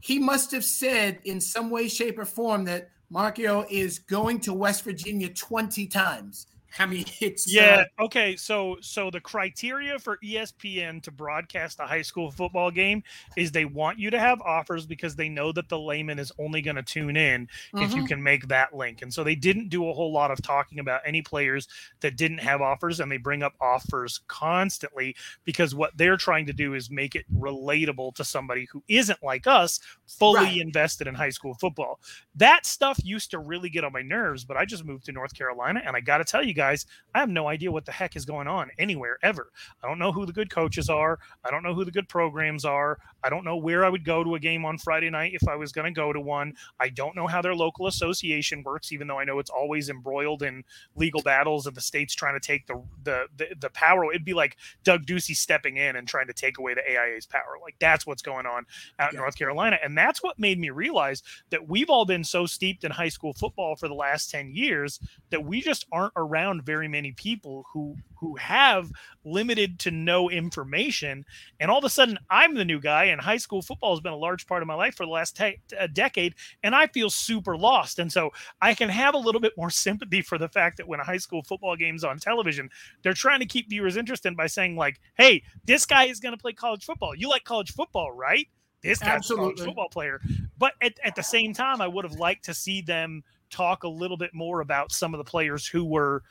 He 0.00 0.18
must 0.18 0.50
have 0.52 0.64
said 0.64 1.18
in 1.24 1.40
some 1.40 1.70
way, 1.70 1.88
shape, 1.88 2.18
or 2.18 2.24
form 2.24 2.64
that 2.64 2.90
Marchiol 3.12 3.66
is 3.70 3.98
going 3.98 4.40
to 4.40 4.54
West 4.54 4.84
Virginia 4.84 5.28
20 5.28 5.86
times. 5.88 6.46
I 6.78 6.86
mean, 6.86 7.04
it's 7.20 7.52
yeah. 7.52 7.84
Uh, 7.98 8.04
okay, 8.04 8.36
so 8.36 8.76
so 8.80 9.10
the 9.10 9.20
criteria 9.20 9.98
for 9.98 10.18
ESPN 10.24 11.02
to 11.02 11.10
broadcast 11.10 11.80
a 11.80 11.86
high 11.86 12.02
school 12.02 12.30
football 12.30 12.70
game 12.70 13.02
is 13.36 13.50
they 13.50 13.64
want 13.64 13.98
you 13.98 14.10
to 14.10 14.18
have 14.18 14.40
offers 14.42 14.86
because 14.86 15.16
they 15.16 15.28
know 15.28 15.52
that 15.52 15.68
the 15.68 15.78
layman 15.78 16.18
is 16.18 16.32
only 16.38 16.62
going 16.62 16.76
to 16.76 16.82
tune 16.82 17.16
in 17.16 17.48
if 17.74 17.90
you 17.90 17.98
mm-hmm. 17.98 18.06
can 18.06 18.22
make 18.22 18.48
that 18.48 18.74
link. 18.74 19.02
And 19.02 19.12
so 19.12 19.24
they 19.24 19.34
didn't 19.34 19.68
do 19.68 19.88
a 19.88 19.92
whole 19.92 20.12
lot 20.12 20.30
of 20.30 20.42
talking 20.42 20.78
about 20.78 21.00
any 21.04 21.22
players 21.22 21.68
that 22.00 22.16
didn't 22.16 22.38
have 22.38 22.60
offers, 22.60 23.00
and 23.00 23.10
they 23.10 23.16
bring 23.16 23.42
up 23.42 23.54
offers 23.60 24.20
constantly 24.28 25.16
because 25.44 25.74
what 25.74 25.96
they're 25.96 26.16
trying 26.16 26.46
to 26.46 26.52
do 26.52 26.74
is 26.74 26.90
make 26.90 27.14
it 27.14 27.26
relatable 27.34 28.14
to 28.14 28.24
somebody 28.24 28.66
who 28.70 28.82
isn't 28.88 29.22
like 29.22 29.46
us, 29.46 29.80
fully 30.06 30.40
right. 30.40 30.60
invested 30.60 31.06
in 31.06 31.14
high 31.14 31.30
school 31.30 31.54
football. 31.54 32.00
That 32.34 32.66
stuff 32.66 32.98
used 33.02 33.30
to 33.32 33.38
really 33.38 33.70
get 33.70 33.84
on 33.84 33.92
my 33.92 34.02
nerves, 34.02 34.44
but 34.44 34.56
I 34.56 34.64
just 34.64 34.84
moved 34.84 35.04
to 35.06 35.12
North 35.12 35.34
Carolina, 35.34 35.82
and 35.84 35.96
I 35.96 36.00
got 36.00 36.18
to 36.18 36.24
tell 36.24 36.44
you 36.44 36.54
guys, 36.60 36.84
I 37.14 37.20
have 37.20 37.30
no 37.30 37.48
idea 37.48 37.72
what 37.72 37.86
the 37.86 37.92
heck 37.92 38.16
is 38.16 38.26
going 38.26 38.46
on 38.46 38.70
anywhere 38.78 39.16
ever. 39.22 39.50
I 39.82 39.88
don't 39.88 39.98
know 39.98 40.12
who 40.12 40.26
the 40.26 40.32
good 40.32 40.50
coaches 40.50 40.90
are. 40.90 41.18
I 41.42 41.50
don't 41.50 41.62
know 41.62 41.72
who 41.72 41.86
the 41.86 41.90
good 41.90 42.06
programs 42.06 42.66
are. 42.66 42.98
I 43.24 43.30
don't 43.30 43.46
know 43.46 43.56
where 43.56 43.82
I 43.82 43.88
would 43.88 44.04
go 44.04 44.22
to 44.22 44.34
a 44.34 44.38
game 44.38 44.66
on 44.66 44.76
Friday 44.76 45.08
night 45.08 45.32
if 45.34 45.48
I 45.48 45.56
was 45.56 45.72
going 45.72 45.86
to 45.86 45.98
go 45.98 46.12
to 46.12 46.20
one. 46.20 46.52
I 46.78 46.90
don't 46.90 47.16
know 47.16 47.26
how 47.26 47.40
their 47.40 47.54
local 47.54 47.86
association 47.86 48.62
works, 48.62 48.92
even 48.92 49.06
though 49.06 49.18
I 49.18 49.24
know 49.24 49.38
it's 49.38 49.48
always 49.48 49.88
embroiled 49.88 50.42
in 50.42 50.62
legal 50.96 51.22
battles 51.22 51.66
and 51.66 51.74
the 51.74 51.80
state's 51.80 52.14
trying 52.14 52.38
to 52.38 52.46
take 52.46 52.66
the 52.66 52.82
the 53.04 53.24
the, 53.38 53.46
the 53.58 53.70
power. 53.70 54.10
It'd 54.10 54.24
be 54.24 54.34
like 54.34 54.58
Doug 54.84 55.06
Ducey 55.06 55.34
stepping 55.34 55.78
in 55.78 55.96
and 55.96 56.06
trying 56.06 56.26
to 56.26 56.34
take 56.34 56.58
away 56.58 56.74
the 56.74 56.82
AIA's 56.82 57.24
power. 57.24 57.56
Like 57.62 57.76
that's 57.80 58.06
what's 58.06 58.22
going 58.22 58.44
on 58.44 58.66
out 58.98 59.14
in 59.14 59.18
North 59.18 59.36
Carolina, 59.36 59.78
and 59.82 59.96
that's 59.96 60.22
what 60.22 60.38
made 60.38 60.58
me 60.58 60.68
realize 60.68 61.22
that 61.48 61.68
we've 61.68 61.88
all 61.88 62.04
been 62.04 62.24
so 62.24 62.44
steeped 62.44 62.84
in 62.84 62.90
high 62.90 63.08
school 63.08 63.32
football 63.32 63.76
for 63.76 63.88
the 63.88 63.94
last 63.94 64.30
ten 64.30 64.50
years 64.54 65.00
that 65.30 65.44
we 65.44 65.62
just 65.62 65.86
aren't 65.90 66.12
around 66.16 66.49
around 66.50 66.64
very 66.64 66.88
many 66.88 67.12
people 67.12 67.64
who 67.72 67.96
who 68.18 68.36
have 68.36 68.90
limited 69.24 69.78
to 69.78 69.90
no 69.90 70.28
information. 70.28 71.24
And 71.58 71.70
all 71.70 71.78
of 71.78 71.84
a 71.84 71.90
sudden 71.90 72.18
i'm 72.28 72.54
the 72.54 72.64
new 72.64 72.80
guy 72.80 73.04
and 73.04 73.20
high 73.20 73.36
school 73.36 73.62
football 73.62 73.94
has 73.94 74.00
been 74.00 74.12
a 74.12 74.16
large 74.16 74.46
part 74.46 74.62
of 74.62 74.68
my 74.68 74.74
life 74.74 74.94
for 74.94 75.06
the 75.06 75.12
last 75.12 75.36
te- 75.36 75.60
a 75.78 75.84
uh, 75.84 75.86
decade 75.92 76.34
and 76.62 76.74
i 76.74 76.86
feel 76.86 77.10
super 77.10 77.56
lost. 77.56 77.98
And 77.98 78.12
so 78.12 78.30
i 78.60 78.74
can 78.74 78.88
have 78.88 79.14
a 79.14 79.18
little 79.18 79.40
bit 79.40 79.52
more 79.56 79.70
sympathy 79.86 80.22
for 80.22 80.38
the 80.38 80.48
fact 80.48 80.76
that 80.76 80.88
when 80.88 81.00
a 81.00 81.04
high 81.04 81.18
school 81.18 81.42
football 81.42 81.76
game's 81.76 82.04
on 82.04 82.18
television 82.18 82.68
they're 83.02 83.12
trying 83.12 83.40
to 83.40 83.46
keep 83.46 83.68
viewers 83.68 83.96
interested 83.96 84.36
by 84.36 84.46
saying 84.46 84.76
like 84.76 85.00
hey 85.16 85.42
this 85.64 85.86
guy 85.86 86.04
is 86.04 86.20
going 86.20 86.34
to 86.34 86.40
play 86.40 86.52
college 86.52 86.84
football. 86.84 87.14
You 87.14 87.28
like 87.28 87.44
college 87.44 87.72
football 87.72 88.12
right? 88.12 88.48
This 88.82 88.98
guy's 88.98 89.08
Absolutely. 89.08 89.44
a 89.44 89.48
college 89.48 89.66
football 89.66 89.88
player. 89.90 90.20
But 90.58 90.72
at, 90.80 90.94
at 91.04 91.14
the 91.14 91.22
same 91.22 91.52
time 91.52 91.80
i 91.80 91.88
would 91.88 92.04
have 92.04 92.18
liked 92.18 92.44
to 92.46 92.54
see 92.54 92.82
them 92.82 93.22
talk 93.50 93.84
a 93.84 93.88
little 93.88 94.16
bit 94.16 94.32
more 94.32 94.60
about 94.60 94.92
some 94.92 95.14
of 95.14 95.18
the 95.18 95.24
players 95.24 95.66
who 95.66 95.84
were 95.84 96.22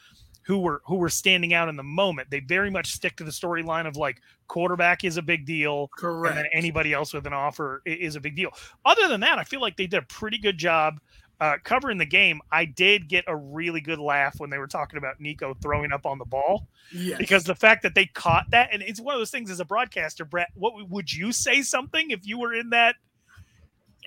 who 0.43 0.57
were 0.57 0.81
who 0.85 0.95
were 0.95 1.09
standing 1.09 1.53
out 1.53 1.69
in 1.69 1.75
the 1.75 1.83
moment. 1.83 2.29
They 2.31 2.39
very 2.39 2.71
much 2.71 2.91
stick 2.91 3.15
to 3.17 3.23
the 3.23 3.31
storyline 3.31 3.87
of 3.87 3.97
like 3.97 4.21
quarterback 4.47 5.03
is 5.03 5.17
a 5.17 5.21
big 5.21 5.45
deal, 5.45 5.89
correct, 5.95 6.35
and 6.35 6.45
then 6.45 6.51
anybody 6.51 6.91
else 6.91 7.13
with 7.13 7.27
an 7.27 7.33
offer 7.33 7.81
is 7.85 8.15
a 8.15 8.19
big 8.19 8.35
deal. 8.35 8.49
Other 8.83 9.07
than 9.07 9.19
that, 9.21 9.37
I 9.37 9.43
feel 9.43 9.61
like 9.61 9.77
they 9.77 9.85
did 9.85 9.99
a 9.99 10.05
pretty 10.07 10.39
good 10.39 10.57
job 10.57 10.99
uh, 11.39 11.57
covering 11.63 11.97
the 11.97 12.05
game. 12.05 12.41
I 12.51 12.65
did 12.65 13.07
get 13.07 13.25
a 13.27 13.35
really 13.35 13.79
good 13.79 13.99
laugh 13.99 14.39
when 14.39 14.49
they 14.49 14.57
were 14.57 14.67
talking 14.67 14.97
about 14.97 15.19
Nico 15.19 15.55
throwing 15.61 15.91
up 15.91 16.05
on 16.05 16.17
the 16.17 16.25
ball, 16.25 16.67
yes. 16.91 17.17
because 17.17 17.43
the 17.43 17.55
fact 17.55 17.83
that 17.83 17.95
they 17.95 18.07
caught 18.07 18.49
that, 18.51 18.69
and 18.73 18.81
it's 18.81 18.99
one 18.99 19.13
of 19.13 19.19
those 19.19 19.31
things 19.31 19.51
as 19.51 19.59
a 19.59 19.65
broadcaster, 19.65 20.25
Brett. 20.25 20.49
What 20.55 20.89
would 20.89 21.13
you 21.13 21.31
say 21.31 21.61
something 21.61 22.11
if 22.11 22.25
you 22.25 22.39
were 22.39 22.53
in 22.53 22.71
that 22.71 22.95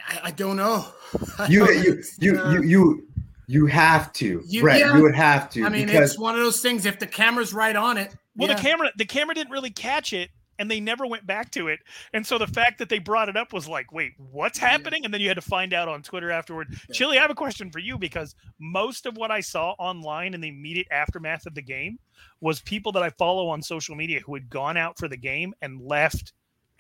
I, 0.08 0.20
I 0.24 0.30
don't 0.30 0.56
know. 0.56 0.86
I 1.38 1.48
you, 1.48 1.66
don't 1.66 1.84
you, 1.84 2.02
you, 2.18 2.40
uh, 2.40 2.52
you, 2.52 2.62
you, 2.62 3.08
you 3.46 3.66
have 3.66 4.12
to, 4.14 4.42
you, 4.46 4.62
Brett. 4.62 4.80
Yeah. 4.80 4.96
You 4.96 5.02
would 5.02 5.14
have 5.14 5.50
to. 5.50 5.64
I 5.64 5.68
mean, 5.68 5.86
because... 5.86 6.12
it's 6.12 6.18
one 6.18 6.34
of 6.34 6.40
those 6.40 6.60
things. 6.60 6.86
If 6.86 6.98
the 6.98 7.06
camera's 7.06 7.52
right 7.52 7.76
on 7.76 7.98
it, 7.98 8.14
well, 8.36 8.48
yeah. 8.48 8.56
the 8.56 8.62
camera, 8.62 8.90
the 8.96 9.04
camera 9.04 9.34
didn't 9.34 9.50
really 9.50 9.70
catch 9.70 10.12
it, 10.12 10.30
and 10.58 10.70
they 10.70 10.80
never 10.80 11.06
went 11.06 11.26
back 11.26 11.50
to 11.50 11.68
it. 11.68 11.80
And 12.12 12.26
so 12.26 12.38
the 12.38 12.46
fact 12.46 12.78
that 12.78 12.88
they 12.88 12.98
brought 12.98 13.28
it 13.28 13.36
up 13.36 13.52
was 13.52 13.68
like, 13.68 13.92
wait, 13.92 14.12
what's 14.16 14.58
happening? 14.58 15.04
And 15.04 15.12
then 15.12 15.20
you 15.20 15.28
had 15.28 15.34
to 15.34 15.40
find 15.40 15.74
out 15.74 15.88
on 15.88 16.02
Twitter 16.02 16.30
afterward. 16.30 16.68
Yeah. 16.70 16.94
Chilly, 16.94 17.18
I 17.18 17.22
have 17.22 17.30
a 17.30 17.34
question 17.34 17.70
for 17.70 17.78
you 17.78 17.98
because 17.98 18.34
most 18.60 19.06
of 19.06 19.16
what 19.16 19.30
I 19.30 19.40
saw 19.40 19.72
online 19.78 20.34
in 20.34 20.40
the 20.40 20.48
immediate 20.48 20.88
aftermath 20.90 21.46
of 21.46 21.54
the 21.54 21.62
game 21.62 21.98
was 22.40 22.60
people 22.60 22.92
that 22.92 23.02
I 23.02 23.10
follow 23.10 23.48
on 23.48 23.60
social 23.60 23.96
media 23.96 24.20
who 24.20 24.34
had 24.34 24.48
gone 24.48 24.76
out 24.76 24.98
for 24.98 25.08
the 25.08 25.16
game 25.16 25.52
and 25.62 25.80
left 25.80 26.32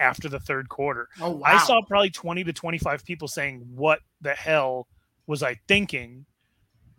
after 0.02 0.28
the 0.28 0.40
third 0.40 0.68
quarter. 0.68 1.08
Oh 1.20 1.30
wow! 1.30 1.42
I 1.46 1.58
saw 1.58 1.80
probably 1.82 2.10
20 2.10 2.44
to 2.44 2.52
25 2.52 3.04
people 3.04 3.28
saying, 3.28 3.62
What 3.74 4.00
the 4.20 4.32
hell 4.34 4.88
was 5.26 5.42
I 5.42 5.58
thinking? 5.68 6.26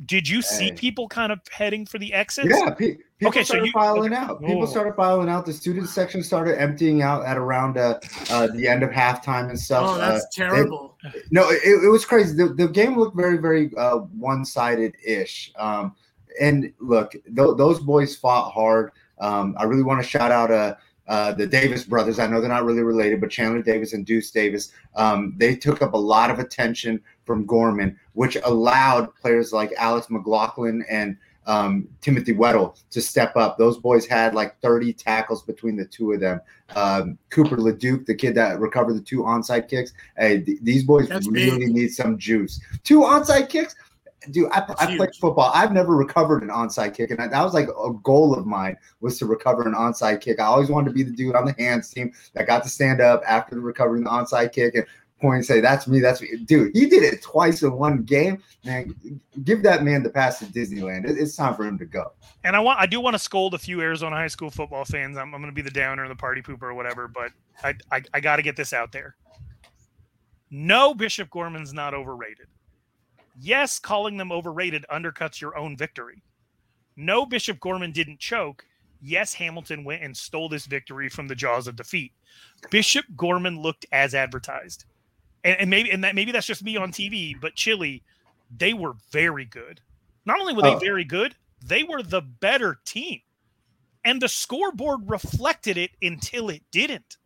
Did 0.07 0.27
you 0.27 0.41
see 0.41 0.65
Hey. 0.65 0.71
people 0.73 1.07
kind 1.07 1.31
of 1.31 1.39
heading 1.51 1.85
for 1.85 1.97
the 1.99 2.13
exits? 2.13 2.49
Yeah, 2.49 2.71
pe- 2.71 2.95
people 3.19 3.27
Okay, 3.29 3.41
so 3.41 3.53
started 3.53 3.67
you- 3.67 3.71
filing 3.73 4.11
okay. 4.13 4.21
out. 4.21 4.41
People 4.41 4.63
Oh. 4.63 4.65
started 4.65 4.95
filing 4.95 5.29
out. 5.29 5.45
The 5.45 5.53
student 5.53 5.87
section 5.87 6.23
started 6.23 6.59
emptying 6.59 7.01
out 7.03 7.23
at 7.25 7.37
around 7.37 7.77
uh, 7.77 7.99
uh, 8.31 8.47
the 8.47 8.67
end 8.67 8.81
of 8.83 8.89
halftime 8.89 9.49
and 9.49 9.57
stuff. 9.59 9.83
oh, 9.87 9.93
Uh, 10.01 10.11
that's 10.13 10.35
terrible. 10.35 10.97
no, 11.31 11.49
it, 11.51 11.61
it 11.85 11.89
was 11.89 12.05
crazy. 12.05 12.35
The, 12.35 12.49
the 12.53 12.67
game 12.67 12.97
looked 12.97 13.15
very, 13.15 13.37
very 13.37 13.71
uh, 13.77 13.97
one-sided 13.97 14.95
ish. 15.05 15.53
Um, 15.57 15.95
and 16.41 16.73
look, 16.79 17.11
th- 17.11 17.23
those 17.57 17.79
boys 17.79 18.15
fought 18.15 18.51
hard. 18.51 18.91
Um, 19.19 19.55
I 19.57 19.63
really 19.65 19.83
want 19.83 20.01
to 20.03 20.07
shout 20.09 20.31
out 20.31 20.49
uh, 21.07 21.33
the 21.33 21.45
Davis 21.45 21.83
brothers. 21.83 22.19
I 22.19 22.27
know 22.27 22.39
they're 22.39 22.49
not 22.49 22.65
really 22.65 22.83
related, 22.83 23.21
but 23.21 23.29
Chandler 23.29 23.61
Davis 23.61 23.93
and 23.93 24.05
Deuce 24.05 24.31
Davis. 24.31 24.71
Um, 24.95 25.33
they 25.37 25.55
took 25.55 25.81
up 25.81 25.93
a 25.93 25.97
lot 25.97 26.29
of 26.29 26.39
attention 26.39 27.01
from 27.25 27.45
Gorman, 27.45 27.99
which 28.13 28.37
allowed 28.43 29.13
players 29.15 29.51
like 29.53 29.73
Alex 29.77 30.09
McLaughlin 30.09 30.83
and 30.89 31.17
um, 31.45 31.87
Timothy 32.01 32.33
Weddle 32.33 32.77
to 32.91 33.01
step 33.01 33.35
up. 33.35 33.57
Those 33.57 33.77
boys 33.77 34.05
had 34.05 34.33
like 34.33 34.59
30 34.61 34.93
tackles 34.93 35.43
between 35.43 35.75
the 35.75 35.85
two 35.85 36.13
of 36.13 36.19
them. 36.19 36.39
Um, 36.75 37.17
Cooper 37.29 37.57
LeDuc, 37.57 38.05
the 38.05 38.15
kid 38.15 38.35
that 38.35 38.59
recovered 38.59 38.93
the 38.93 39.01
two 39.01 39.23
onside 39.23 39.69
kicks. 39.69 39.93
Hey, 40.17 40.41
th- 40.41 40.59
these 40.61 40.83
boys 40.83 41.09
That's 41.09 41.27
really 41.27 41.65
big. 41.65 41.75
need 41.75 41.89
some 41.89 42.17
juice. 42.17 42.61
Two 42.83 43.01
onside 43.01 43.49
kicks. 43.49 43.75
Dude, 44.31 44.49
I, 44.51 44.63
I 44.79 44.95
played 44.97 45.15
football. 45.15 45.51
I've 45.53 45.71
never 45.73 45.95
recovered 45.95 46.43
an 46.43 46.49
onside 46.49 46.95
kick, 46.95 47.11
and 47.11 47.19
I, 47.19 47.27
that 47.27 47.43
was 47.43 47.53
like 47.53 47.67
a 47.67 47.93
goal 48.03 48.33
of 48.37 48.45
mine 48.45 48.77
was 49.01 49.17
to 49.19 49.25
recover 49.25 49.63
an 49.67 49.73
onside 49.73 50.21
kick. 50.21 50.39
I 50.39 50.45
always 50.45 50.69
wanted 50.69 50.89
to 50.89 50.93
be 50.93 51.03
the 51.03 51.11
dude 51.11 51.35
on 51.35 51.45
the 51.45 51.53
hands 51.57 51.89
team 51.89 52.11
that 52.33 52.47
got 52.47 52.63
to 52.63 52.69
stand 52.69 53.01
up 53.01 53.21
after 53.27 53.59
recovering 53.59 54.03
the 54.03 54.09
onside 54.09 54.51
kick 54.53 54.75
and 54.75 54.85
point 55.21 55.35
and 55.37 55.45
say, 55.45 55.59
"That's 55.61 55.87
me, 55.87 55.99
that's 55.99 56.21
me." 56.21 56.37
Dude, 56.45 56.71
he 56.73 56.85
did 56.87 57.03
it 57.03 57.21
twice 57.21 57.63
in 57.63 57.73
one 57.73 58.03
game. 58.03 58.41
Man, 58.65 58.93
give 59.43 59.63
that 59.63 59.83
man 59.83 60.03
the 60.03 60.09
pass 60.09 60.39
to 60.39 60.45
Disneyland. 60.45 61.09
It- 61.09 61.17
it's 61.17 61.35
time 61.35 61.55
for 61.55 61.65
him 61.65 61.77
to 61.79 61.85
go. 61.85 62.11
And 62.43 62.55
I 62.55 62.59
want 62.59 62.79
I 62.79 62.85
do 62.85 62.99
want 62.99 63.13
to 63.13 63.19
scold 63.19 63.53
a 63.53 63.57
few 63.57 63.79
Arizona 63.81 64.15
high 64.15 64.27
school 64.27 64.49
football 64.49 64.83
fans. 64.85 65.17
I'm, 65.17 65.33
I'm 65.33 65.41
going 65.41 65.51
to 65.51 65.55
be 65.55 65.61
the 65.61 65.71
downer, 65.71 66.07
the 66.07 66.15
party 66.15 66.41
pooper, 66.41 66.63
or 66.63 66.73
whatever. 66.73 67.07
But 67.07 67.31
I 67.63 67.75
I, 67.91 68.03
I 68.13 68.19
got 68.19 68.35
to 68.37 68.41
get 68.41 68.55
this 68.57 68.73
out 68.73 68.91
there. 68.91 69.15
No, 70.51 70.93
Bishop 70.93 71.29
Gorman's 71.29 71.73
not 71.73 71.93
overrated. 71.93 72.47
Yes, 73.39 73.79
calling 73.79 74.17
them 74.17 74.31
overrated 74.31 74.85
undercuts 74.91 75.41
your 75.41 75.57
own 75.57 75.75
victory. 75.75 76.21
No, 76.95 77.25
Bishop 77.25 77.59
Gorman 77.59 77.91
didn't 77.91 78.19
choke. 78.19 78.65
Yes, 79.01 79.33
Hamilton 79.33 79.83
went 79.83 80.03
and 80.03 80.15
stole 80.15 80.47
this 80.47 80.65
victory 80.65 81.09
from 81.09 81.27
the 81.27 81.35
jaws 81.35 81.67
of 81.67 81.75
defeat. 81.75 82.13
Bishop 82.69 83.05
Gorman 83.17 83.59
looked 83.59 83.85
as 83.91 84.15
advertised, 84.15 84.85
and, 85.43 85.57
and 85.59 85.69
maybe 85.69 85.91
and 85.91 86.03
that 86.03 86.15
maybe 86.15 86.31
that's 86.31 86.47
just 86.47 86.63
me 86.63 86.77
on 86.77 86.91
TV. 86.91 87.35
But 87.39 87.55
Chilly, 87.55 88.03
they 88.55 88.73
were 88.73 88.93
very 89.11 89.45
good. 89.45 89.81
Not 90.25 90.39
only 90.39 90.53
were 90.53 90.61
they 90.61 90.75
Oh. 90.75 90.79
very 90.79 91.03
good, 91.03 91.35
they 91.65 91.83
were 91.83 92.01
the 92.03 92.21
better 92.21 92.79
team, 92.85 93.19
and 94.05 94.21
the 94.21 94.29
scoreboard 94.29 95.01
reflected 95.09 95.77
it 95.77 95.91
until 96.01 96.49
it 96.49 96.63
didn't. 96.71 97.17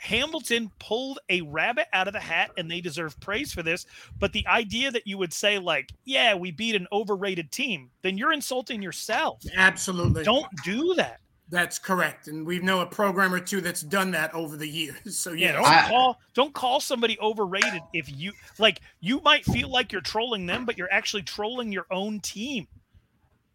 Hamilton 0.00 0.70
pulled 0.78 1.18
a 1.28 1.42
rabbit 1.42 1.86
out 1.92 2.06
of 2.08 2.14
the 2.14 2.20
hat 2.20 2.50
and 2.56 2.70
they 2.70 2.80
deserve 2.80 3.20
praise 3.20 3.52
for 3.52 3.62
this. 3.62 3.84
But 4.18 4.32
the 4.32 4.46
idea 4.46 4.90
that 4.90 5.06
you 5.06 5.18
would 5.18 5.32
say, 5.32 5.58
like, 5.58 5.90
yeah, 6.04 6.34
we 6.34 6.50
beat 6.50 6.74
an 6.74 6.86
overrated 6.90 7.52
team, 7.52 7.90
then 8.00 8.16
you're 8.16 8.32
insulting 8.32 8.80
yourself. 8.80 9.42
Absolutely. 9.54 10.24
Don't 10.24 10.48
do 10.64 10.94
that. 10.94 11.20
That's 11.50 11.78
correct. 11.78 12.28
And 12.28 12.46
we 12.46 12.60
know 12.60 12.80
a 12.80 12.86
program 12.86 13.34
or 13.34 13.40
two 13.40 13.60
that's 13.60 13.82
done 13.82 14.10
that 14.12 14.32
over 14.34 14.56
the 14.56 14.68
years. 14.68 14.96
So 15.18 15.32
Yeah, 15.32 15.48
yeah, 15.48 15.52
don't 15.52 15.64
I- 15.66 15.88
call 15.88 16.20
don't 16.32 16.54
call 16.54 16.80
somebody 16.80 17.18
overrated 17.20 17.82
if 17.92 18.10
you 18.10 18.32
like 18.58 18.80
you 19.00 19.20
might 19.20 19.44
feel 19.44 19.68
like 19.68 19.92
you're 19.92 20.00
trolling 20.00 20.46
them, 20.46 20.64
but 20.64 20.78
you're 20.78 20.92
actually 20.92 21.22
trolling 21.24 21.72
your 21.72 21.86
own 21.90 22.20
team. 22.20 22.68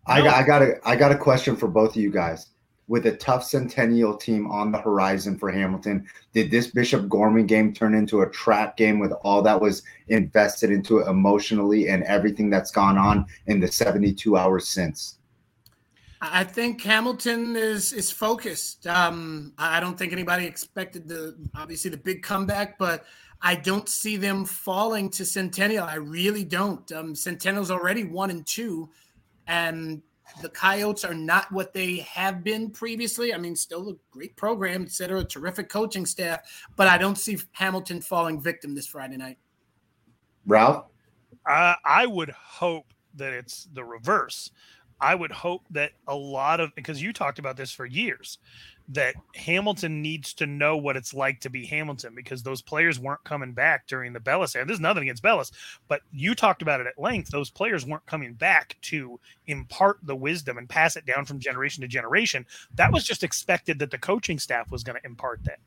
I 0.07 0.21
got, 0.21 0.35
I 0.35 0.43
got 0.45 0.61
a, 0.61 0.73
I 0.85 0.95
got 0.95 1.11
a 1.11 1.17
question 1.17 1.55
for 1.55 1.67
both 1.67 1.95
of 1.95 2.01
you 2.01 2.11
guys. 2.11 2.47
With 2.88 3.07
a 3.07 3.15
tough 3.17 3.43
Centennial 3.43 4.15
team 4.15 4.49
on 4.51 4.71
the 4.71 4.77
horizon 4.77 5.39
for 5.39 5.51
Hamilton, 5.51 6.07
did 6.33 6.51
this 6.51 6.67
Bishop 6.67 7.09
Gorman 7.09 7.47
game 7.47 7.73
turn 7.73 7.95
into 7.95 8.21
a 8.21 8.29
trap 8.29 8.77
game 8.77 8.99
with 8.99 9.11
all 9.23 9.41
that 9.41 9.59
was 9.59 9.81
invested 10.07 10.69
into 10.69 10.99
it 10.99 11.07
emotionally 11.07 11.89
and 11.89 12.03
everything 12.03 12.51
that's 12.51 12.69
gone 12.69 12.97
on 12.97 13.25
in 13.47 13.59
the 13.59 13.71
72 13.71 14.38
hours 14.38 14.69
since? 14.69 15.17
I 16.21 16.43
think 16.43 16.81
Hamilton 16.81 17.55
is 17.55 17.93
is 17.93 18.11
focused. 18.11 18.88
Um, 18.88 19.53
I 19.57 19.79
don't 19.79 19.97
think 19.97 20.13
anybody 20.13 20.45
expected 20.45 21.07
the 21.07 21.36
obviously 21.55 21.91
the 21.91 21.97
big 21.97 22.23
comeback, 22.23 22.77
but 22.77 23.05
I 23.41 23.55
don't 23.55 23.88
see 23.88 24.17
them 24.17 24.45
falling 24.45 25.09
to 25.11 25.25
Centennial. 25.25 25.86
I 25.86 25.95
really 25.95 26.43
don't. 26.43 26.89
Um, 26.91 27.15
Centennial's 27.15 27.69
already 27.69 28.03
one 28.03 28.29
and 28.29 28.45
two, 28.45 28.89
and 29.47 30.01
the 30.41 30.49
Coyotes 30.49 31.05
are 31.05 31.13
not 31.13 31.51
what 31.51 31.73
they 31.73 31.97
have 31.97 32.43
been 32.43 32.69
previously. 32.69 33.34
I 33.34 33.38
mean, 33.38 33.55
still 33.55 33.89
a 33.89 33.93
great 34.11 34.36
program, 34.36 34.84
et 34.84 34.91
cetera, 34.91 35.23
terrific 35.23 35.69
coaching 35.69 36.05
staff, 36.05 36.41
but 36.76 36.88
I 36.88 36.97
don't 36.97 37.17
see 37.17 37.38
Hamilton 37.51 38.01
falling 38.01 38.41
victim 38.41 38.76
this 38.76 38.88
Friday 38.88 39.17
night. 39.17 39.38
Ralph? 40.45 40.86
Uh, 41.49 41.76
I 41.86 42.05
would 42.05 42.30
hope 42.32 42.93
that 43.15 43.34
it's 43.34 43.67
the 43.73 43.84
reverse. 43.84 44.51
I 44.99 45.13
would 45.15 45.32
hope 45.32 45.63
that 45.71 45.91
a 46.07 46.15
lot 46.15 46.59
of 46.59 46.73
because 46.76 47.01
you 47.01 47.13
talked 47.13 47.39
about 47.39 47.57
this 47.57 47.71
for 47.71 47.86
years 47.86 48.39
that 48.89 49.15
Hamilton 49.33 50.01
needs 50.01 50.33
to 50.36 50.45
know 50.45 50.77
what 50.77 50.95
it's 50.95 51.13
like 51.13 51.39
to 51.41 51.49
be 51.49 51.65
Hamilton 51.65 52.13
because 52.15 52.43
those 52.43 52.61
players 52.61 52.99
weren't 52.99 53.23
coming 53.23 53.53
back 53.53 53.88
during 53.88 54.13
the 54.13 54.19
Belles 54.19 54.55
era. 54.55 54.65
There's 54.65 54.79
nothing 54.79 55.03
against 55.03 55.23
Belles, 55.23 55.51
but 55.88 56.01
you 56.11 56.36
talked 56.36 56.61
about 56.61 56.81
it 56.81 56.88
at 56.88 56.99
length. 57.01 57.31
Those 57.31 57.49
players 57.49 57.86
weren't 57.86 58.05
coming 58.05 58.33
back 58.33 58.77
to 58.83 59.19
impart 59.47 59.97
the 60.03 60.15
wisdom 60.15 60.57
and 60.57 60.69
pass 60.69 60.95
it 60.95 61.05
down 61.05 61.25
from 61.25 61.39
generation 61.39 61.81
to 61.81 61.88
generation. 61.88 62.45
That 62.75 62.93
was 62.93 63.03
just 63.03 63.23
expected 63.23 63.79
that 63.79 63.91
the 63.91 63.97
coaching 63.97 64.38
staff 64.38 64.69
was 64.69 64.83
going 64.83 64.99
to 64.99 65.05
impart 65.05 65.43
that 65.45 65.59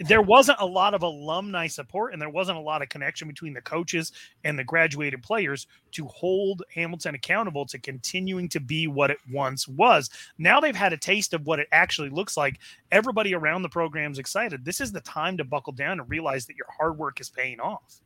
there 0.00 0.22
wasn't 0.22 0.58
a 0.60 0.66
lot 0.66 0.94
of 0.94 1.02
alumni 1.02 1.66
support 1.66 2.12
and 2.12 2.22
there 2.22 2.30
wasn't 2.30 2.56
a 2.56 2.60
lot 2.60 2.82
of 2.82 2.88
connection 2.88 3.26
between 3.26 3.52
the 3.52 3.60
coaches 3.60 4.12
and 4.44 4.58
the 4.58 4.64
graduated 4.64 5.22
players 5.22 5.66
to 5.92 6.06
hold 6.06 6.62
Hamilton 6.72 7.14
accountable 7.14 7.66
to 7.66 7.78
continuing 7.78 8.48
to 8.50 8.60
be 8.60 8.86
what 8.86 9.10
it 9.10 9.18
once 9.30 9.66
was. 9.66 10.10
Now 10.38 10.60
they've 10.60 10.76
had 10.76 10.92
a 10.92 10.96
taste 10.96 11.34
of 11.34 11.46
what 11.46 11.58
it 11.58 11.68
actually 11.72 12.10
looks 12.10 12.36
like. 12.36 12.58
Everybody 12.92 13.34
around 13.34 13.62
the 13.62 13.68
program's 13.68 14.18
excited. 14.18 14.64
This 14.64 14.80
is 14.80 14.92
the 14.92 15.00
time 15.00 15.36
to 15.38 15.44
buckle 15.44 15.72
down 15.72 16.00
and 16.00 16.08
realize 16.08 16.46
that 16.46 16.56
your 16.56 16.68
hard 16.76 16.96
work 16.96 17.20
is 17.20 17.30
paying 17.30 17.60
off. 17.60 18.00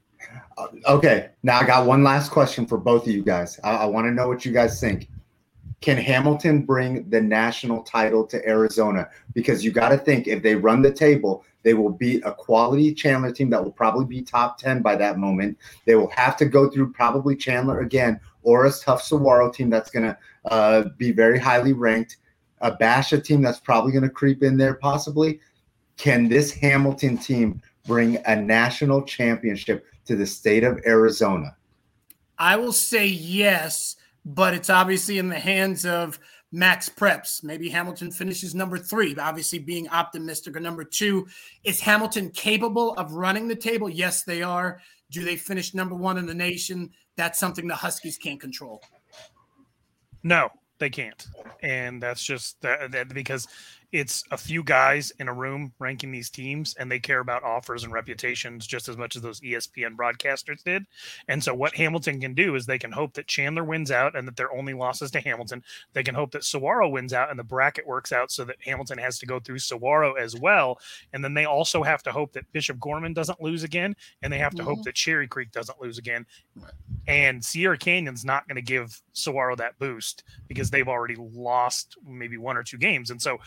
Uh, 0.56 0.68
Okay, 0.88 1.30
now 1.42 1.58
I 1.58 1.66
got 1.66 1.86
one 1.86 2.04
last 2.04 2.30
question 2.30 2.66
for 2.66 2.78
both 2.78 3.06
of 3.06 3.12
you 3.12 3.22
guys. 3.22 3.58
I, 3.64 3.72
I 3.72 3.84
want 3.86 4.06
to 4.06 4.12
know 4.12 4.28
what 4.28 4.44
you 4.44 4.52
guys 4.52 4.80
think. 4.80 5.08
Can 5.80 5.96
Hamilton 5.96 6.62
bring 6.62 7.10
the 7.10 7.20
national 7.20 7.82
title 7.82 8.24
to 8.28 8.48
Arizona? 8.48 9.08
Because 9.34 9.64
you 9.64 9.72
got 9.72 9.88
to 9.88 9.98
think 9.98 10.28
if 10.28 10.40
they 10.40 10.54
run 10.54 10.80
the 10.80 10.92
table, 10.92 11.44
they 11.62 11.74
will 11.74 11.90
beat 11.90 12.22
a 12.24 12.32
quality 12.32 12.92
Chandler 12.94 13.32
team 13.32 13.50
that 13.50 13.62
will 13.62 13.72
probably 13.72 14.04
be 14.04 14.22
top 14.22 14.58
10 14.58 14.82
by 14.82 14.96
that 14.96 15.18
moment. 15.18 15.58
They 15.86 15.94
will 15.94 16.10
have 16.10 16.36
to 16.38 16.46
go 16.46 16.70
through 16.70 16.92
probably 16.92 17.36
Chandler 17.36 17.80
again 17.80 18.20
or 18.42 18.66
a 18.66 18.72
tough 18.72 19.02
Saguaro 19.02 19.50
team 19.50 19.70
that's 19.70 19.90
going 19.90 20.06
to 20.06 20.18
uh, 20.50 20.84
be 20.96 21.12
very 21.12 21.38
highly 21.38 21.72
ranked, 21.72 22.16
a 22.60 22.72
Basha 22.72 23.20
team 23.20 23.42
that's 23.42 23.60
probably 23.60 23.92
going 23.92 24.02
to 24.02 24.10
creep 24.10 24.42
in 24.42 24.56
there 24.56 24.74
possibly. 24.74 25.40
Can 25.96 26.28
this 26.28 26.52
Hamilton 26.52 27.18
team 27.18 27.62
bring 27.86 28.18
a 28.26 28.34
national 28.34 29.02
championship 29.02 29.86
to 30.06 30.16
the 30.16 30.26
state 30.26 30.64
of 30.64 30.80
Arizona? 30.86 31.56
I 32.38 32.56
will 32.56 32.72
say 32.72 33.06
yes, 33.06 33.96
but 34.24 34.54
it's 34.54 34.70
obviously 34.70 35.18
in 35.18 35.28
the 35.28 35.38
hands 35.38 35.86
of 35.86 36.18
Max 36.52 36.88
Preps. 36.88 37.42
Maybe 37.42 37.68
Hamilton 37.70 38.10
finishes 38.10 38.54
number 38.54 38.78
three, 38.78 39.16
obviously 39.16 39.58
being 39.58 39.88
optimistic. 39.88 40.54
Or 40.56 40.60
number 40.60 40.84
two, 40.84 41.26
is 41.64 41.80
Hamilton 41.80 42.30
capable 42.30 42.92
of 42.94 43.12
running 43.12 43.48
the 43.48 43.56
table? 43.56 43.88
Yes, 43.88 44.22
they 44.22 44.42
are. 44.42 44.80
Do 45.10 45.24
they 45.24 45.36
finish 45.36 45.74
number 45.74 45.94
one 45.94 46.18
in 46.18 46.26
the 46.26 46.34
nation? 46.34 46.90
That's 47.16 47.40
something 47.40 47.66
the 47.66 47.74
Huskies 47.74 48.18
can't 48.18 48.40
control. 48.40 48.82
No, 50.22 50.50
they 50.78 50.90
can't. 50.90 51.26
And 51.62 52.02
that's 52.02 52.22
just 52.22 52.60
that, 52.62 52.92
that 52.92 53.08
because 53.08 53.48
it's 53.92 54.24
a 54.30 54.38
few 54.38 54.62
guys 54.64 55.12
in 55.20 55.28
a 55.28 55.34
room 55.34 55.70
ranking 55.78 56.10
these 56.10 56.30
teams 56.30 56.74
and 56.78 56.90
they 56.90 56.98
care 56.98 57.20
about 57.20 57.44
offers 57.44 57.84
and 57.84 57.92
reputations 57.92 58.66
just 58.66 58.88
as 58.88 58.96
much 58.96 59.16
as 59.16 59.22
those 59.22 59.40
ESPN 59.42 59.96
broadcasters 59.96 60.64
did. 60.64 60.86
And 61.28 61.44
so 61.44 61.54
what 61.54 61.74
Hamilton 61.74 62.18
can 62.18 62.32
do 62.32 62.54
is 62.54 62.64
they 62.64 62.78
can 62.78 62.90
hope 62.90 63.12
that 63.14 63.26
Chandler 63.26 63.64
wins 63.64 63.90
out 63.90 64.16
and 64.16 64.26
that 64.26 64.36
their 64.36 64.50
only 64.50 64.72
losses 64.72 65.10
to 65.10 65.20
Hamilton. 65.20 65.62
They 65.92 66.02
can 66.02 66.14
hope 66.14 66.30
that 66.30 66.44
Saguaro 66.44 66.88
wins 66.88 67.12
out 67.12 67.28
and 67.28 67.38
the 67.38 67.44
bracket 67.44 67.86
works 67.86 68.12
out 68.12 68.30
so 68.30 68.44
that 68.44 68.56
Hamilton 68.64 68.96
has 68.96 69.18
to 69.18 69.26
go 69.26 69.38
through 69.38 69.58
Saguaro 69.58 70.14
as 70.14 70.34
well. 70.34 70.78
And 71.12 71.22
then 71.22 71.34
they 71.34 71.44
also 71.44 71.82
have 71.82 72.02
to 72.04 72.12
hope 72.12 72.32
that 72.32 72.50
Bishop 72.52 72.80
Gorman 72.80 73.12
doesn't 73.12 73.42
lose 73.42 73.62
again 73.62 73.94
and 74.22 74.32
they 74.32 74.38
have 74.38 74.54
to 74.54 74.64
hope 74.64 74.78
Mhm. 74.78 74.84
that 74.84 74.94
Cherry 74.94 75.28
Creek 75.28 75.52
doesn't 75.52 75.80
lose 75.82 75.98
again. 75.98 76.24
And 77.06 77.44
Sierra 77.44 77.76
Canyon's 77.76 78.24
not 78.24 78.48
going 78.48 78.56
to 78.56 78.62
give 78.62 79.02
Saguaro 79.12 79.54
that 79.56 79.78
boost 79.78 80.24
because 80.48 80.70
they've 80.70 80.88
already 80.88 81.16
lost 81.18 81.96
maybe 82.06 82.38
one 82.38 82.56
or 82.56 82.62
two 82.62 82.78
games. 82.78 83.10
And 83.10 83.20
so 83.20 83.38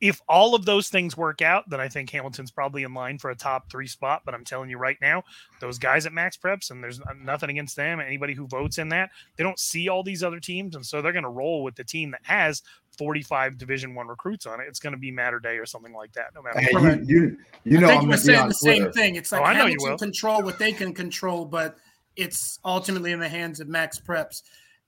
if 0.00 0.20
all 0.28 0.54
of 0.54 0.64
those 0.64 0.88
things 0.88 1.16
work 1.16 1.42
out, 1.42 1.68
then 1.68 1.80
I 1.80 1.88
think 1.88 2.10
Hamilton's 2.10 2.50
probably 2.50 2.82
in 2.82 2.94
line 2.94 3.18
for 3.18 3.30
a 3.30 3.34
top 3.36 3.70
three 3.70 3.86
spot. 3.86 4.22
But 4.24 4.34
I'm 4.34 4.44
telling 4.44 4.70
you 4.70 4.78
right 4.78 4.98
now, 5.00 5.22
those 5.60 5.78
guys 5.78 6.06
at 6.06 6.12
Max 6.12 6.36
Preps, 6.36 6.70
and 6.70 6.82
there's 6.82 7.00
uh, 7.00 7.14
nothing 7.22 7.50
against 7.50 7.76
them. 7.76 8.00
Anybody 8.00 8.34
who 8.34 8.46
votes 8.46 8.78
in 8.78 8.88
that, 8.90 9.10
they 9.36 9.44
don't 9.44 9.58
see 9.58 9.88
all 9.88 10.02
these 10.02 10.22
other 10.22 10.40
teams, 10.40 10.74
and 10.76 10.84
so 10.84 11.02
they're 11.02 11.12
going 11.12 11.24
to 11.24 11.30
roll 11.30 11.62
with 11.62 11.74
the 11.74 11.84
team 11.84 12.10
that 12.12 12.20
has 12.24 12.62
45 12.98 13.58
Division 13.58 13.94
One 13.94 14.08
recruits 14.08 14.46
on 14.46 14.60
it. 14.60 14.66
It's 14.68 14.78
going 14.78 14.92
to 14.94 14.98
be 14.98 15.10
Mater 15.10 15.40
Dei 15.40 15.58
or 15.58 15.66
something 15.66 15.92
like 15.92 16.12
that. 16.12 16.34
No 16.34 16.42
matter. 16.42 16.60
Hey, 16.60 16.70
you, 16.72 17.06
you, 17.06 17.38
you 17.64 17.78
know, 17.80 17.86
I 17.86 17.90
think 17.90 18.02
I'm 18.02 18.08
we're 18.08 18.16
saying 18.16 18.48
the 18.48 18.54
Twitter. 18.54 18.84
same 18.84 18.92
thing. 18.92 19.16
It's 19.16 19.32
oh, 19.32 19.36
like 19.36 19.46
Oh, 19.46 19.48
I 19.48 19.52
know 19.54 19.66
you 19.66 19.76
Hamilton 19.80 19.90
will. 19.90 19.98
control 19.98 20.42
what 20.42 20.58
they 20.58 20.72
can 20.72 20.94
control, 20.94 21.44
but 21.44 21.76
it's 22.16 22.58
ultimately 22.64 23.12
in 23.12 23.20
the 23.20 23.28
hands 23.28 23.60
of 23.60 23.68
Max 23.68 24.00
Preps. 24.00 24.42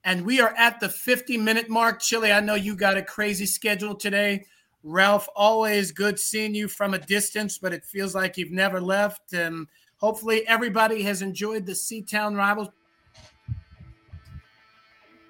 And 0.05 0.24
we 0.24 0.40
are 0.40 0.55
at 0.57 0.80
the 0.80 0.88
50 0.88 1.36
minute 1.38 1.68
mark. 1.68 2.01
Chilly, 2.01 2.32
I 2.32 2.40
know 2.40 2.55
you 2.55 2.76
got 2.76 2.96
a 2.96 3.03
crazy 3.03 3.46
schedule 3.46 3.94
today. 3.94 4.46
Ralph, 4.83 5.29
always 5.35 5.93
good 5.93 6.18
seeing 6.18 6.55
you 6.55 6.68
from 6.68 6.95
a 6.95 6.99
distance, 6.99 7.59
but 7.59 7.72
it 7.72 7.85
feels 7.85 8.14
like 8.14 8.37
you've 8.37 8.53
never 8.53 8.81
left. 8.81 9.33
And 9.33 9.66
hopefully, 9.97 10.47
everybody 10.47 11.03
has 11.03 11.22
enjoyed 11.22 11.66
the 11.66 11.72
Seatown 11.72 12.37
Rivals 12.37 12.68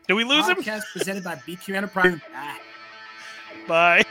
Did 0.06 0.14
we 0.14 0.24
lose 0.24 0.46
him? 0.48 0.56
podcast 0.56 0.82
presented 0.92 1.24
by 1.24 1.36
BQ 1.36 1.74
Enterprise. 1.74 2.18
Bye. 2.32 2.58
Bye. 3.66 4.04